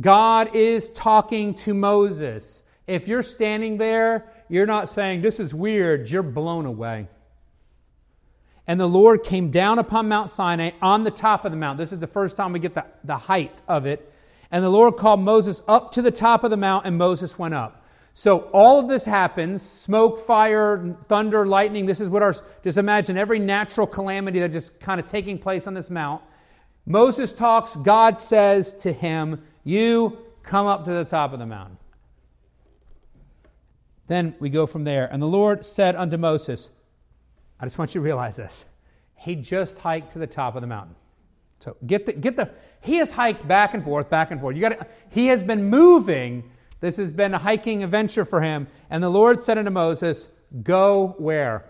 God 0.00 0.54
is 0.54 0.90
talking 0.90 1.54
to 1.54 1.72
Moses. 1.72 2.62
If 2.86 3.08
you're 3.08 3.22
standing 3.22 3.78
there, 3.78 4.26
you're 4.48 4.66
not 4.66 4.88
saying, 4.88 5.22
This 5.22 5.38
is 5.38 5.54
weird, 5.54 6.10
you're 6.10 6.22
blown 6.22 6.66
away. 6.66 7.08
And 8.66 8.80
the 8.80 8.88
Lord 8.88 9.22
came 9.22 9.50
down 9.50 9.78
upon 9.78 10.08
Mount 10.08 10.30
Sinai 10.30 10.72
on 10.80 11.04
the 11.04 11.10
top 11.10 11.44
of 11.44 11.52
the 11.52 11.56
mount. 11.56 11.78
This 11.78 11.92
is 11.92 11.98
the 11.98 12.06
first 12.06 12.36
time 12.36 12.52
we 12.52 12.58
get 12.58 12.74
the, 12.74 12.86
the 13.04 13.16
height 13.16 13.60
of 13.68 13.84
it. 13.86 14.10
And 14.50 14.64
the 14.64 14.70
Lord 14.70 14.96
called 14.96 15.20
Moses 15.20 15.60
up 15.68 15.92
to 15.92 16.02
the 16.02 16.10
top 16.10 16.44
of 16.44 16.50
the 16.50 16.56
mount, 16.56 16.86
and 16.86 16.96
Moses 16.96 17.38
went 17.38 17.54
up. 17.54 17.83
So 18.16 18.48
all 18.52 18.78
of 18.78 18.88
this 18.88 19.04
happens 19.04 19.60
smoke, 19.60 20.18
fire, 20.18 20.96
thunder, 21.08 21.44
lightning. 21.44 21.84
This 21.84 22.00
is 22.00 22.08
what 22.08 22.22
our, 22.22 22.34
just 22.62 22.78
imagine 22.78 23.18
every 23.18 23.40
natural 23.40 23.88
calamity 23.88 24.38
that 24.38 24.52
just 24.52 24.78
kind 24.78 25.00
of 25.00 25.06
taking 25.06 25.36
place 25.36 25.66
on 25.66 25.74
this 25.74 25.90
mount. 25.90 26.22
Moses 26.86 27.32
talks, 27.32 27.74
God 27.74 28.20
says 28.20 28.72
to 28.74 28.92
him, 28.92 29.42
You 29.64 30.18
come 30.44 30.66
up 30.66 30.84
to 30.84 30.92
the 30.92 31.04
top 31.04 31.32
of 31.32 31.40
the 31.40 31.46
mountain. 31.46 31.76
Then 34.06 34.36
we 34.38 34.48
go 34.48 34.66
from 34.66 34.84
there. 34.84 35.08
And 35.10 35.20
the 35.20 35.26
Lord 35.26 35.66
said 35.66 35.96
unto 35.96 36.16
Moses, 36.16 36.70
I 37.58 37.66
just 37.66 37.78
want 37.78 37.94
you 37.94 38.00
to 38.00 38.04
realize 38.04 38.36
this. 38.36 38.64
He 39.16 39.34
just 39.34 39.78
hiked 39.78 40.12
to 40.12 40.18
the 40.18 40.26
top 40.26 40.54
of 40.54 40.60
the 40.60 40.66
mountain. 40.66 40.94
So 41.60 41.76
get 41.86 42.06
the, 42.06 42.12
get 42.12 42.36
the, 42.36 42.50
he 42.80 42.96
has 42.96 43.10
hiked 43.10 43.48
back 43.48 43.74
and 43.74 43.82
forth, 43.82 44.10
back 44.10 44.30
and 44.30 44.40
forth. 44.40 44.54
You 44.54 44.62
got 44.62 44.88
He 45.08 45.28
has 45.28 45.42
been 45.42 45.64
moving 45.64 46.50
This 46.84 46.98
has 46.98 47.14
been 47.14 47.32
a 47.32 47.38
hiking 47.38 47.82
adventure 47.82 48.26
for 48.26 48.42
him. 48.42 48.66
And 48.90 49.02
the 49.02 49.08
Lord 49.08 49.40
said 49.40 49.56
unto 49.56 49.70
Moses, 49.70 50.28
Go 50.62 51.14
where? 51.16 51.64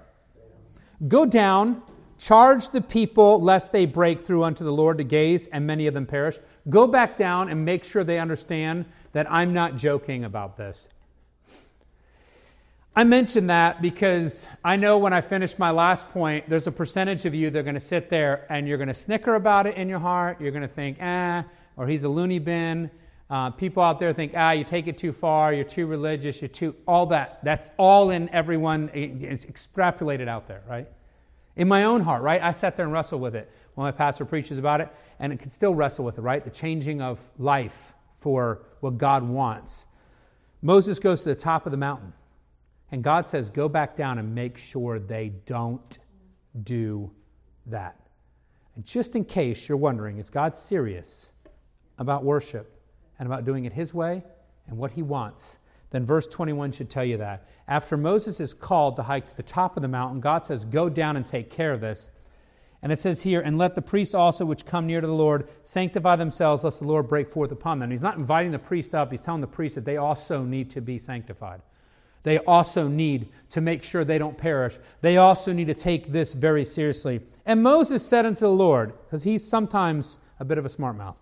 Go 1.07 1.25
down, 1.25 1.83
charge 2.19 2.71
the 2.71 2.81
people 2.81 3.41
lest 3.41 3.71
they 3.71 3.87
break 3.87 4.23
through 4.23 4.43
unto 4.43 4.65
the 4.65 4.73
Lord 4.73 4.99
to 4.99 5.05
gaze, 5.05 5.47
and 5.47 5.65
many 5.65 5.87
of 5.87 5.95
them 5.95 6.05
perish. 6.05 6.41
Go 6.69 6.89
back 6.89 7.17
down 7.17 7.49
and 7.49 7.65
make 7.65 7.85
sure 7.85 8.03
they 8.03 8.19
understand 8.19 8.87
that 9.13 9.31
I'm 9.31 9.53
not 9.53 9.77
joking 9.77 10.25
about 10.25 10.57
this. 10.57 10.89
I 12.97 13.05
mention 13.05 13.47
that 13.47 13.81
because 13.81 14.49
I 14.65 14.75
know 14.75 14.99
when 14.99 15.13
I 15.13 15.21
finish 15.21 15.57
my 15.61 15.71
last 15.71 16.11
point, 16.11 16.51
there's 16.51 16.67
a 16.67 16.73
percentage 16.73 17.25
of 17.25 17.37
you 17.37 17.51
that 17.51 17.59
are 17.61 17.63
going 17.63 17.75
to 17.75 17.81
sit 17.81 18.11
there 18.11 18.47
and 18.51 18.67
you're 18.67 18.79
going 18.79 18.89
to 18.89 18.95
snicker 18.95 19.37
about 19.37 19.69
it 19.69 19.77
in 19.77 19.89
your 19.89 20.01
heart. 20.01 20.41
You're 20.41 20.51
going 20.51 20.63
to 20.63 20.75
think, 20.75 20.99
ah, 21.01 21.45
or 21.77 21.87
he's 21.87 22.03
a 22.03 22.09
loony 22.09 22.41
bin. 22.41 22.91
Uh, 23.31 23.51
people 23.51 23.83
out 23.83 23.99
there 23.99 24.13
think, 24.13 24.33
ah, 24.37 24.51
you 24.53 24.65
take 24.65 24.87
it 24.87 24.99
too 24.99 25.13
far, 25.13 25.53
you're 25.53 25.65
too 25.65 25.87
religious, 25.87 26.41
you're 26.43 26.49
too, 26.49 26.75
all 26.87 27.07
that. 27.07 27.39
That's 27.43 27.71
all 27.79 28.11
in 28.11 28.29
everyone, 28.31 28.91
it's 28.93 29.47
extrapolated 29.47 30.29
out 30.29 30.47
there, 30.47 30.63
right? 30.69 30.87
In 31.57 31.67
my 31.67 31.85
own 31.85 32.01
heart, 32.03 32.23
right? 32.23 32.43
I 32.43 32.53
sat 32.53 32.77
there 32.77 32.85
and 32.85 32.93
wrestled 32.93 33.23
with 33.23 33.35
it 33.35 33.51
when 33.75 33.85
my 33.85 33.93
pastor 33.93 34.25
preaches 34.25 34.59
about 34.59 34.81
it, 34.81 34.89
and 35.21 35.33
it 35.33 35.39
can 35.39 35.51
still 35.51 35.75
wrestle 35.75 36.05
with 36.05 36.19
it, 36.19 36.21
right? 36.21 36.45
The 36.45 36.51
changing 36.51 37.01
of 37.01 37.21
life 37.39 37.95
for 38.19 38.63
what 38.81 38.99
God 38.99 39.23
wants. 39.23 39.87
Moses 40.61 40.99
goes 40.99 41.23
to 41.23 41.31
the 41.31 41.35
top 41.35 41.67
of 41.67 41.71
the 41.71 41.79
mountain. 41.79 42.13
And 42.93 43.03
God 43.03 43.27
says, 43.27 43.51
go 43.51 43.69
back 43.69 43.97
down 43.97 44.19
and 44.19 44.35
make 44.35 44.57
sure 44.57 44.99
they 44.99 45.33
don't 45.47 45.99
do 46.63 47.11
that. 47.67 47.97
And 48.77 48.85
just 48.85 49.17
in 49.17 49.25
case 49.25 49.69
you're 49.69 49.79
wondering, 49.79 50.19
is 50.19 50.31
God 50.31 50.55
serious 50.55 51.31
about 51.99 52.23
worship 52.23 52.74
and 53.19 53.27
about 53.27 53.45
doing 53.45 53.65
it 53.65 53.73
His 53.73 53.95
way 53.95 54.23
and 54.67 54.77
what 54.77 54.93
He 54.93 55.03
wants? 55.03 55.57
Then 55.91 56.05
verse 56.05 56.27
21 56.27 56.73
should 56.73 56.91
tell 56.91 57.05
you 57.05 57.19
that. 57.19 57.49
After 57.69 57.97
Moses 57.97 58.41
is 58.41 58.53
called 58.53 58.97
to 58.97 59.03
hike 59.03 59.27
to 59.27 59.37
the 59.37 59.43
top 59.43 59.77
of 59.77 59.83
the 59.83 59.89
mountain, 59.89 60.21
God 60.21 60.45
says, 60.45 60.65
Go 60.65 60.89
down 60.89 61.17
and 61.17 61.25
take 61.25 61.51
care 61.51 61.73
of 61.73 61.81
this. 61.81 62.09
And 62.83 62.91
it 62.91 62.99
says 62.99 63.23
here, 63.23 63.41
And 63.41 63.59
let 63.59 63.75
the 63.75 63.83
priests 63.83 64.15
also 64.15 64.45
which 64.45 64.67
come 64.67 64.87
near 64.87 65.01
to 65.01 65.07
the 65.07 65.13
Lord 65.13 65.49
sanctify 65.63 66.17
themselves, 66.17 66.65
lest 66.65 66.81
the 66.81 66.87
Lord 66.87 67.09
break 67.09 67.31
forth 67.31 67.53
upon 67.53 67.79
them. 67.79 67.91
He's 67.91 68.03
not 68.03 68.17
inviting 68.17 68.53
the 68.53 68.59
priest 68.59 68.95
up, 68.95 69.11
he's 69.11 69.23
telling 69.23 69.41
the 69.41 69.47
priest 69.47 69.77
that 69.77 69.85
they 69.85 69.97
also 69.97 70.43
need 70.43 70.71
to 70.71 70.81
be 70.81 70.99
sanctified 70.99 71.63
they 72.25 72.39
also 72.39 72.89
need 72.89 73.29
to 73.51 73.61
make 73.61 73.83
sure 73.85 74.05
they 74.05 74.19
don't 74.19 74.37
perish. 74.37 74.77
They 75.03 75.19
also 75.19 75.53
need 75.53 75.67
to 75.69 75.75
take 75.75 76.11
this 76.11 76.33
very 76.33 76.65
seriously. 76.65 77.21
And 77.47 77.63
Moses 77.63 78.05
said 78.05 78.27
unto 78.27 78.41
the 78.41 78.49
Lord, 78.49 78.95
because 79.05 79.23
he's 79.23 79.47
sometimes 79.47 80.19
a 80.41 80.45
bit 80.45 80.59
of 80.59 80.65
a 80.65 80.71
smart 80.71 80.97
mouth, 80.97 81.17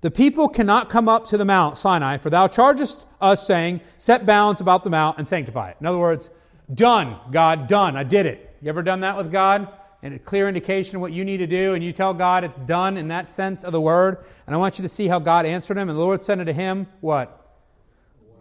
the 0.00 0.10
people 0.10 0.48
cannot 0.48 0.88
come 0.88 1.08
up 1.08 1.26
to 1.28 1.36
the 1.36 1.44
Mount 1.44 1.76
Sinai, 1.76 2.18
for 2.18 2.30
thou 2.30 2.46
chargest 2.46 3.04
us, 3.20 3.46
saying, 3.46 3.80
Set 3.96 4.26
bounds 4.26 4.60
about 4.60 4.84
the 4.84 4.90
mount 4.90 5.18
and 5.18 5.26
sanctify 5.26 5.70
it. 5.70 5.76
In 5.80 5.86
other 5.86 5.98
words, 5.98 6.30
done, 6.72 7.18
God, 7.32 7.66
done. 7.66 7.96
I 7.96 8.04
did 8.04 8.26
it. 8.26 8.56
You 8.60 8.68
ever 8.68 8.82
done 8.82 9.00
that 9.00 9.16
with 9.16 9.32
God? 9.32 9.68
And 10.02 10.14
a 10.14 10.18
clear 10.18 10.46
indication 10.46 10.94
of 10.94 11.02
what 11.02 11.12
you 11.12 11.24
need 11.24 11.38
to 11.38 11.46
do, 11.48 11.74
and 11.74 11.82
you 11.82 11.92
tell 11.92 12.14
God 12.14 12.44
it's 12.44 12.58
done 12.58 12.96
in 12.96 13.08
that 13.08 13.28
sense 13.28 13.64
of 13.64 13.72
the 13.72 13.80
word. 13.80 14.24
And 14.46 14.54
I 14.54 14.58
want 14.58 14.78
you 14.78 14.82
to 14.82 14.88
see 14.88 15.08
how 15.08 15.18
God 15.18 15.44
answered 15.44 15.76
him. 15.76 15.88
And 15.88 15.98
the 15.98 16.02
Lord 16.02 16.22
said 16.22 16.38
unto 16.38 16.52
him, 16.52 16.86
What? 17.00 17.34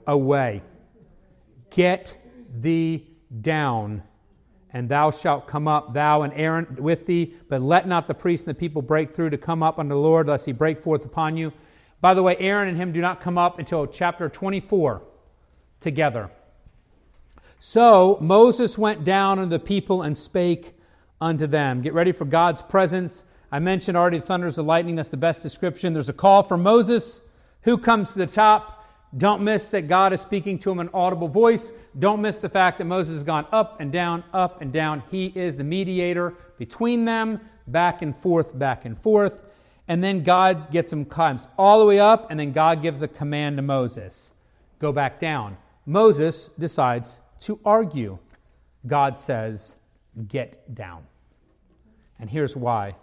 Away. 0.05 0.61
Get 1.71 2.15
thee 2.55 3.07
down, 3.41 4.03
and 4.73 4.89
thou 4.89 5.11
shalt 5.11 5.47
come 5.47 5.67
up, 5.67 5.93
thou 5.93 6.23
and 6.23 6.33
Aaron 6.33 6.77
with 6.79 7.05
thee, 7.05 7.33
but 7.49 7.61
let 7.61 7.87
not 7.87 8.07
the 8.07 8.13
priest 8.13 8.47
and 8.47 8.55
the 8.55 8.59
people 8.59 8.81
break 8.81 9.15
through 9.15 9.29
to 9.29 9.37
come 9.37 9.63
up 9.63 9.79
unto 9.79 9.89
the 9.89 9.99
Lord, 9.99 10.27
lest 10.27 10.45
he 10.45 10.51
break 10.51 10.81
forth 10.81 11.05
upon 11.05 11.37
you. 11.37 11.53
By 12.01 12.13
the 12.13 12.23
way, 12.23 12.35
Aaron 12.37 12.67
and 12.67 12.77
him 12.77 12.91
do 12.91 13.01
not 13.01 13.21
come 13.21 13.37
up 13.37 13.59
until 13.59 13.87
chapter 13.87 14.29
24 14.29 15.01
together. 15.79 16.29
So 17.59 18.17
Moses 18.21 18.77
went 18.77 19.03
down 19.03 19.39
unto 19.39 19.49
the 19.49 19.59
people 19.59 20.03
and 20.03 20.17
spake 20.17 20.75
unto 21.19 21.47
them. 21.47 21.81
Get 21.81 21.93
ready 21.93 22.11
for 22.11 22.25
God's 22.25 22.61
presence. 22.61 23.23
I 23.51 23.59
mentioned 23.59 23.97
already 23.97 24.19
thunders, 24.19 24.57
of 24.57 24.65
lightning. 24.65 24.95
That's 24.95 25.09
the 25.09 25.17
best 25.17 25.41
description. 25.41 25.93
There's 25.93 26.09
a 26.09 26.13
call 26.13 26.43
for 26.43 26.57
Moses. 26.57 27.21
Who 27.61 27.77
comes 27.77 28.13
to 28.13 28.19
the 28.19 28.27
top? 28.27 28.76
Don't 29.15 29.41
miss 29.41 29.69
that 29.69 29.87
God 29.87 30.11
is 30.11 30.21
speaking 30.21 30.59
to 30.59 30.71
him 30.71 30.79
in 30.79 30.89
audible 30.93 31.27
voice. 31.27 31.71
Don't 31.97 32.21
miss 32.21 32.37
the 32.37 32.49
fact 32.49 32.77
that 32.77 32.85
Moses 32.85 33.15
has 33.15 33.23
gone 33.23 33.47
up 33.51 33.79
and 33.79 33.91
down, 33.91 34.23
up 34.33 34.61
and 34.61 34.73
down. 34.73 35.03
He 35.09 35.27
is 35.27 35.55
the 35.55 35.63
mediator 35.63 36.33
between 36.57 37.05
them, 37.05 37.39
back 37.67 38.01
and 38.01 38.15
forth, 38.15 38.57
back 38.57 38.85
and 38.85 38.99
forth. 38.99 39.43
And 39.87 40.03
then 40.03 40.23
God 40.23 40.71
gets 40.71 40.91
him, 40.91 41.05
climbs 41.05 41.47
all 41.57 41.79
the 41.79 41.85
way 41.85 41.99
up, 41.99 42.29
and 42.29 42.39
then 42.39 42.51
God 42.51 42.81
gives 42.81 43.01
a 43.01 43.07
command 43.07 43.57
to 43.57 43.61
Moses 43.61 44.33
go 44.79 44.91
back 44.91 45.19
down. 45.19 45.57
Moses 45.85 46.49
decides 46.59 47.21
to 47.39 47.59
argue. 47.65 48.17
God 48.85 49.17
says, 49.17 49.75
get 50.27 50.73
down. 50.73 51.03
And 52.19 52.29
here's 52.29 52.55
why 52.55 52.95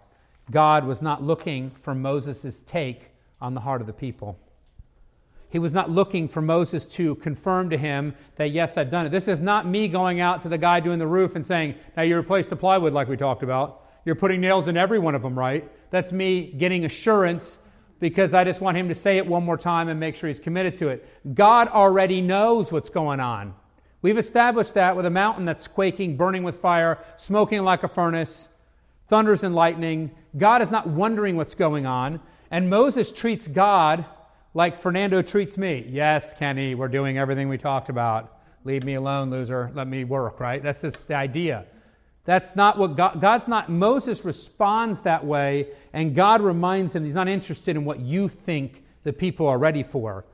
God 0.50 0.84
was 0.84 1.00
not 1.00 1.22
looking 1.22 1.70
for 1.70 1.94
Moses' 1.94 2.62
take 2.62 3.10
on 3.40 3.54
the 3.54 3.60
heart 3.60 3.80
of 3.80 3.86
the 3.86 3.92
people. 3.92 4.38
He 5.54 5.60
was 5.60 5.72
not 5.72 5.88
looking 5.88 6.26
for 6.26 6.42
Moses 6.42 6.84
to 6.94 7.14
confirm 7.14 7.70
to 7.70 7.78
him 7.78 8.16
that, 8.34 8.50
yes, 8.50 8.76
I've 8.76 8.90
done 8.90 9.06
it. 9.06 9.10
This 9.10 9.28
is 9.28 9.40
not 9.40 9.68
me 9.68 9.86
going 9.86 10.18
out 10.18 10.42
to 10.42 10.48
the 10.48 10.58
guy 10.58 10.80
doing 10.80 10.98
the 10.98 11.06
roof 11.06 11.36
and 11.36 11.46
saying, 11.46 11.76
now 11.96 12.02
you 12.02 12.16
replaced 12.16 12.50
the 12.50 12.56
plywood 12.56 12.92
like 12.92 13.06
we 13.06 13.16
talked 13.16 13.44
about. 13.44 13.86
You're 14.04 14.16
putting 14.16 14.40
nails 14.40 14.66
in 14.66 14.76
every 14.76 14.98
one 14.98 15.14
of 15.14 15.22
them, 15.22 15.38
right? 15.38 15.70
That's 15.92 16.10
me 16.10 16.46
getting 16.46 16.84
assurance 16.84 17.60
because 18.00 18.34
I 18.34 18.42
just 18.42 18.60
want 18.60 18.76
him 18.76 18.88
to 18.88 18.96
say 18.96 19.16
it 19.16 19.28
one 19.28 19.44
more 19.44 19.56
time 19.56 19.88
and 19.88 20.00
make 20.00 20.16
sure 20.16 20.26
he's 20.26 20.40
committed 20.40 20.74
to 20.78 20.88
it. 20.88 21.08
God 21.36 21.68
already 21.68 22.20
knows 22.20 22.72
what's 22.72 22.90
going 22.90 23.20
on. 23.20 23.54
We've 24.02 24.18
established 24.18 24.74
that 24.74 24.96
with 24.96 25.06
a 25.06 25.10
mountain 25.10 25.44
that's 25.44 25.68
quaking, 25.68 26.16
burning 26.16 26.42
with 26.42 26.58
fire, 26.58 26.98
smoking 27.16 27.62
like 27.62 27.84
a 27.84 27.88
furnace, 27.88 28.48
thunders 29.06 29.44
and 29.44 29.54
lightning. 29.54 30.10
God 30.36 30.62
is 30.62 30.72
not 30.72 30.88
wondering 30.88 31.36
what's 31.36 31.54
going 31.54 31.86
on. 31.86 32.18
And 32.50 32.68
Moses 32.68 33.12
treats 33.12 33.46
God 33.46 34.04
like 34.54 34.76
Fernando 34.76 35.20
treats 35.20 35.58
me. 35.58 35.84
Yes, 35.88 36.32
Kenny, 36.32 36.74
we're 36.74 36.88
doing 36.88 37.18
everything 37.18 37.48
we 37.48 37.58
talked 37.58 37.88
about. 37.88 38.38
Leave 38.62 38.84
me 38.84 38.94
alone, 38.94 39.30
loser. 39.30 39.70
Let 39.74 39.88
me 39.88 40.04
work, 40.04 40.40
right? 40.40 40.62
That's 40.62 40.80
just 40.80 41.08
the 41.08 41.14
idea. 41.14 41.66
That's 42.24 42.56
not 42.56 42.78
what 42.78 42.96
God, 42.96 43.20
God's 43.20 43.48
not. 43.48 43.68
Moses 43.68 44.24
responds 44.24 45.02
that 45.02 45.26
way, 45.26 45.68
and 45.92 46.14
God 46.14 46.40
reminds 46.40 46.94
him 46.94 47.04
he's 47.04 47.14
not 47.14 47.28
interested 47.28 47.76
in 47.76 47.84
what 47.84 48.00
you 48.00 48.28
think 48.28 48.84
the 49.02 49.12
people 49.12 49.46
are 49.46 49.58
ready 49.58 49.82
for. 49.82 50.24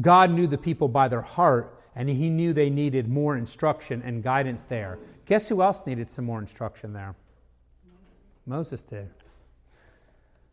God 0.00 0.30
knew 0.30 0.46
the 0.46 0.56
people 0.56 0.88
by 0.88 1.08
their 1.08 1.20
heart, 1.20 1.78
and 1.94 2.08
he 2.08 2.30
knew 2.30 2.54
they 2.54 2.70
needed 2.70 3.08
more 3.08 3.36
instruction 3.36 4.00
and 4.02 4.22
guidance 4.22 4.64
there. 4.64 4.98
Guess 5.26 5.48
who 5.48 5.60
else 5.60 5.86
needed 5.86 6.10
some 6.10 6.24
more 6.24 6.38
instruction 6.38 6.94
there? 6.94 7.14
Moses 8.46 8.82
did. 8.82 9.10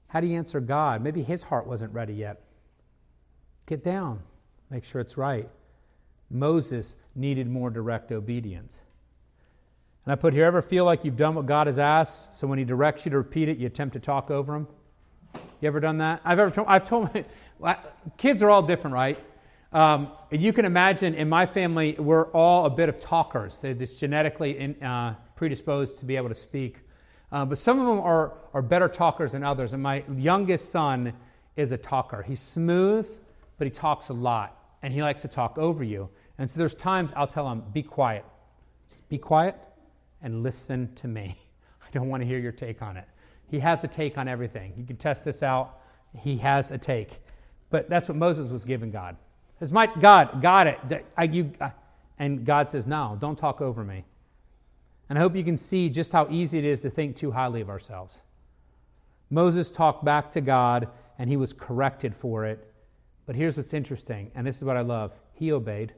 How 0.07 0.19
do 0.19 0.27
you 0.27 0.37
answer 0.37 0.59
God? 0.59 1.01
Maybe 1.01 1.23
his 1.23 1.43
heart 1.43 1.67
wasn't 1.67 1.93
ready 1.93 2.13
yet. 2.13 2.41
Get 3.69 3.83
down, 3.83 4.23
make 4.71 4.83
sure 4.83 4.99
it's 4.99 5.15
right. 5.15 5.47
Moses 6.31 6.95
needed 7.13 7.47
more 7.47 7.69
direct 7.69 8.11
obedience. 8.11 8.81
And 10.03 10.11
I 10.11 10.15
put 10.15 10.33
here, 10.33 10.45
ever 10.45 10.63
feel 10.63 10.85
like 10.85 11.05
you've 11.05 11.17
done 11.17 11.35
what 11.35 11.45
God 11.45 11.67
has 11.67 11.77
asked, 11.77 12.33
so 12.33 12.47
when 12.47 12.57
He 12.57 12.65
directs 12.65 13.05
you 13.05 13.11
to 13.11 13.17
repeat 13.17 13.47
it, 13.47 13.59
you 13.59 13.67
attempt 13.67 13.93
to 13.93 13.99
talk 13.99 14.31
over 14.31 14.55
Him? 14.55 14.67
You 15.61 15.67
ever 15.67 15.79
done 15.79 15.99
that? 15.99 16.19
I've 16.25 16.39
ever 16.39 16.49
told, 16.49 16.65
I've 16.67 16.83
told 16.83 17.13
my, 17.59 17.77
kids 18.17 18.41
are 18.41 18.49
all 18.49 18.63
different, 18.63 18.95
right? 18.95 19.23
Um, 19.71 20.13
and 20.31 20.41
you 20.41 20.51
can 20.51 20.65
imagine 20.65 21.13
in 21.13 21.29
my 21.29 21.45
family, 21.45 21.95
we're 21.99 22.25
all 22.31 22.65
a 22.65 22.71
bit 22.71 22.89
of 22.89 22.99
talkers. 22.99 23.57
They're 23.57 23.75
just 23.75 23.99
genetically 23.99 24.57
in, 24.57 24.81
uh, 24.81 25.13
predisposed 25.35 25.99
to 25.99 26.05
be 26.05 26.15
able 26.15 26.29
to 26.29 26.35
speak. 26.35 26.79
Uh, 27.31 27.45
but 27.45 27.59
some 27.59 27.79
of 27.79 27.85
them 27.85 27.99
are, 27.99 28.33
are 28.51 28.63
better 28.63 28.87
talkers 28.87 29.33
than 29.33 29.43
others. 29.43 29.73
And 29.73 29.83
my 29.83 30.03
youngest 30.17 30.71
son 30.71 31.13
is 31.55 31.71
a 31.71 31.77
talker. 31.77 32.23
He's 32.23 32.41
smooth, 32.41 33.07
but 33.59 33.67
he 33.67 33.71
talks 33.71 34.09
a 34.09 34.13
lot 34.13 34.57
and 34.81 34.91
he 34.91 35.03
likes 35.03 35.21
to 35.21 35.27
talk 35.27 35.59
over 35.59 35.83
you. 35.83 36.09
And 36.39 36.49
so 36.49 36.57
there's 36.57 36.73
times 36.73 37.11
I'll 37.15 37.27
tell 37.27 37.47
him, 37.51 37.63
be 37.73 37.83
quiet. 37.83 38.25
Just 38.89 39.07
be 39.09 39.19
quiet 39.19 39.55
and 40.23 40.41
listen 40.41 40.91
to 40.95 41.07
me. 41.07 41.37
I 41.83 41.91
don't 41.91 42.07
want 42.07 42.21
to 42.21 42.27
hear 42.27 42.39
your 42.39 42.53
take 42.53 42.81
on 42.81 42.97
it. 42.97 43.05
He 43.51 43.59
has 43.59 43.83
a 43.83 43.87
take 43.87 44.17
on 44.17 44.27
everything. 44.27 44.73
You 44.77 44.85
can 44.85 44.95
test 44.95 45.25
this 45.25 45.43
out. 45.43 45.81
He 46.17 46.37
has 46.37 46.71
a 46.71 46.77
take. 46.77 47.19
But 47.69 47.89
that's 47.89 48.07
what 48.07 48.17
Moses 48.17 48.49
was 48.49 48.63
giving 48.63 48.89
God. 48.89 49.17
As 49.59 49.73
my 49.73 49.87
God, 49.99 50.41
got 50.41 50.67
it. 50.67 51.05
I, 51.17 51.23
you, 51.25 51.51
I, 51.59 51.73
and 52.17 52.45
God 52.45 52.69
says, 52.69 52.87
no, 52.87 53.17
don't 53.19 53.37
talk 53.37 53.59
over 53.59 53.83
me. 53.83 54.05
And 55.09 55.17
I 55.17 55.21
hope 55.21 55.35
you 55.35 55.43
can 55.43 55.57
see 55.57 55.89
just 55.89 56.11
how 56.11 56.27
easy 56.29 56.57
it 56.59 56.65
is 56.65 56.81
to 56.83 56.89
think 56.89 57.15
too 57.15 57.31
highly 57.31 57.59
of 57.59 57.69
ourselves. 57.69 58.21
Moses 59.29 59.69
talked 59.69 60.05
back 60.05 60.31
to 60.31 60.41
God 60.41 60.87
and 61.17 61.29
he 61.29 61.35
was 61.35 61.51
corrected 61.51 62.15
for 62.15 62.45
it 62.45 62.68
but 63.29 63.35
here's 63.35 63.57
what's 63.57 63.75
interesting, 63.75 64.31
and 64.33 64.47
this 64.47 64.57
is 64.57 64.63
what 64.63 64.75
I 64.75 64.81
love. 64.81 65.13
He 65.33 65.51
obeyed, 65.51 65.93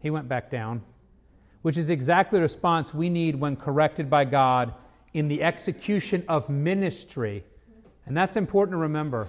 he 0.00 0.10
went 0.10 0.28
back 0.28 0.50
down, 0.50 0.82
which 1.62 1.78
is 1.78 1.88
exactly 1.88 2.40
the 2.40 2.42
response 2.42 2.92
we 2.92 3.08
need 3.08 3.36
when 3.36 3.54
corrected 3.54 4.10
by 4.10 4.24
God 4.24 4.74
in 5.14 5.28
the 5.28 5.40
execution 5.40 6.24
of 6.26 6.48
ministry. 6.48 7.44
And 8.06 8.16
that's 8.16 8.34
important 8.34 8.72
to 8.74 8.78
remember. 8.78 9.28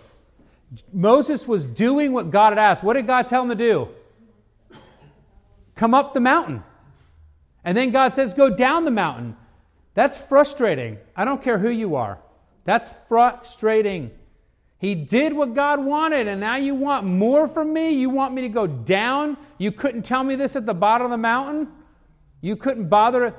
Moses 0.91 1.47
was 1.47 1.67
doing 1.67 2.13
what 2.13 2.31
God 2.31 2.49
had 2.49 2.57
asked. 2.57 2.83
What 2.83 2.93
did 2.93 3.05
God 3.05 3.27
tell 3.27 3.43
him 3.43 3.49
to 3.49 3.55
do? 3.55 3.87
Come 5.75 5.93
up 5.93 6.15
the 6.15 6.19
mountain. 6.19 6.63
And 7.63 7.77
then 7.77 7.91
God 7.91 8.15
says, 8.15 8.33
Go 8.33 8.49
down 8.49 8.85
the 8.85 8.89
mountain. 8.89 9.37
That's 9.93 10.17
frustrating. 10.17 10.97
I 11.15 11.25
don't 11.25 11.43
care 11.43 11.59
who 11.59 11.69
you 11.69 11.95
are. 11.95 12.17
That's 12.65 12.89
frustrating. 13.07 14.09
He 14.81 14.95
did 14.95 15.33
what 15.33 15.53
God 15.53 15.85
wanted, 15.85 16.27
and 16.27 16.41
now 16.41 16.55
you 16.55 16.73
want 16.73 17.05
more 17.05 17.47
from 17.47 17.71
me? 17.71 17.91
You 17.91 18.09
want 18.09 18.33
me 18.33 18.41
to 18.41 18.49
go 18.49 18.65
down? 18.65 19.37
You 19.59 19.71
couldn't 19.71 20.01
tell 20.01 20.23
me 20.23 20.35
this 20.35 20.55
at 20.55 20.65
the 20.65 20.73
bottom 20.73 21.05
of 21.05 21.11
the 21.11 21.19
mountain? 21.19 21.67
You 22.41 22.55
couldn't 22.55 22.89
bother. 22.89 23.35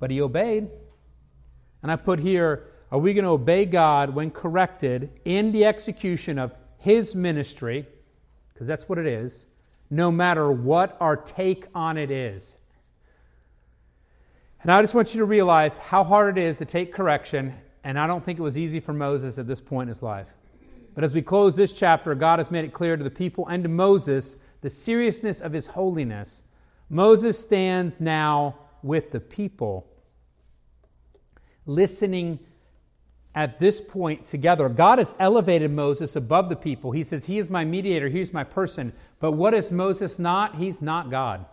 But 0.00 0.10
he 0.10 0.20
obeyed. 0.20 0.68
And 1.80 1.92
I 1.92 1.94
put 1.94 2.18
here, 2.18 2.72
are 2.90 2.98
we 2.98 3.14
going 3.14 3.24
to 3.24 3.30
obey 3.30 3.66
God 3.66 4.10
when 4.10 4.32
corrected 4.32 5.10
in 5.24 5.52
the 5.52 5.64
execution 5.64 6.40
of 6.40 6.52
his 6.78 7.14
ministry? 7.14 7.86
Because 8.52 8.66
that's 8.66 8.88
what 8.88 8.98
it 8.98 9.06
is, 9.06 9.46
no 9.90 10.10
matter 10.10 10.50
what 10.50 10.96
our 10.98 11.16
take 11.16 11.66
on 11.72 11.96
it 11.96 12.10
is. 12.10 12.56
And 14.60 14.72
I 14.72 14.82
just 14.82 14.92
want 14.92 15.14
you 15.14 15.20
to 15.20 15.24
realize 15.24 15.76
how 15.76 16.02
hard 16.02 16.36
it 16.36 16.42
is 16.42 16.58
to 16.58 16.64
take 16.64 16.92
correction, 16.92 17.54
and 17.86 17.96
I 18.00 18.08
don't 18.08 18.24
think 18.24 18.40
it 18.40 18.42
was 18.42 18.58
easy 18.58 18.80
for 18.80 18.92
Moses 18.92 19.38
at 19.38 19.46
this 19.46 19.60
point 19.60 19.84
in 19.84 19.88
his 19.90 20.02
life. 20.02 20.26
But 20.96 21.04
as 21.04 21.14
we 21.14 21.22
close 21.22 21.54
this 21.54 21.72
chapter, 21.72 22.16
God 22.16 22.40
has 22.40 22.50
made 22.50 22.64
it 22.64 22.72
clear 22.72 22.96
to 22.96 23.04
the 23.04 23.10
people 23.10 23.46
and 23.46 23.62
to 23.62 23.68
Moses 23.68 24.36
the 24.60 24.68
seriousness 24.68 25.40
of 25.40 25.52
his 25.52 25.68
holiness. 25.68 26.42
Moses 26.90 27.38
stands 27.38 28.00
now 28.00 28.56
with 28.82 29.12
the 29.12 29.20
people, 29.20 29.86
listening 31.64 32.40
at 33.36 33.60
this 33.60 33.80
point 33.80 34.24
together. 34.24 34.68
God 34.68 34.98
has 34.98 35.14
elevated 35.20 35.70
Moses 35.70 36.16
above 36.16 36.48
the 36.48 36.56
people. 36.56 36.90
He 36.90 37.04
says, 37.04 37.26
He 37.26 37.38
is 37.38 37.50
my 37.50 37.64
mediator, 37.64 38.08
He's 38.08 38.32
my 38.32 38.42
person. 38.42 38.92
But 39.20 39.32
what 39.32 39.54
is 39.54 39.70
Moses 39.70 40.18
not? 40.18 40.56
He's 40.56 40.82
not 40.82 41.08
God. 41.08 41.46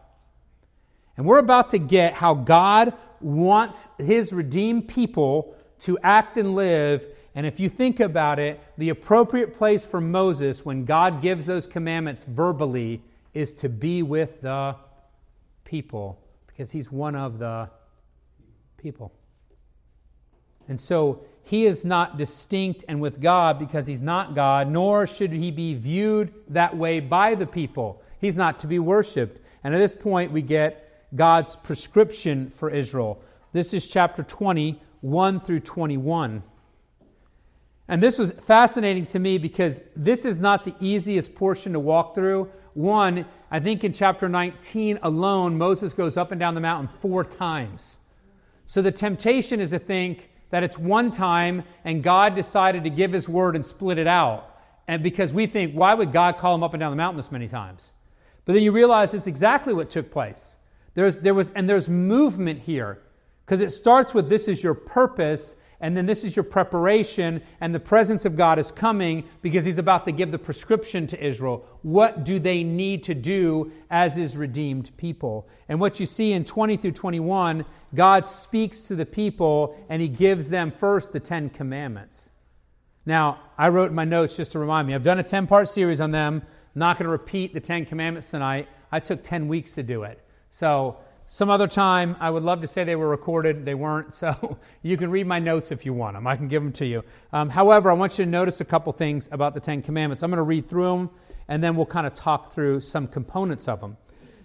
And 1.15 1.27
we're 1.27 1.37
about 1.37 1.69
to 1.71 1.77
get 1.77 2.13
how 2.13 2.33
God 2.33 2.93
wants 3.21 3.91
his 3.99 4.33
redeemed 4.33 4.87
people 4.87 5.55
to 5.83 5.97
act 6.03 6.37
and 6.37 6.55
live. 6.55 7.07
And 7.35 7.45
if 7.45 7.59
you 7.59 7.69
think 7.69 7.99
about 7.99 8.39
it, 8.39 8.61
the 8.77 8.89
appropriate 8.89 9.53
place 9.53 9.85
for 9.85 9.99
Moses 9.99 10.63
when 10.65 10.85
God 10.85 11.21
gives 11.21 11.45
those 11.45 11.67
commandments 11.67 12.23
verbally 12.23 13.01
is 13.33 13.53
to 13.55 13.69
be 13.69 14.03
with 14.03 14.41
the 14.41 14.75
people 15.65 16.19
because 16.47 16.71
he's 16.71 16.91
one 16.91 17.15
of 17.15 17.39
the 17.39 17.69
people. 18.77 19.11
And 20.69 20.79
so 20.79 21.25
he 21.43 21.65
is 21.65 21.83
not 21.83 22.17
distinct 22.17 22.85
and 22.87 23.01
with 23.01 23.19
God 23.19 23.59
because 23.59 23.85
he's 23.85 24.01
not 24.01 24.35
God, 24.35 24.69
nor 24.69 25.05
should 25.05 25.31
he 25.31 25.51
be 25.51 25.73
viewed 25.73 26.33
that 26.47 26.77
way 26.77 27.01
by 27.01 27.35
the 27.35 27.45
people. 27.45 28.01
He's 28.21 28.37
not 28.37 28.59
to 28.59 28.67
be 28.67 28.79
worshiped. 28.79 29.41
And 29.63 29.75
at 29.75 29.79
this 29.79 29.95
point, 29.95 30.31
we 30.31 30.41
get 30.41 31.07
God's 31.15 31.57
prescription 31.57 32.49
for 32.49 32.69
Israel. 32.69 33.21
This 33.51 33.73
is 33.73 33.87
chapter 33.87 34.23
20, 34.23 34.79
1 35.03 35.41
through 35.41 35.59
21. 35.59 36.41
And 37.89 38.01
this 38.01 38.17
was 38.17 38.31
fascinating 38.31 39.05
to 39.07 39.19
me 39.19 39.37
because 39.37 39.83
this 39.97 40.23
is 40.23 40.39
not 40.39 40.63
the 40.63 40.73
easiest 40.79 41.35
portion 41.35 41.73
to 41.73 41.79
walk 41.79 42.15
through. 42.15 42.49
One, 42.73 43.25
I 43.51 43.59
think 43.59 43.83
in 43.83 43.91
chapter 43.91 44.29
19 44.29 44.99
alone, 45.03 45.57
Moses 45.57 45.91
goes 45.91 46.15
up 46.15 46.31
and 46.31 46.39
down 46.39 46.55
the 46.55 46.61
mountain 46.61 46.89
four 47.01 47.25
times. 47.25 47.97
So 48.65 48.81
the 48.81 48.93
temptation 48.93 49.59
is 49.59 49.71
to 49.71 49.79
think 49.79 50.29
that 50.51 50.63
it's 50.63 50.79
one 50.79 51.11
time 51.11 51.63
and 51.83 52.01
God 52.01 52.33
decided 52.33 52.85
to 52.85 52.89
give 52.89 53.11
his 53.11 53.27
word 53.27 53.57
and 53.57 53.65
split 53.65 53.97
it 53.97 54.07
out. 54.07 54.57
And 54.87 55.03
because 55.03 55.33
we 55.33 55.47
think, 55.47 55.73
why 55.73 55.93
would 55.93 56.13
God 56.13 56.37
call 56.37 56.55
him 56.55 56.63
up 56.63 56.73
and 56.73 56.79
down 56.79 56.93
the 56.93 56.97
mountain 56.97 57.17
this 57.17 57.31
many 57.31 57.49
times? 57.49 57.91
But 58.45 58.53
then 58.53 58.63
you 58.63 58.71
realize 58.71 59.13
it's 59.13 59.27
exactly 59.27 59.73
what 59.73 59.89
took 59.89 60.09
place. 60.11 60.55
There's, 60.93 61.17
there 61.17 61.33
was, 61.33 61.51
and 61.51 61.67
there's 61.67 61.89
movement 61.89 62.61
here 62.61 63.01
because 63.45 63.61
it 63.61 63.71
starts 63.71 64.13
with 64.13 64.29
this 64.29 64.47
is 64.47 64.63
your 64.63 64.73
purpose, 64.73 65.55
and 65.81 65.97
then 65.97 66.05
this 66.05 66.23
is 66.23 66.33
your 66.33 66.43
preparation, 66.43 67.41
and 67.59 67.75
the 67.75 67.79
presence 67.79 68.23
of 68.23 68.37
God 68.37 68.57
is 68.57 68.71
coming 68.71 69.25
because 69.41 69.65
He's 69.65 69.77
about 69.77 70.05
to 70.05 70.13
give 70.13 70.31
the 70.31 70.39
prescription 70.39 71.07
to 71.07 71.21
Israel. 71.21 71.65
What 71.81 72.23
do 72.23 72.39
they 72.39 72.63
need 72.63 73.03
to 73.03 73.13
do 73.13 73.69
as 73.91 74.15
His 74.15 74.37
redeemed 74.37 74.95
people? 74.95 75.49
And 75.67 75.81
what 75.81 75.99
you 75.99 76.05
see 76.05 76.31
in 76.31 76.45
20 76.45 76.77
through 76.77 76.93
21, 76.93 77.65
God 77.93 78.25
speaks 78.25 78.83
to 78.87 78.95
the 78.95 79.05
people 79.05 79.77
and 79.89 80.01
He 80.01 80.07
gives 80.07 80.49
them 80.49 80.71
first 80.71 81.11
the 81.11 81.19
Ten 81.19 81.49
Commandments. 81.49 82.29
Now, 83.05 83.41
I 83.57 83.67
wrote 83.67 83.89
in 83.89 83.95
my 83.95 84.05
notes 84.05 84.37
just 84.37 84.53
to 84.53 84.59
remind 84.59 84.87
me, 84.87 84.95
I've 84.95 85.03
done 85.03 85.19
a 85.19 85.23
10 85.23 85.47
part 85.47 85.67
series 85.67 85.99
on 85.99 86.11
them. 86.11 86.41
I'm 86.75 86.79
not 86.79 86.97
going 86.97 87.05
to 87.05 87.11
repeat 87.11 87.53
the 87.53 87.59
Ten 87.59 87.85
Commandments 87.85 88.31
tonight. 88.31 88.69
I 88.89 89.01
took 89.01 89.21
10 89.21 89.49
weeks 89.49 89.73
to 89.73 89.83
do 89.83 90.03
it. 90.03 90.21
So, 90.49 90.97
some 91.33 91.49
other 91.49 91.67
time, 91.67 92.15
I 92.19 92.29
would 92.29 92.43
love 92.43 92.61
to 92.61 92.67
say 92.67 92.83
they 92.83 92.95
were 92.95 93.09
recorded. 93.09 93.65
They 93.65 93.73
weren't. 93.73 94.13
So, 94.23 94.59
you 94.83 94.97
can 94.97 95.09
read 95.09 95.25
my 95.25 95.39
notes 95.39 95.71
if 95.71 95.83
you 95.83 95.91
want 95.91 96.15
them. 96.15 96.27
I 96.27 96.35
can 96.35 96.47
give 96.47 96.61
them 96.61 96.71
to 96.73 96.85
you. 96.85 97.03
Um, 97.31 97.49
however, 97.49 97.89
I 97.89 97.95
want 97.95 98.19
you 98.19 98.25
to 98.25 98.29
notice 98.29 98.61
a 98.61 98.65
couple 98.65 98.93
things 98.93 99.27
about 99.31 99.55
the 99.55 99.59
Ten 99.59 99.81
Commandments. 99.81 100.21
I'm 100.21 100.29
going 100.29 100.37
to 100.37 100.43
read 100.43 100.67
through 100.67 100.95
them, 100.95 101.09
and 101.47 101.63
then 101.63 101.75
we'll 101.75 101.87
kind 101.87 102.05
of 102.05 102.13
talk 102.13 102.53
through 102.53 102.81
some 102.81 103.07
components 103.07 103.67
of 103.67 103.81
them. 103.81 103.97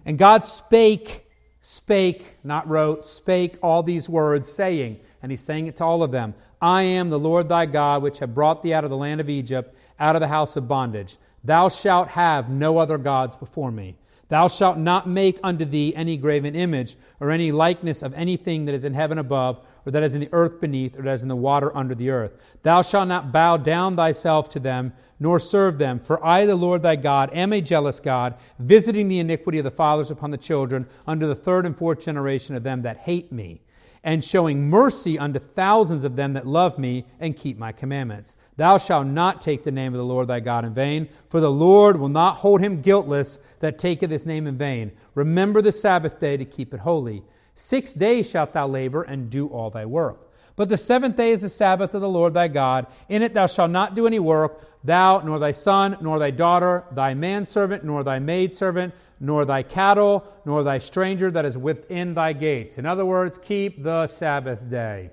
And 0.07 0.17
God 0.17 0.47
spake, 0.47 1.27
spake, 1.61 2.39
not 2.43 2.67
wrote, 2.67 3.05
spake 3.05 3.59
all 3.63 3.83
these 3.83 4.09
words, 4.09 4.51
saying, 4.51 4.99
and 5.23 5.31
he's 5.31 5.43
saying 5.43 5.67
it 5.67 5.77
to 5.77 5.85
all 5.85 6.03
of 6.03 6.11
them 6.11 6.35
I 6.63 6.85
am 6.85 7.11
the 7.11 7.19
Lord 7.19 7.51
thy 7.51 7.67
God, 7.67 8.03
which 8.03 8.21
have 8.21 8.35
brought 8.35 8.63
thee 8.63 8.73
out 8.73 8.85
of 8.85 8.91
the 8.91 8.97
land 8.97 9.21
of 9.21 9.29
Egypt, 9.29 9.77
out 10.01 10.17
of 10.17 10.21
the 10.21 10.29
house 10.29 10.57
of 10.57 10.67
bondage. 10.67 11.19
Thou 11.45 11.69
shalt 11.69 12.09
have 12.09 12.49
no 12.49 12.79
other 12.79 12.97
gods 12.97 13.37
before 13.37 13.71
me. 13.71 13.98
Thou 14.29 14.49
shalt 14.49 14.77
not 14.77 15.09
make 15.09 15.39
unto 15.43 15.65
thee 15.65 15.95
any 15.95 16.17
graven 16.17 16.55
image, 16.55 16.97
or 17.19 17.31
any 17.31 17.51
likeness 17.51 18.03
of 18.03 18.13
anything 18.15 18.67
that 18.67 18.75
is 18.75 18.85
in 18.85 18.93
heaven 18.93 19.19
above, 19.19 19.61
or 19.87 19.93
that 19.93 20.03
is 20.03 20.15
in 20.15 20.21
the 20.21 20.29
earth 20.33 20.61
beneath, 20.61 20.99
or 20.99 21.03
that 21.03 21.13
is 21.13 21.23
in 21.23 21.29
the 21.29 21.37
water 21.37 21.75
under 21.75 21.95
the 21.95 22.11
earth. 22.11 22.33
Thou 22.63 22.83
shalt 22.83 23.09
not 23.09 23.33
bow 23.33 23.57
down 23.57 23.97
thyself 23.97 24.49
to 24.51 24.61
them, 24.61 24.93
nor 25.19 25.41
serve 25.41 25.79
them. 25.79 25.99
For 25.99 26.25
I, 26.25 26.45
the 26.45 26.57
Lord 26.57 26.83
thy 26.83 26.97
God, 26.97 27.31
am 27.33 27.53
a 27.53 27.61
jealous 27.63 28.01
God, 28.01 28.35
visiting 28.59 29.09
the 29.09 29.19
iniquity 29.19 29.59
of 29.59 29.65
the 29.65 29.71
fathers 29.71 30.11
upon 30.11 30.31
the 30.31 30.37
children, 30.37 30.87
unto 31.07 31.27
the 31.27 31.35
third 31.35 31.65
and 31.65 31.77
fourth 31.77 32.05
generation 32.05 32.55
of 32.55 32.63
them 32.63 32.83
that 32.83 32.99
hate 32.99 33.33
me 33.33 33.63
and 34.05 34.23
showing 34.23 34.69
mercy 34.69 35.19
unto 35.19 35.39
thousands 35.39 36.05
of 36.05 36.17
them 36.17 36.33
that 36.35 36.47
love 36.47 36.79
me 36.79 37.05
and 37.21 37.37
keep 37.37 37.59
my 37.59 37.73
commandments. 37.73 38.37
Thou 38.57 38.79
shalt 38.79 39.07
not 39.07 39.41
take 39.41 39.65
the 39.65 39.71
name 39.71 39.95
of 39.95 39.99
the 39.99 40.05
Lord 40.05 40.29
thy 40.29 40.41
God 40.41 40.65
in 40.65 40.75
vain, 40.75 41.09
for 41.29 41.41
the 41.41 41.51
Lord 41.51 41.97
will 41.97 42.09
not 42.09 42.37
hold 42.37 42.61
him 42.61 42.83
guiltless 42.83 43.39
that 43.61 43.79
taketh 43.79 44.11
his 44.11 44.27
name 44.27 44.47
in 44.47 44.57
vain. 44.57 44.93
Remember 45.15 45.63
the 45.63 45.73
Sabbath 45.73 46.19
day 46.19 46.37
to 46.37 46.45
keep 46.45 46.75
it 46.75 46.81
holy. 46.81 47.23
Six 47.55 47.93
days 47.95 48.31
shalt 48.31 48.53
thou 48.53 48.69
labor 48.69 49.03
and 49.03 49.31
do 49.31 49.49
all 49.49 49.71
thy 49.71 49.85
work. 49.85 50.28
But 50.59 50.69
the 50.69 50.77
seventh 50.77 51.15
day 51.15 51.31
is 51.31 51.43
the 51.43 51.49
Sabbath 51.49 51.95
of 51.95 52.01
the 52.01 52.09
Lord 52.09 52.35
thy 52.35 52.49
God. 52.49 52.89
In 53.09 53.23
it 53.23 53.33
thou 53.33 53.47
shalt 53.47 53.71
not 53.71 53.95
do 53.95 54.09
any 54.09 54.19
work, 54.19 54.61
thou, 54.83 55.21
nor 55.21 55.39
thy 55.39 55.53
son, 55.53 55.97
nor 56.01 56.19
thy 56.19 56.33
daughter, 56.33 56.83
thy 56.91 57.15
manservant, 57.15 57.85
nor 57.85 58.03
thy 58.03 58.19
maidservant, 58.19 58.93
nor 59.21 59.45
thy 59.45 59.63
cattle, 59.63 60.27
nor 60.45 60.65
thy 60.65 60.79
stranger 60.79 61.31
that 61.31 61.45
is 61.45 61.57
within 61.57 62.13
thy 62.13 62.33
gates. 62.33 62.77
In 62.77 62.87
other 62.87 63.05
words, 63.07 63.39
keep 63.39 63.85
the 63.85 64.09
Sabbath 64.09 64.69
day 64.69 65.11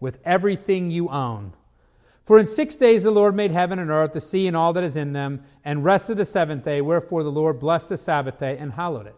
with 0.00 0.18
everything 0.22 0.90
you 0.90 1.08
own. 1.08 1.54
For 2.22 2.38
in 2.38 2.46
six 2.46 2.74
days 2.74 3.04
the 3.04 3.10
Lord 3.10 3.34
made 3.34 3.52
heaven 3.52 3.78
and 3.78 3.90
earth, 3.90 4.12
the 4.12 4.20
sea 4.20 4.46
and 4.46 4.54
all 4.54 4.74
that 4.74 4.84
is 4.84 4.98
in 4.98 5.14
them, 5.14 5.44
and 5.64 5.82
rested 5.82 6.18
the 6.18 6.26
seventh 6.26 6.62
day. 6.62 6.82
Wherefore 6.82 7.22
the 7.22 7.32
Lord 7.32 7.58
blessed 7.58 7.88
the 7.88 7.96
Sabbath 7.96 8.38
day 8.38 8.58
and 8.58 8.74
hallowed 8.74 9.06
it. 9.06 9.16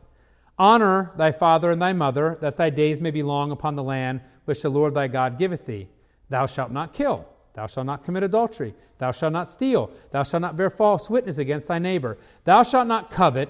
Honor 0.58 1.12
thy 1.16 1.32
father 1.32 1.70
and 1.70 1.82
thy 1.82 1.92
mother, 1.92 2.38
that 2.40 2.56
thy 2.56 2.70
days 2.70 3.00
may 3.00 3.10
be 3.10 3.22
long 3.22 3.50
upon 3.50 3.74
the 3.74 3.82
land 3.82 4.20
which 4.44 4.62
the 4.62 4.68
Lord 4.68 4.94
thy 4.94 5.08
God 5.08 5.38
giveth 5.38 5.66
thee. 5.66 5.88
Thou 6.28 6.46
shalt 6.46 6.70
not 6.70 6.92
kill. 6.92 7.26
Thou 7.54 7.66
shalt 7.66 7.86
not 7.86 8.04
commit 8.04 8.22
adultery. 8.22 8.74
Thou 8.98 9.10
shalt 9.10 9.32
not 9.32 9.50
steal. 9.50 9.90
Thou 10.10 10.22
shalt 10.22 10.42
not 10.42 10.56
bear 10.56 10.70
false 10.70 11.10
witness 11.10 11.38
against 11.38 11.68
thy 11.68 11.78
neighbor. 11.78 12.18
Thou 12.44 12.62
shalt 12.62 12.88
not 12.88 13.10
covet. 13.10 13.48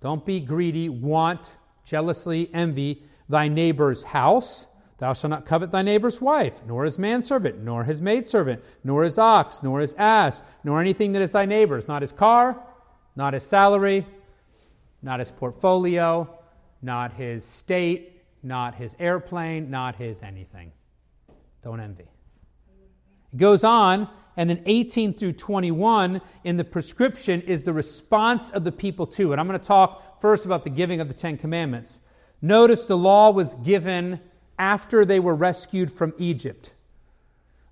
Don't 0.00 0.24
be 0.24 0.40
greedy, 0.40 0.88
want, 0.88 1.40
jealously 1.84 2.50
envy 2.52 3.02
thy 3.28 3.48
neighbor's 3.48 4.02
house. 4.02 4.66
Thou 4.98 5.12
shalt 5.12 5.30
not 5.30 5.46
covet 5.46 5.70
thy 5.70 5.82
neighbor's 5.82 6.20
wife, 6.20 6.60
nor 6.66 6.84
his 6.84 6.98
manservant, 6.98 7.58
nor 7.58 7.84
his 7.84 8.02
maidservant, 8.02 8.62
nor 8.84 9.02
his 9.02 9.18
ox, 9.18 9.62
nor 9.62 9.80
his 9.80 9.94
ass, 9.94 10.42
nor 10.62 10.80
anything 10.80 11.12
that 11.12 11.22
is 11.22 11.32
thy 11.32 11.46
neighbor's, 11.46 11.88
not 11.88 12.02
his 12.02 12.12
car, 12.12 12.60
not 13.16 13.34
his 13.34 13.44
salary, 13.44 14.06
not 15.02 15.18
his 15.18 15.30
portfolio, 15.30 16.28
not 16.82 17.12
his 17.12 17.44
state, 17.44 18.22
not 18.42 18.74
his 18.74 18.96
airplane, 18.98 19.70
not 19.70 19.96
his 19.96 20.22
anything. 20.22 20.72
Don't 21.62 21.80
envy. 21.80 22.08
It 23.32 23.36
goes 23.36 23.64
on, 23.64 24.08
and 24.36 24.48
then 24.48 24.62
18 24.66 25.14
through 25.14 25.32
21 25.32 26.20
in 26.44 26.56
the 26.56 26.64
prescription 26.64 27.42
is 27.42 27.62
the 27.62 27.72
response 27.72 28.50
of 28.50 28.64
the 28.64 28.72
people 28.72 29.06
to 29.08 29.32
it. 29.32 29.38
I'm 29.38 29.46
going 29.46 29.58
to 29.58 29.64
talk 29.64 30.20
first 30.20 30.46
about 30.46 30.64
the 30.64 30.70
giving 30.70 31.00
of 31.00 31.08
the 31.08 31.14
Ten 31.14 31.36
Commandments. 31.36 32.00
Notice 32.40 32.86
the 32.86 32.96
law 32.96 33.30
was 33.30 33.54
given 33.56 34.20
after 34.58 35.04
they 35.04 35.20
were 35.20 35.34
rescued 35.34 35.92
from 35.92 36.14
Egypt. 36.18 36.72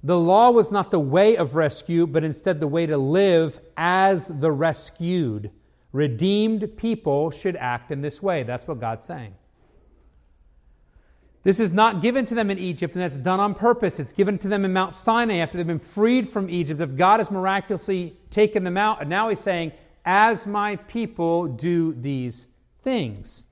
The 0.03 0.19
law 0.19 0.51
was 0.51 0.71
not 0.71 0.91
the 0.91 1.01
way 1.01 1.37
of 1.37 1.55
rescue, 1.55 2.07
but 2.07 2.23
instead 2.23 2.61
the 2.61 2.69
way 2.69 2.87
to 2.87 2.99
live 2.99 3.61
as 3.77 4.27
the 4.27 4.53
rescued. 4.53 5.51
Redeemed 5.93 6.76
people 6.76 7.30
should 7.30 7.57
act 7.57 7.91
in 7.91 8.03
this 8.03 8.22
way. 8.22 8.43
That's 8.43 8.66
what 8.66 8.80
God's 8.80 9.05
saying. 9.05 9.34
This 11.45 11.61
is 11.61 11.72
not 11.72 12.03
given 12.03 12.24
to 12.26 12.34
them 12.34 12.51
in 12.51 12.59
Egypt, 12.59 12.95
and 12.95 13.03
that's 13.03 13.16
done 13.16 13.41
on 13.41 13.55
purpose. 13.55 13.99
It's 13.99 14.12
given 14.12 14.39
to 14.39 14.49
them 14.49 14.64
in 14.64 14.72
Mount 14.72 14.93
Sinai 14.93 15.36
after 15.36 15.57
they've 15.57 15.66
been 15.66 15.78
freed 15.78 16.28
from 16.28 16.51
Egypt. 16.51 16.80
If 16.80 16.97
God 16.97 17.20
has 17.20 17.30
miraculously 17.30 18.16
taken 18.30 18.64
them 18.64 18.76
out, 18.76 19.01
and 19.01 19.09
now 19.09 19.28
He's 19.28 19.41
saying, 19.41 19.72
As 20.05 20.47
my 20.47 20.76
people 20.76 21.47
do 21.47 21.95
these 21.95 22.49
things. 22.82 23.45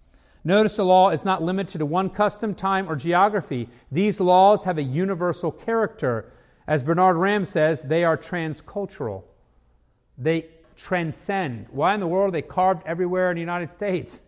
Notice 0.45 0.77
the 0.77 0.85
law 0.85 1.11
is 1.11 1.25
not 1.25 1.43
limited 1.43 1.79
to 1.79 1.87
one 1.87 2.11
custom, 2.11 2.55
time, 2.55 2.89
or 2.89 2.97
geography. 2.97 3.69
These 3.91 4.21
laws 4.21 4.63
have 4.65 4.79
a 4.79 4.83
universal 4.83 5.51
character. 5.51 6.33
As 6.67 6.83
Bernard 6.83 7.17
Ramm 7.17 7.45
says, 7.45 7.83
they 7.83 8.05
are 8.05 8.17
transcultural. 8.17 9.25
They 10.19 10.47
transcend. 10.77 11.67
Why 11.71 11.95
in 11.95 12.01
the 12.01 12.07
world 12.07 12.29
are 12.29 12.33
they 12.33 12.43
carved 12.43 12.87
everywhere 12.87 13.31
in 13.31 13.37
the 13.37 13.41
United 13.41 13.71
States? 13.71 14.21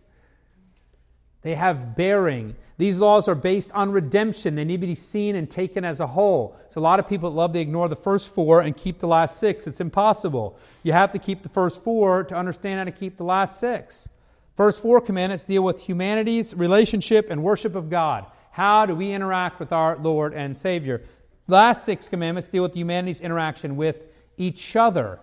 They 1.41 1.55
have 1.55 1.95
bearing. 1.95 2.55
These 2.77 2.99
laws 2.99 3.27
are 3.27 3.35
based 3.35 3.71
on 3.71 3.91
redemption. 3.91 4.55
They 4.55 4.65
need 4.65 4.81
to 4.81 4.87
be 4.87 4.95
seen 4.95 5.35
and 5.35 5.49
taken 5.49 5.85
as 5.85 5.99
a 5.99 6.07
whole. 6.07 6.57
So, 6.69 6.81
a 6.81 6.83
lot 6.83 6.99
of 6.99 7.07
people 7.07 7.31
love 7.31 7.53
to 7.53 7.59
ignore 7.59 7.87
the 7.87 7.95
first 7.95 8.33
four 8.33 8.61
and 8.61 8.75
keep 8.75 8.99
the 8.99 9.07
last 9.07 9.39
six. 9.39 9.65
It's 9.67 9.79
impossible. 9.79 10.57
You 10.83 10.91
have 10.91 11.11
to 11.11 11.19
keep 11.19 11.43
the 11.43 11.49
first 11.49 11.83
four 11.83 12.23
to 12.25 12.35
understand 12.35 12.79
how 12.79 12.83
to 12.85 12.91
keep 12.91 13.15
the 13.15 13.23
last 13.23 13.59
six. 13.59 14.09
First 14.55 14.81
four 14.81 14.99
commandments 14.99 15.45
deal 15.45 15.63
with 15.63 15.81
humanity's 15.81 16.53
relationship 16.53 17.29
and 17.29 17.41
worship 17.41 17.75
of 17.75 17.89
God. 17.89 18.25
How 18.51 18.85
do 18.85 18.93
we 18.95 19.11
interact 19.11 19.59
with 19.59 19.71
our 19.71 19.97
Lord 19.97 20.33
and 20.33 20.57
Savior? 20.57 21.01
last 21.49 21.83
six 21.83 22.07
commandments 22.07 22.47
deal 22.47 22.63
with 22.63 22.75
humanity's 22.75 23.21
interaction 23.21 23.75
with 23.75 24.03
each 24.37 24.75
other. 24.75 25.19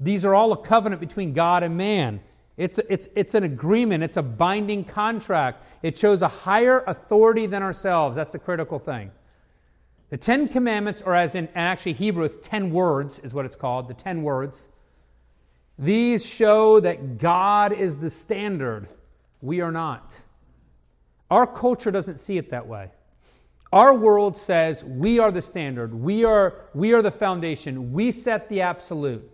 These 0.00 0.24
are 0.24 0.34
all 0.34 0.52
a 0.52 0.56
covenant 0.56 1.00
between 1.00 1.32
God 1.32 1.62
and 1.62 1.76
man. 1.76 2.20
It's, 2.56 2.78
it's, 2.88 3.08
it's 3.16 3.34
an 3.34 3.42
agreement, 3.42 4.04
it's 4.04 4.16
a 4.16 4.22
binding 4.22 4.84
contract. 4.84 5.64
It 5.82 5.98
shows 5.98 6.22
a 6.22 6.28
higher 6.28 6.84
authority 6.86 7.46
than 7.46 7.62
ourselves. 7.62 8.16
That's 8.16 8.32
the 8.32 8.38
critical 8.38 8.78
thing. 8.78 9.10
The 10.10 10.16
Ten 10.16 10.46
Commandments, 10.46 11.02
or 11.02 11.16
as 11.16 11.34
in 11.34 11.48
actually 11.56 11.94
Hebrew, 11.94 12.24
it's 12.24 12.36
ten 12.36 12.70
words, 12.70 13.18
is 13.18 13.34
what 13.34 13.44
it's 13.44 13.56
called, 13.56 13.88
the 13.88 13.94
ten 13.94 14.22
words. 14.22 14.68
These 15.76 16.24
show 16.24 16.78
that 16.78 17.18
God 17.18 17.72
is 17.72 17.98
the 17.98 18.10
standard. 18.10 18.86
We 19.40 19.60
are 19.60 19.72
not. 19.72 20.16
Our 21.30 21.48
culture 21.48 21.90
doesn't 21.90 22.20
see 22.20 22.38
it 22.38 22.50
that 22.50 22.68
way. 22.68 22.90
Our 23.72 23.92
world 23.92 24.38
says 24.38 24.84
we 24.84 25.18
are 25.18 25.32
the 25.32 25.42
standard. 25.42 25.92
We 25.92 26.24
are, 26.24 26.68
we 26.74 26.92
are 26.92 27.02
the 27.02 27.10
foundation. 27.10 27.92
We 27.92 28.12
set 28.12 28.48
the 28.48 28.60
absolute. 28.60 29.28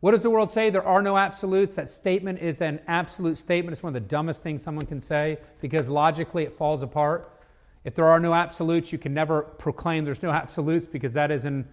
What 0.00 0.12
does 0.12 0.22
the 0.22 0.30
world 0.30 0.52
say? 0.52 0.70
There 0.70 0.86
are 0.86 1.02
no 1.02 1.16
absolutes. 1.16 1.74
That 1.74 1.90
statement 1.90 2.38
is 2.38 2.60
an 2.60 2.80
absolute 2.86 3.36
statement. 3.36 3.72
It's 3.72 3.82
one 3.82 3.94
of 3.96 4.00
the 4.00 4.08
dumbest 4.08 4.42
things 4.42 4.62
someone 4.62 4.86
can 4.86 5.00
say 5.00 5.38
because 5.60 5.88
logically 5.88 6.44
it 6.44 6.56
falls 6.56 6.82
apart. 6.82 7.42
If 7.84 7.94
there 7.94 8.06
are 8.06 8.20
no 8.20 8.32
absolutes, 8.32 8.92
you 8.92 8.98
can 8.98 9.12
never 9.12 9.42
proclaim 9.42 10.04
there's 10.04 10.22
no 10.22 10.30
absolutes 10.30 10.86
because 10.86 11.14
that 11.14 11.32
is 11.32 11.44
an 11.44 11.66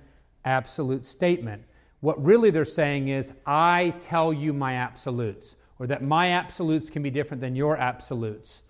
absolute 0.43 1.05
statement. 1.05 1.63
What 1.99 2.23
really 2.23 2.49
they're 2.49 2.65
saying 2.65 3.09
is, 3.09 3.31
I 3.45 3.93
tell 3.99 4.33
you 4.33 4.53
my 4.53 4.73
absolutes, 4.73 5.55
or 5.77 5.87
that 5.87 6.03
my 6.03 6.29
absolutes 6.29 6.89
can 6.89 7.03
be 7.03 7.09
different 7.11 7.41
than 7.41 7.55
your 7.55 7.77
absolutes. 7.77 8.63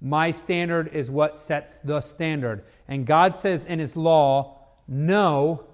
My 0.00 0.30
standard 0.30 0.88
is 0.88 1.10
what 1.10 1.36
sets 1.36 1.80
the 1.80 2.00
standard. 2.00 2.64
And 2.88 3.06
God 3.06 3.36
says 3.36 3.64
in 3.64 3.78
His 3.78 3.96
law, 3.96 4.58
no, 4.88 5.64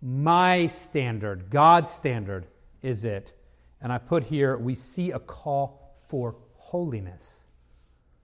my 0.00 0.66
standard, 0.66 1.50
God's 1.50 1.90
standard 1.90 2.46
is 2.82 3.04
it. 3.04 3.32
And 3.80 3.92
I 3.92 3.98
put 3.98 4.24
here, 4.24 4.56
we 4.56 4.74
see 4.74 5.12
a 5.12 5.18
call 5.18 5.96
for 6.08 6.36
holiness, 6.54 7.32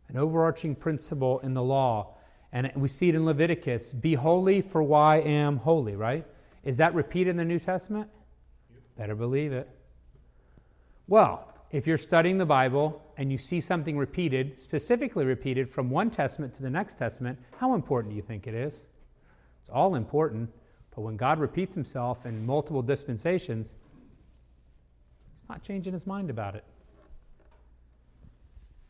an 0.09 0.17
overarching 0.17 0.75
principle 0.75 1.41
in 1.41 1.55
the 1.55 1.63
law. 1.63 2.15
And 2.53 2.71
we 2.77 2.89
see 2.89 3.09
it 3.09 3.15
in 3.15 3.25
Leviticus 3.25 3.93
be 3.93 4.15
holy, 4.15 4.63
for 4.63 4.95
I 4.95 5.17
am 5.17 5.57
holy, 5.59 5.97
right? 5.97 6.27
Is 6.63 6.77
that 6.79 6.95
repeated 6.95 7.31
in 7.31 7.37
the 7.37 7.45
New 7.45 7.59
Testament? 7.59 8.09
Better 8.97 9.15
believe 9.15 9.53
it. 9.53 9.69
Well, 11.07 11.53
if 11.71 11.87
you're 11.87 11.99
studying 11.99 12.39
the 12.39 12.47
Bible 12.47 13.03
and 13.17 13.33
you 13.33 13.39
see 13.39 13.61
something 13.61 13.99
repeated, 13.99 14.61
specifically 14.61 15.25
repeated 15.25 15.69
from 15.69 15.91
one 15.91 16.11
testament 16.11 16.55
to 16.55 16.63
the 16.63 16.71
next 16.71 16.95
testament, 16.95 17.39
how 17.59 17.75
important 17.75 18.13
do 18.13 18.17
you 18.17 18.23
think 18.23 18.47
it 18.47 18.55
is? 18.55 18.87
It's 19.61 19.71
all 19.71 19.97
important, 19.97 20.51
but 20.95 21.01
when 21.01 21.17
God 21.17 21.41
repeats 21.41 21.75
himself 21.75 22.27
in 22.27 22.47
multiple 22.47 22.83
dispensations, 22.83 23.75
not 25.49 25.63
changing 25.63 25.93
his 25.93 26.07
mind 26.07 26.31
about 26.31 26.55
it. 26.55 26.65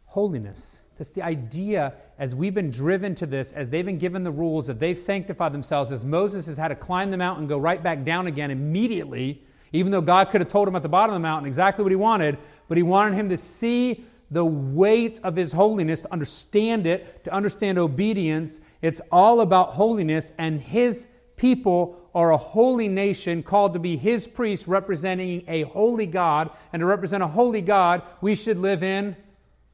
Holiness. 0.06 0.80
That's 0.96 1.10
the 1.10 1.22
idea 1.22 1.94
as 2.18 2.34
we've 2.34 2.54
been 2.54 2.70
driven 2.70 3.16
to 3.16 3.26
this, 3.26 3.52
as 3.52 3.68
they've 3.68 3.84
been 3.84 3.98
given 3.98 4.22
the 4.22 4.30
rules, 4.30 4.68
that 4.68 4.78
they've 4.78 4.98
sanctified 4.98 5.52
themselves, 5.52 5.90
as 5.90 6.04
Moses 6.04 6.46
has 6.46 6.56
had 6.56 6.68
to 6.68 6.76
climb 6.76 7.10
the 7.10 7.16
mountain 7.16 7.42
and 7.42 7.48
go 7.48 7.58
right 7.58 7.82
back 7.82 8.04
down 8.04 8.28
again 8.28 8.50
immediately 8.52 9.42
even 9.74 9.90
though 9.90 10.00
God 10.00 10.30
could 10.30 10.40
have 10.40 10.48
told 10.48 10.68
him 10.68 10.76
at 10.76 10.82
the 10.82 10.88
bottom 10.88 11.14
of 11.14 11.20
the 11.20 11.26
mountain 11.28 11.48
exactly 11.48 11.82
what 11.82 11.90
he 11.90 11.96
wanted, 11.96 12.38
but 12.68 12.76
he 12.76 12.84
wanted 12.84 13.16
him 13.16 13.28
to 13.28 13.36
see 13.36 14.04
the 14.30 14.44
weight 14.44 15.20
of 15.24 15.34
his 15.34 15.50
holiness, 15.50 16.02
to 16.02 16.12
understand 16.12 16.86
it, 16.86 17.24
to 17.24 17.32
understand 17.32 17.76
obedience. 17.76 18.60
It's 18.82 19.00
all 19.10 19.40
about 19.40 19.70
holiness, 19.70 20.30
and 20.38 20.60
his 20.60 21.08
people 21.36 22.03
are 22.14 22.30
a 22.30 22.36
holy 22.36 22.88
nation 22.88 23.42
called 23.42 23.72
to 23.72 23.78
be 23.78 23.96
his 23.96 24.26
priests 24.26 24.68
representing 24.68 25.44
a 25.48 25.62
holy 25.62 26.06
God. 26.06 26.50
And 26.72 26.80
to 26.80 26.86
represent 26.86 27.22
a 27.22 27.26
holy 27.26 27.60
God, 27.60 28.02
we 28.20 28.34
should 28.34 28.58
live 28.58 28.82
in 28.82 29.16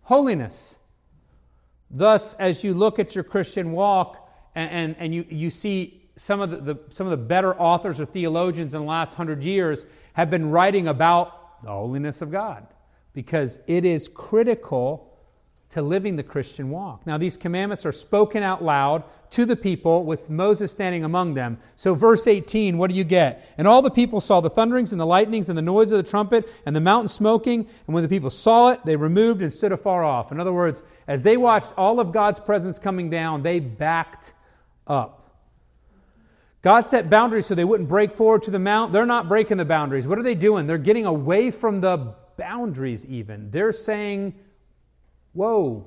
holiness. 0.02 0.76
Thus, 1.90 2.34
as 2.34 2.64
you 2.64 2.72
look 2.74 2.98
at 2.98 3.14
your 3.14 3.24
Christian 3.24 3.72
walk 3.72 4.28
and, 4.54 4.70
and, 4.70 4.96
and 4.98 5.14
you, 5.14 5.26
you 5.28 5.50
see 5.50 6.08
some 6.16 6.40
of 6.40 6.50
the, 6.50 6.56
the, 6.58 6.80
some 6.90 7.06
of 7.06 7.10
the 7.10 7.16
better 7.16 7.54
authors 7.54 8.00
or 8.00 8.04
theologians 8.04 8.74
in 8.74 8.80
the 8.80 8.86
last 8.86 9.14
hundred 9.14 9.42
years 9.42 9.86
have 10.12 10.30
been 10.30 10.50
writing 10.50 10.88
about 10.88 11.62
the 11.62 11.70
holiness 11.70 12.22
of 12.22 12.30
God 12.30 12.66
because 13.12 13.58
it 13.66 13.84
is 13.84 14.08
critical 14.08 15.09
to 15.70 15.82
living 15.82 16.16
the 16.16 16.22
Christian 16.22 16.68
walk. 16.68 17.06
Now, 17.06 17.16
these 17.16 17.36
commandments 17.36 17.86
are 17.86 17.92
spoken 17.92 18.42
out 18.42 18.62
loud 18.62 19.04
to 19.30 19.44
the 19.44 19.54
people 19.54 20.04
with 20.04 20.28
Moses 20.28 20.72
standing 20.72 21.04
among 21.04 21.34
them. 21.34 21.58
So, 21.76 21.94
verse 21.94 22.26
18, 22.26 22.76
what 22.76 22.90
do 22.90 22.96
you 22.96 23.04
get? 23.04 23.46
And 23.56 23.68
all 23.68 23.80
the 23.80 23.90
people 23.90 24.20
saw 24.20 24.40
the 24.40 24.50
thunderings 24.50 24.90
and 24.90 25.00
the 25.00 25.06
lightnings 25.06 25.48
and 25.48 25.56
the 25.56 25.62
noise 25.62 25.92
of 25.92 26.02
the 26.02 26.10
trumpet 26.10 26.48
and 26.66 26.74
the 26.74 26.80
mountain 26.80 27.08
smoking. 27.08 27.60
And 27.86 27.94
when 27.94 28.02
the 28.02 28.08
people 28.08 28.30
saw 28.30 28.70
it, 28.70 28.84
they 28.84 28.96
removed 28.96 29.42
and 29.42 29.52
stood 29.52 29.70
afar 29.70 30.02
off. 30.02 30.32
In 30.32 30.40
other 30.40 30.52
words, 30.52 30.82
as 31.06 31.22
they 31.22 31.36
watched 31.36 31.72
all 31.76 32.00
of 32.00 32.12
God's 32.12 32.40
presence 32.40 32.78
coming 32.80 33.08
down, 33.08 33.42
they 33.42 33.60
backed 33.60 34.34
up. 34.88 35.18
God 36.62 36.86
set 36.86 37.08
boundaries 37.08 37.46
so 37.46 37.54
they 37.54 37.64
wouldn't 37.64 37.88
break 37.88 38.12
forward 38.12 38.42
to 38.42 38.50
the 38.50 38.58
mount. 38.58 38.92
They're 38.92 39.06
not 39.06 39.28
breaking 39.28 39.56
the 39.56 39.64
boundaries. 39.64 40.06
What 40.06 40.18
are 40.18 40.22
they 40.22 40.34
doing? 40.34 40.66
They're 40.66 40.78
getting 40.78 41.06
away 41.06 41.50
from 41.52 41.80
the 41.80 42.14
boundaries, 42.36 43.06
even. 43.06 43.50
They're 43.50 43.72
saying, 43.72 44.34
Whoa, 45.32 45.86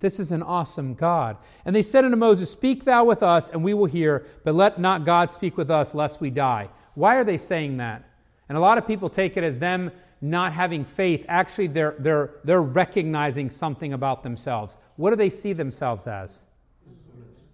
this 0.00 0.18
is 0.18 0.32
an 0.32 0.42
awesome 0.42 0.94
God. 0.94 1.36
And 1.64 1.76
they 1.76 1.82
said 1.82 2.04
unto 2.04 2.16
Moses, 2.16 2.50
Speak 2.50 2.84
thou 2.84 3.04
with 3.04 3.22
us, 3.22 3.50
and 3.50 3.62
we 3.62 3.74
will 3.74 3.86
hear, 3.86 4.26
but 4.44 4.54
let 4.54 4.80
not 4.80 5.04
God 5.04 5.30
speak 5.30 5.56
with 5.56 5.70
us, 5.70 5.94
lest 5.94 6.20
we 6.20 6.30
die. 6.30 6.70
Why 6.94 7.16
are 7.16 7.24
they 7.24 7.36
saying 7.36 7.76
that? 7.76 8.08
And 8.48 8.56
a 8.56 8.60
lot 8.60 8.78
of 8.78 8.86
people 8.86 9.08
take 9.08 9.36
it 9.36 9.44
as 9.44 9.58
them 9.58 9.92
not 10.22 10.52
having 10.52 10.84
faith. 10.84 11.24
Actually, 11.28 11.68
they're, 11.68 11.96
they're, 11.98 12.30
they're 12.44 12.62
recognizing 12.62 13.50
something 13.50 13.92
about 13.92 14.22
themselves. 14.22 14.76
What 14.96 15.10
do 15.10 15.16
they 15.16 15.30
see 15.30 15.52
themselves 15.52 16.06
as? 16.06 16.44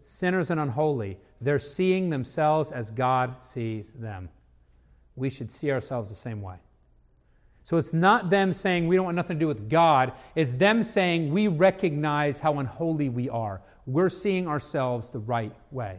Sinners 0.03 0.51
and 0.51 0.61
unholy. 0.61 1.19
They're 1.41 1.59
seeing 1.59 2.11
themselves 2.11 2.73
as 2.73 2.91
God 2.91 3.45
sees 3.45 3.93
them. 3.93 4.31
We 5.17 5.31
should 5.31 5.51
see 5.51 5.71
ourselves 5.71 6.11
the 6.11 6.17
same 6.17 6.43
way. 6.43 6.57
So 7.67 7.79
it's 7.79 7.93
not 7.93 8.31
them 8.31 8.53
saying 8.53 8.87
we 8.87 8.95
don't 8.95 9.07
want 9.07 9.17
nothing 9.17 9.41
to 9.41 9.41
do 9.41 9.49
with 9.49 9.69
God. 9.69 10.13
It's 10.37 10.53
them 10.53 10.85
saying 10.85 11.33
we 11.33 11.49
recognize 11.49 12.39
how 12.39 12.61
unholy 12.61 13.09
we 13.09 13.29
are. 13.29 13.61
We're 13.87 14.09
seeing 14.09 14.47
ourselves 14.47 15.11
the 15.11 15.19
right 15.19 15.53
way. 15.73 15.99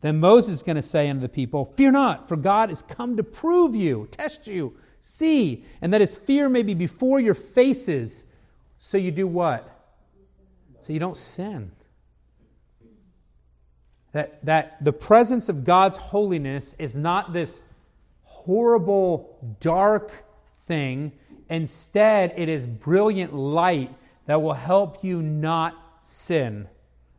Then 0.00 0.18
Moses 0.18 0.54
is 0.54 0.62
going 0.64 0.74
to 0.74 0.82
say 0.82 1.08
unto 1.08 1.20
the 1.20 1.28
people, 1.28 1.72
Fear 1.76 1.92
not, 1.92 2.26
for 2.26 2.34
God 2.34 2.72
is 2.72 2.82
come 2.82 3.16
to 3.18 3.22
prove 3.22 3.76
you, 3.76 4.08
test 4.10 4.48
you, 4.48 4.76
see, 4.98 5.64
and 5.80 5.94
that 5.94 6.00
his 6.00 6.16
fear 6.16 6.48
may 6.48 6.64
be 6.64 6.74
before 6.74 7.20
your 7.20 7.34
faces. 7.34 8.24
So 8.80 8.98
you 8.98 9.12
do 9.12 9.28
what? 9.28 9.94
So 10.80 10.92
you 10.92 10.98
don't 10.98 11.16
sin. 11.16 11.70
That, 14.10 14.44
that 14.44 14.84
the 14.84 14.92
presence 14.92 15.48
of 15.48 15.62
God's 15.62 15.98
holiness 15.98 16.74
is 16.80 16.96
not 16.96 17.32
this 17.32 17.60
horrible, 18.24 19.56
dark 19.60 20.26
thing. 20.70 21.10
Instead, 21.48 22.32
it 22.36 22.48
is 22.48 22.64
brilliant 22.64 23.34
light 23.34 23.92
that 24.26 24.40
will 24.40 24.54
help 24.54 25.02
you 25.02 25.20
not 25.20 25.74
sin. 26.00 26.68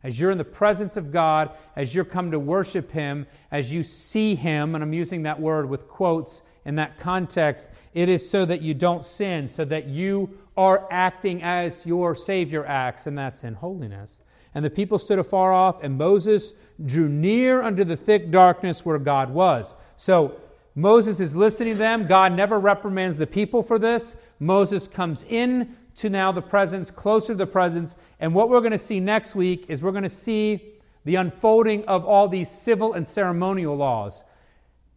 as 0.02 0.18
you're 0.18 0.30
in 0.30 0.38
the 0.38 0.44
presence 0.44 0.96
of 0.96 1.12
God, 1.12 1.50
as 1.76 1.94
you're 1.94 2.04
come 2.04 2.30
to 2.32 2.38
worship 2.38 2.90
Him, 2.90 3.26
as 3.50 3.72
you 3.72 3.82
see 3.82 4.34
Him, 4.34 4.74
and 4.74 4.82
I'm 4.82 4.92
using 4.92 5.22
that 5.24 5.40
word 5.40 5.68
with 5.68 5.86
quotes 5.86 6.42
in 6.64 6.76
that 6.76 6.98
context, 6.98 7.70
it 7.94 8.08
is 8.08 8.28
so 8.28 8.44
that 8.44 8.62
you 8.62 8.74
don't 8.74 9.04
sin, 9.04 9.46
so 9.46 9.64
that 9.66 9.86
you 9.86 10.30
are 10.56 10.88
acting 10.90 11.42
as 11.42 11.86
your 11.86 12.14
Savior 12.14 12.64
acts, 12.66 13.06
and 13.06 13.16
that's 13.16 13.44
in 13.44 13.54
holiness. 13.54 14.20
And 14.54 14.64
the 14.64 14.70
people 14.70 14.98
stood 14.98 15.18
afar 15.18 15.52
off, 15.52 15.82
and 15.82 15.96
Moses 15.96 16.52
drew 16.84 17.08
near 17.08 17.62
unto 17.62 17.84
the 17.84 17.96
thick 17.96 18.30
darkness 18.30 18.84
where 18.84 18.98
God 18.98 19.30
was. 19.30 19.74
So 19.96 20.36
Moses 20.74 21.20
is 21.20 21.36
listening 21.36 21.74
to 21.74 21.78
them. 21.78 22.06
God 22.06 22.32
never 22.32 22.58
reprimands 22.58 23.18
the 23.18 23.26
people 23.26 23.62
for 23.62 23.78
this. 23.78 24.16
Moses 24.38 24.88
comes 24.88 25.24
in 25.28 25.76
to 25.96 26.08
now 26.08 26.32
the 26.32 26.42
presence, 26.42 26.90
closer 26.90 27.28
to 27.28 27.34
the 27.34 27.46
presence. 27.46 27.94
And 28.20 28.34
what 28.34 28.48
we're 28.48 28.60
going 28.60 28.72
to 28.72 28.78
see 28.78 28.98
next 28.98 29.34
week 29.34 29.66
is 29.68 29.82
we're 29.82 29.90
going 29.90 30.02
to 30.02 30.08
see 30.08 30.72
the 31.04 31.16
unfolding 31.16 31.84
of 31.84 32.04
all 32.04 32.28
these 32.28 32.50
civil 32.50 32.94
and 32.94 33.06
ceremonial 33.06 33.76
laws. 33.76 34.24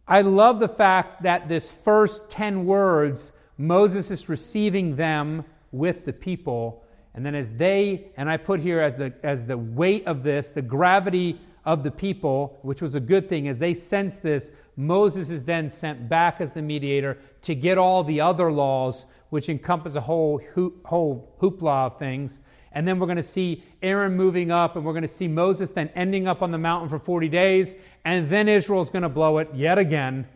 I 0.08 0.22
love 0.22 0.60
the 0.60 0.68
fact 0.68 1.22
that 1.24 1.48
this 1.48 1.72
first 1.72 2.30
10 2.30 2.64
words, 2.64 3.32
Moses 3.58 4.10
is 4.10 4.28
receiving 4.28 4.96
them 4.96 5.44
with 5.72 6.04
the 6.04 6.12
people. 6.12 6.84
And 7.14 7.26
then 7.26 7.34
as 7.34 7.54
they, 7.54 8.12
and 8.16 8.30
I 8.30 8.36
put 8.36 8.60
here 8.60 8.80
as 8.80 8.96
the, 8.96 9.12
as 9.22 9.46
the 9.46 9.58
weight 9.58 10.06
of 10.06 10.22
this, 10.22 10.50
the 10.50 10.62
gravity 10.62 11.40
of 11.66 11.82
the 11.82 11.90
people, 11.90 12.58
which 12.62 12.80
was 12.80 12.94
a 12.94 13.00
good 13.00 13.28
thing, 13.28 13.48
as 13.48 13.58
they 13.58 13.74
sense 13.74 14.18
this, 14.18 14.52
Moses 14.76 15.30
is 15.30 15.42
then 15.42 15.68
sent 15.68 16.08
back 16.08 16.40
as 16.40 16.52
the 16.52 16.62
mediator 16.62 17.18
to 17.42 17.56
get 17.56 17.76
all 17.76 18.04
the 18.04 18.20
other 18.20 18.52
laws, 18.52 19.06
which 19.30 19.48
encompass 19.48 19.96
a 19.96 20.00
whole, 20.00 20.40
whole 20.84 21.34
hoopla 21.42 21.86
of 21.86 21.98
things. 21.98 22.40
And 22.70 22.86
then 22.86 23.00
we're 23.00 23.06
going 23.06 23.16
to 23.16 23.22
see 23.22 23.64
Aaron 23.82 24.14
moving 24.16 24.52
up, 24.52 24.76
and 24.76 24.84
we're 24.84 24.92
going 24.92 25.02
to 25.02 25.08
see 25.08 25.26
Moses 25.26 25.72
then 25.72 25.90
ending 25.96 26.28
up 26.28 26.40
on 26.40 26.52
the 26.52 26.58
mountain 26.58 26.88
for 26.88 27.00
40 27.00 27.28
days, 27.28 27.74
and 28.04 28.30
then 28.30 28.48
Israel's 28.48 28.90
going 28.90 29.02
to 29.02 29.08
blow 29.08 29.38
it 29.38 29.48
yet 29.52 29.76
again 29.76 30.28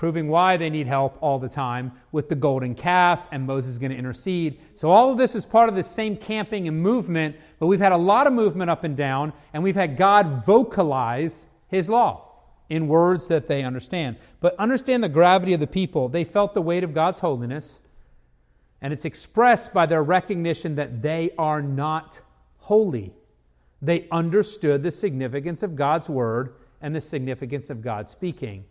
proving 0.00 0.28
why 0.28 0.56
they 0.56 0.70
need 0.70 0.86
help 0.86 1.18
all 1.20 1.38
the 1.38 1.46
time 1.46 1.92
with 2.10 2.30
the 2.30 2.34
golden 2.34 2.74
calf, 2.74 3.28
and 3.32 3.46
Moses 3.46 3.72
is 3.72 3.78
going 3.78 3.92
to 3.92 3.98
intercede. 3.98 4.58
So, 4.74 4.90
all 4.90 5.12
of 5.12 5.18
this 5.18 5.34
is 5.34 5.44
part 5.44 5.68
of 5.68 5.74
the 5.74 5.82
same 5.82 6.16
camping 6.16 6.66
and 6.66 6.80
movement, 6.80 7.36
but 7.58 7.66
we've 7.66 7.80
had 7.80 7.92
a 7.92 7.98
lot 7.98 8.26
of 8.26 8.32
movement 8.32 8.70
up 8.70 8.82
and 8.82 8.96
down, 8.96 9.34
and 9.52 9.62
we've 9.62 9.74
had 9.74 9.98
God 9.98 10.46
vocalize 10.46 11.48
his 11.68 11.90
law 11.90 12.32
in 12.70 12.88
words 12.88 13.28
that 13.28 13.46
they 13.46 13.62
understand. 13.62 14.16
But 14.40 14.54
understand 14.58 15.04
the 15.04 15.08
gravity 15.10 15.52
of 15.52 15.60
the 15.60 15.66
people. 15.66 16.08
They 16.08 16.24
felt 16.24 16.54
the 16.54 16.62
weight 16.62 16.82
of 16.82 16.94
God's 16.94 17.20
holiness, 17.20 17.82
and 18.80 18.94
it's 18.94 19.04
expressed 19.04 19.74
by 19.74 19.84
their 19.84 20.02
recognition 20.02 20.76
that 20.76 21.02
they 21.02 21.32
are 21.36 21.60
not 21.60 22.20
holy. 22.56 23.12
They 23.82 24.08
understood 24.10 24.82
the 24.82 24.92
significance 24.92 25.62
of 25.62 25.76
God's 25.76 26.08
word 26.08 26.54
and 26.80 26.96
the 26.96 27.02
significance 27.02 27.68
of 27.68 27.82
God 27.82 28.08
speaking. 28.08 28.64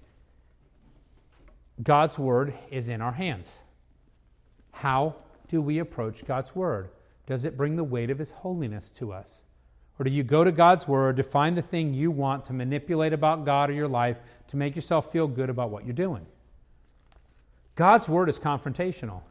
God's 1.82 2.19
Word 2.19 2.53
is 2.69 2.89
in 2.89 3.01
our 3.01 3.11
hands. 3.11 3.59
How 4.71 5.15
do 5.47 5.61
we 5.61 5.80
approach 5.80 6.25
God's 6.25 6.55
Word? 6.55 6.89
Does 7.25 7.45
it 7.45 7.57
bring 7.57 7.75
the 7.75 7.84
weight 7.84 8.09
of 8.09 8.19
His 8.19 8.32
holiness 8.32 8.91
to 8.91 9.13
us? 9.13 9.41
Or 9.97 10.03
do 10.03 10.11
you 10.11 10.23
go 10.23 10.43
to 10.43 10.51
God's 10.51 10.88
Word 10.88 11.17
to 11.17 11.23
find 11.23 11.55
the 11.55 11.61
thing 11.61 11.93
you 11.93 12.11
want 12.11 12.45
to 12.45 12.53
manipulate 12.53 13.13
about 13.13 13.45
God 13.45 13.69
or 13.69 13.73
your 13.73 13.88
life 13.88 14.17
to 14.47 14.57
make 14.57 14.75
yourself 14.75 15.11
feel 15.11 15.27
good 15.27 15.49
about 15.49 15.69
what 15.69 15.86
you're 15.86 15.93
doing? 15.93 16.25
God's 17.75 18.09
Word 18.09 18.30
is 18.30 18.39
confrontational. 18.39 19.21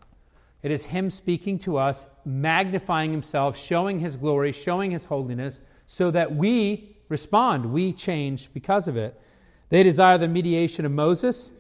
It 0.63 0.71
is 0.71 0.85
Him 0.87 1.11
speaking 1.11 1.59
to 1.61 1.77
us, 1.77 2.07
magnifying 2.25 3.13
Himself, 3.13 3.57
showing 3.57 4.01
His 4.01 4.17
glory, 4.17 4.53
showing 4.53 4.91
His 4.91 5.05
holiness, 5.05 5.61
so 5.87 6.11
that 6.11 6.35
we 6.35 6.97
respond, 7.09 7.67
we 7.67 7.93
change 7.93 8.53
because 8.53 8.89
of 8.89 8.97
it. 8.97 9.21
They 9.71 9.83
desire 9.83 10.19
the 10.19 10.29
mediation 10.29 10.85
of 10.85 10.93
Moses. 10.93 11.51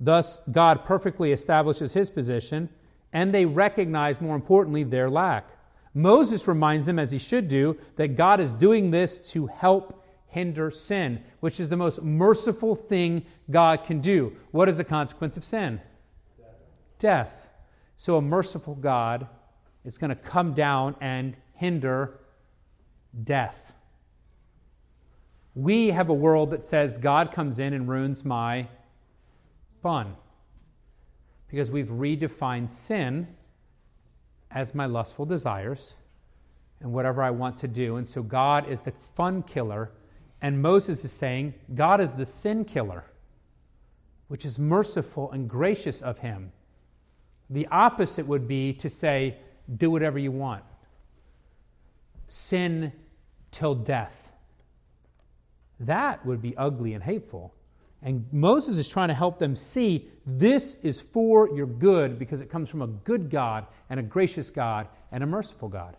Thus, 0.00 0.40
God 0.50 0.84
perfectly 0.84 1.32
establishes 1.32 1.92
his 1.92 2.10
position, 2.10 2.68
and 3.12 3.32
they 3.32 3.46
recognize, 3.46 4.20
more 4.20 4.34
importantly, 4.34 4.82
their 4.82 5.08
lack. 5.08 5.48
Moses 5.94 6.48
reminds 6.48 6.86
them, 6.86 6.98
as 6.98 7.12
he 7.12 7.18
should 7.18 7.48
do, 7.48 7.76
that 7.96 8.16
God 8.16 8.40
is 8.40 8.52
doing 8.52 8.90
this 8.90 9.18
to 9.32 9.46
help 9.46 10.04
hinder 10.26 10.70
sin, 10.70 11.22
which 11.38 11.60
is 11.60 11.68
the 11.68 11.76
most 11.76 12.02
merciful 12.02 12.74
thing 12.74 13.24
God 13.48 13.84
can 13.84 14.00
do. 14.00 14.34
What 14.50 14.68
is 14.68 14.76
the 14.76 14.84
consequence 14.84 15.36
of 15.36 15.44
sin? 15.44 15.80
Death. 16.98 17.50
So, 17.96 18.16
a 18.16 18.22
merciful 18.22 18.74
God 18.74 19.28
is 19.84 19.96
going 19.96 20.10
to 20.10 20.16
come 20.16 20.52
down 20.52 20.96
and 21.00 21.36
hinder 21.52 22.18
death. 23.22 23.74
We 25.54 25.88
have 25.88 26.08
a 26.08 26.14
world 26.14 26.50
that 26.50 26.64
says 26.64 26.98
God 26.98 27.30
comes 27.30 27.60
in 27.60 27.72
and 27.72 27.88
ruins 27.88 28.24
my 28.24 28.66
fun 29.84 30.16
because 31.46 31.70
we've 31.70 31.90
redefined 31.90 32.70
sin 32.70 33.28
as 34.50 34.74
my 34.74 34.86
lustful 34.86 35.26
desires 35.26 35.94
and 36.80 36.90
whatever 36.90 37.22
I 37.22 37.28
want 37.28 37.58
to 37.58 37.68
do. 37.68 37.96
And 37.96 38.08
so 38.08 38.22
God 38.22 38.66
is 38.66 38.80
the 38.80 38.92
fun 38.92 39.42
killer, 39.42 39.90
and 40.40 40.62
Moses 40.62 41.04
is 41.04 41.12
saying 41.12 41.52
God 41.74 42.00
is 42.00 42.14
the 42.14 42.24
sin 42.24 42.64
killer, 42.64 43.04
which 44.28 44.46
is 44.46 44.58
merciful 44.58 45.30
and 45.32 45.50
gracious 45.50 46.00
of 46.00 46.18
him. 46.18 46.50
The 47.50 47.66
opposite 47.66 48.26
would 48.26 48.48
be 48.48 48.72
to 48.72 48.88
say, 48.88 49.36
do 49.76 49.90
whatever 49.90 50.18
you 50.18 50.32
want, 50.32 50.64
sin 52.26 52.90
till 53.50 53.74
death. 53.74 54.32
That 55.78 56.24
would 56.24 56.40
be 56.40 56.56
ugly 56.56 56.94
and 56.94 57.04
hateful. 57.04 57.52
And 58.04 58.26
Moses 58.32 58.76
is 58.76 58.86
trying 58.86 59.08
to 59.08 59.14
help 59.14 59.38
them 59.38 59.56
see 59.56 60.08
this 60.26 60.76
is 60.82 61.00
for 61.00 61.48
your 61.56 61.66
good 61.66 62.18
because 62.18 62.42
it 62.42 62.50
comes 62.50 62.68
from 62.68 62.82
a 62.82 62.86
good 62.86 63.30
God 63.30 63.66
and 63.88 63.98
a 63.98 64.02
gracious 64.02 64.50
God 64.50 64.88
and 65.10 65.24
a 65.24 65.26
merciful 65.26 65.68
God. 65.68 65.96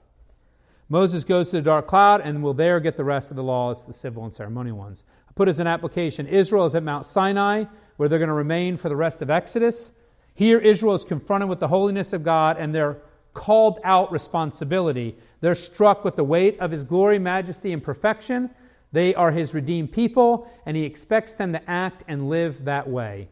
Moses 0.88 1.24
goes 1.24 1.50
to 1.50 1.56
the 1.56 1.64
dark 1.64 1.88
cloud 1.88 2.22
and 2.22 2.44
will 2.44 2.54
there 2.54 2.80
get 2.80 2.96
the 2.96 3.04
rest 3.04 3.32
of 3.32 3.36
the 3.36 3.44
laws, 3.44 3.88
the 3.88 3.94
civil 3.94 4.24
and 4.24 4.32
ceremonial 4.32 4.78
ones. 4.78 5.04
I 5.28 5.32
put 5.34 5.50
as 5.50 5.60
an 5.60 5.66
application 5.66 6.28
Israel 6.28 6.66
is 6.66 6.76
at 6.76 6.84
Mount 6.84 7.08
Sinai, 7.08 7.66
where 7.98 8.08
they're 8.08 8.20
going 8.20 8.30
to 8.30 8.36
remain 8.36 8.78
for 8.78 8.88
the 8.88 8.96
rest 8.96 9.24
of 9.24 9.32
Exodus. 9.32 9.90
Here, 10.36 10.60
Israel 10.60 10.94
is 10.94 11.06
confronted 11.06 11.50
with 11.50 11.60
the 11.60 11.68
holiness 11.70 12.14
of 12.14 12.24
God 12.24 12.58
and 12.60 12.76
their 12.76 12.98
called 13.34 13.80
out 13.84 14.12
responsibility. 14.12 15.16
They're 15.42 15.56
struck 15.56 16.06
with 16.06 16.16
the 16.16 16.24
weight 16.24 16.60
of 16.60 16.72
his 16.72 16.84
glory, 16.84 17.18
majesty, 17.18 17.74
and 17.74 17.82
perfection. 17.82 18.52
They 18.92 19.14
are 19.16 19.32
his 19.32 19.54
redeemed 19.54 19.92
people, 19.92 20.50
and 20.66 20.78
he 20.78 20.84
expects 20.84 21.34
them 21.34 21.54
to 21.54 21.70
act 21.70 22.04
and 22.08 22.30
live 22.30 22.66
that 22.66 22.88
way. 22.88 23.30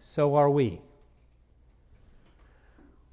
So 0.00 0.34
are 0.34 0.50
we. 0.50 0.80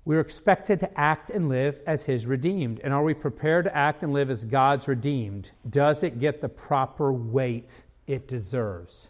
We're 0.05 0.21
expected 0.21 0.79
to 0.79 0.99
act 0.99 1.29
and 1.29 1.49
live 1.49 1.81
as 1.85 2.05
his 2.05 2.25
redeemed. 2.25 2.79
And 2.83 2.93
are 2.93 3.03
we 3.03 3.13
prepared 3.13 3.65
to 3.65 3.77
act 3.77 4.01
and 4.01 4.11
live 4.11 4.31
as 4.31 4.43
God's 4.43 4.87
redeemed? 4.87 5.51
Does 5.69 6.01
it 6.01 6.19
get 6.19 6.41
the 6.41 6.49
proper 6.49 7.11
weight 7.11 7.83
it 8.07 8.27
deserves? 8.27 9.09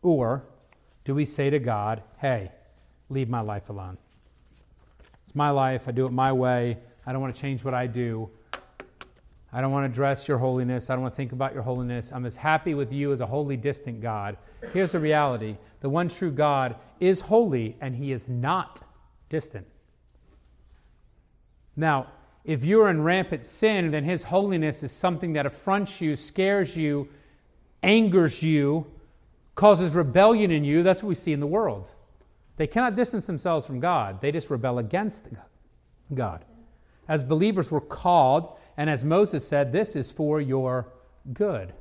Or 0.00 0.44
do 1.04 1.14
we 1.14 1.24
say 1.24 1.50
to 1.50 1.58
God, 1.58 2.02
hey, 2.18 2.50
leave 3.10 3.28
my 3.28 3.40
life 3.40 3.68
alone? 3.68 3.98
It's 5.26 5.34
my 5.34 5.50
life. 5.50 5.86
I 5.86 5.90
do 5.90 6.06
it 6.06 6.12
my 6.12 6.32
way. 6.32 6.78
I 7.04 7.12
don't 7.12 7.20
want 7.20 7.34
to 7.34 7.40
change 7.40 7.62
what 7.62 7.74
I 7.74 7.86
do. 7.86 8.30
I 9.52 9.60
don't 9.60 9.70
want 9.70 9.92
to 9.92 9.94
dress 9.94 10.26
your 10.26 10.38
holiness. 10.38 10.88
I 10.88 10.94
don't 10.94 11.02
want 11.02 11.12
to 11.12 11.16
think 11.16 11.32
about 11.32 11.52
your 11.52 11.62
holiness. 11.62 12.10
I'm 12.12 12.24
as 12.24 12.36
happy 12.36 12.74
with 12.74 12.92
you 12.92 13.12
as 13.12 13.20
a 13.20 13.26
holy, 13.26 13.56
distant 13.56 14.00
God. 14.00 14.38
Here's 14.72 14.92
the 14.92 14.98
reality 14.98 15.56
the 15.80 15.90
one 15.90 16.08
true 16.08 16.30
God 16.30 16.76
is 17.00 17.20
holy, 17.20 17.76
and 17.80 17.94
he 17.94 18.12
is 18.12 18.28
not 18.28 18.80
distant. 19.28 19.66
Now, 21.76 22.06
if 22.44 22.64
you're 22.64 22.88
in 22.88 23.02
rampant 23.02 23.44
sin, 23.44 23.90
then 23.90 24.04
his 24.04 24.24
holiness 24.24 24.82
is 24.82 24.90
something 24.90 25.34
that 25.34 25.46
affronts 25.46 26.00
you, 26.00 26.16
scares 26.16 26.76
you, 26.76 27.08
angers 27.82 28.42
you, 28.42 28.86
causes 29.54 29.94
rebellion 29.94 30.50
in 30.50 30.64
you. 30.64 30.82
That's 30.82 31.02
what 31.02 31.08
we 31.08 31.14
see 31.14 31.32
in 31.32 31.40
the 31.40 31.46
world. 31.46 31.88
They 32.56 32.66
cannot 32.66 32.96
distance 32.96 33.26
themselves 33.26 33.66
from 33.66 33.80
God, 33.80 34.20
they 34.20 34.32
just 34.32 34.50
rebel 34.50 34.78
against 34.78 35.28
God. 36.14 36.44
As 37.08 37.22
believers, 37.22 37.70
we're 37.70 37.80
called 37.80 38.56
and 38.76 38.88
as 38.88 39.04
Moses 39.04 39.46
said, 39.46 39.72
this 39.72 39.96
is 39.96 40.10
for 40.10 40.40
your 40.40 40.88
good. 41.32 41.72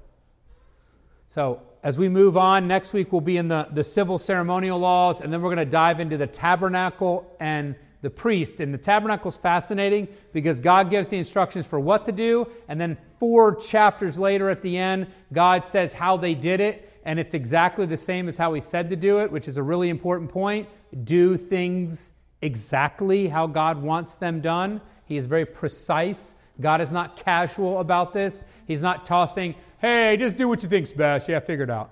So, 1.28 1.62
as 1.84 1.98
we 1.98 2.10
move 2.10 2.38
on, 2.38 2.68
next 2.68 2.94
week 2.94 3.12
we'll 3.12 3.22
be 3.22 3.38
in 3.38 3.48
the, 3.48 3.68
the 3.72 3.84
civil 3.84 4.20
ceremonial 4.20 4.78
laws, 4.78 5.22
and 5.22 5.32
then 5.32 5.42
we're 5.42 5.48
going 5.48 5.66
to 5.66 5.72
dive 5.72 6.00
into 6.00 6.18
the 6.18 6.28
tabernacle 6.28 7.36
and 7.40 7.76
the 8.02 8.10
priest. 8.10 8.60
And 8.60 8.74
the 8.74 8.78
tabernacle 8.78 9.30
is 9.30 9.38
fascinating 9.38 10.08
because 10.34 10.60
God 10.60 10.90
gives 10.90 11.10
the 11.10 11.18
instructions 11.18 11.66
for 11.66 11.80
what 11.80 12.06
to 12.06 12.12
do, 12.12 12.48
and 12.68 12.80
then 12.80 12.98
four 13.20 13.56
chapters 13.56 14.20
later 14.20 14.50
at 14.50 14.62
the 14.62 14.78
end, 14.78 15.08
God 15.32 15.66
says 15.66 15.94
how 15.94 16.18
they 16.18 16.36
did 16.36 16.60
it, 16.60 17.00
and 17.06 17.18
it's 17.20 17.34
exactly 17.34 17.86
the 17.86 17.98
same 17.98 18.28
as 18.28 18.38
how 18.38 18.54
He 18.54 18.62
said 18.62 18.90
to 18.90 18.96
do 18.96 19.20
it, 19.20 19.32
which 19.32 19.48
is 19.48 19.58
a 19.58 19.64
really 19.64 19.90
important 19.90 20.30
point. 20.30 20.68
Do 21.04 21.38
things 21.38 22.12
exactly 22.42 23.28
how 23.28 23.48
God 23.48 23.82
wants 23.82 24.16
them 24.16 24.42
done. 24.42 24.82
He 25.06 25.18
is 25.18 25.26
very 25.26 25.46
precise 25.46 26.36
God 26.62 26.80
is 26.82 26.92
not 26.92 27.18
casual 27.18 27.80
about 27.80 28.14
this. 28.14 28.44
He's 28.68 28.82
not 28.82 29.06
tossing, 29.06 29.56
hey, 29.80 30.16
just 30.18 30.38
do 30.38 30.48
what 30.48 30.64
you 30.64 30.70
think's 30.70 30.92
best. 30.92 31.28
Yeah, 31.28 31.40
figure 31.40 31.64
it 31.64 31.70
out. 31.70 31.92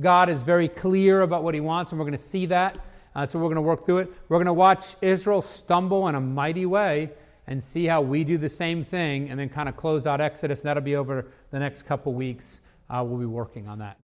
God 0.00 0.28
is 0.28 0.42
very 0.42 0.68
clear 0.68 1.22
about 1.22 1.44
what 1.44 1.54
he 1.54 1.60
wants, 1.60 1.92
and 1.92 1.98
we're 1.98 2.04
going 2.04 2.12
to 2.12 2.18
see 2.18 2.46
that. 2.46 2.78
Uh, 3.14 3.26
so 3.26 3.38
we're 3.38 3.46
going 3.46 3.56
to 3.56 3.62
work 3.62 3.84
through 3.84 3.98
it. 3.98 4.12
We're 4.28 4.38
going 4.38 4.46
to 4.46 4.52
watch 4.52 4.96
Israel 5.02 5.42
stumble 5.42 6.08
in 6.08 6.14
a 6.14 6.20
mighty 6.20 6.66
way 6.66 7.10
and 7.46 7.62
see 7.62 7.86
how 7.86 8.00
we 8.00 8.24
do 8.24 8.38
the 8.38 8.48
same 8.48 8.84
thing, 8.84 9.30
and 9.30 9.38
then 9.38 9.48
kind 9.48 9.68
of 9.68 9.76
close 9.76 10.06
out 10.06 10.20
Exodus. 10.20 10.60
And 10.60 10.68
that'll 10.68 10.82
be 10.82 10.96
over 10.96 11.26
the 11.50 11.58
next 11.58 11.82
couple 11.82 12.14
weeks. 12.14 12.60
Uh, 12.88 13.04
we'll 13.06 13.18
be 13.18 13.26
working 13.26 13.68
on 13.68 13.78
that. 13.78 14.01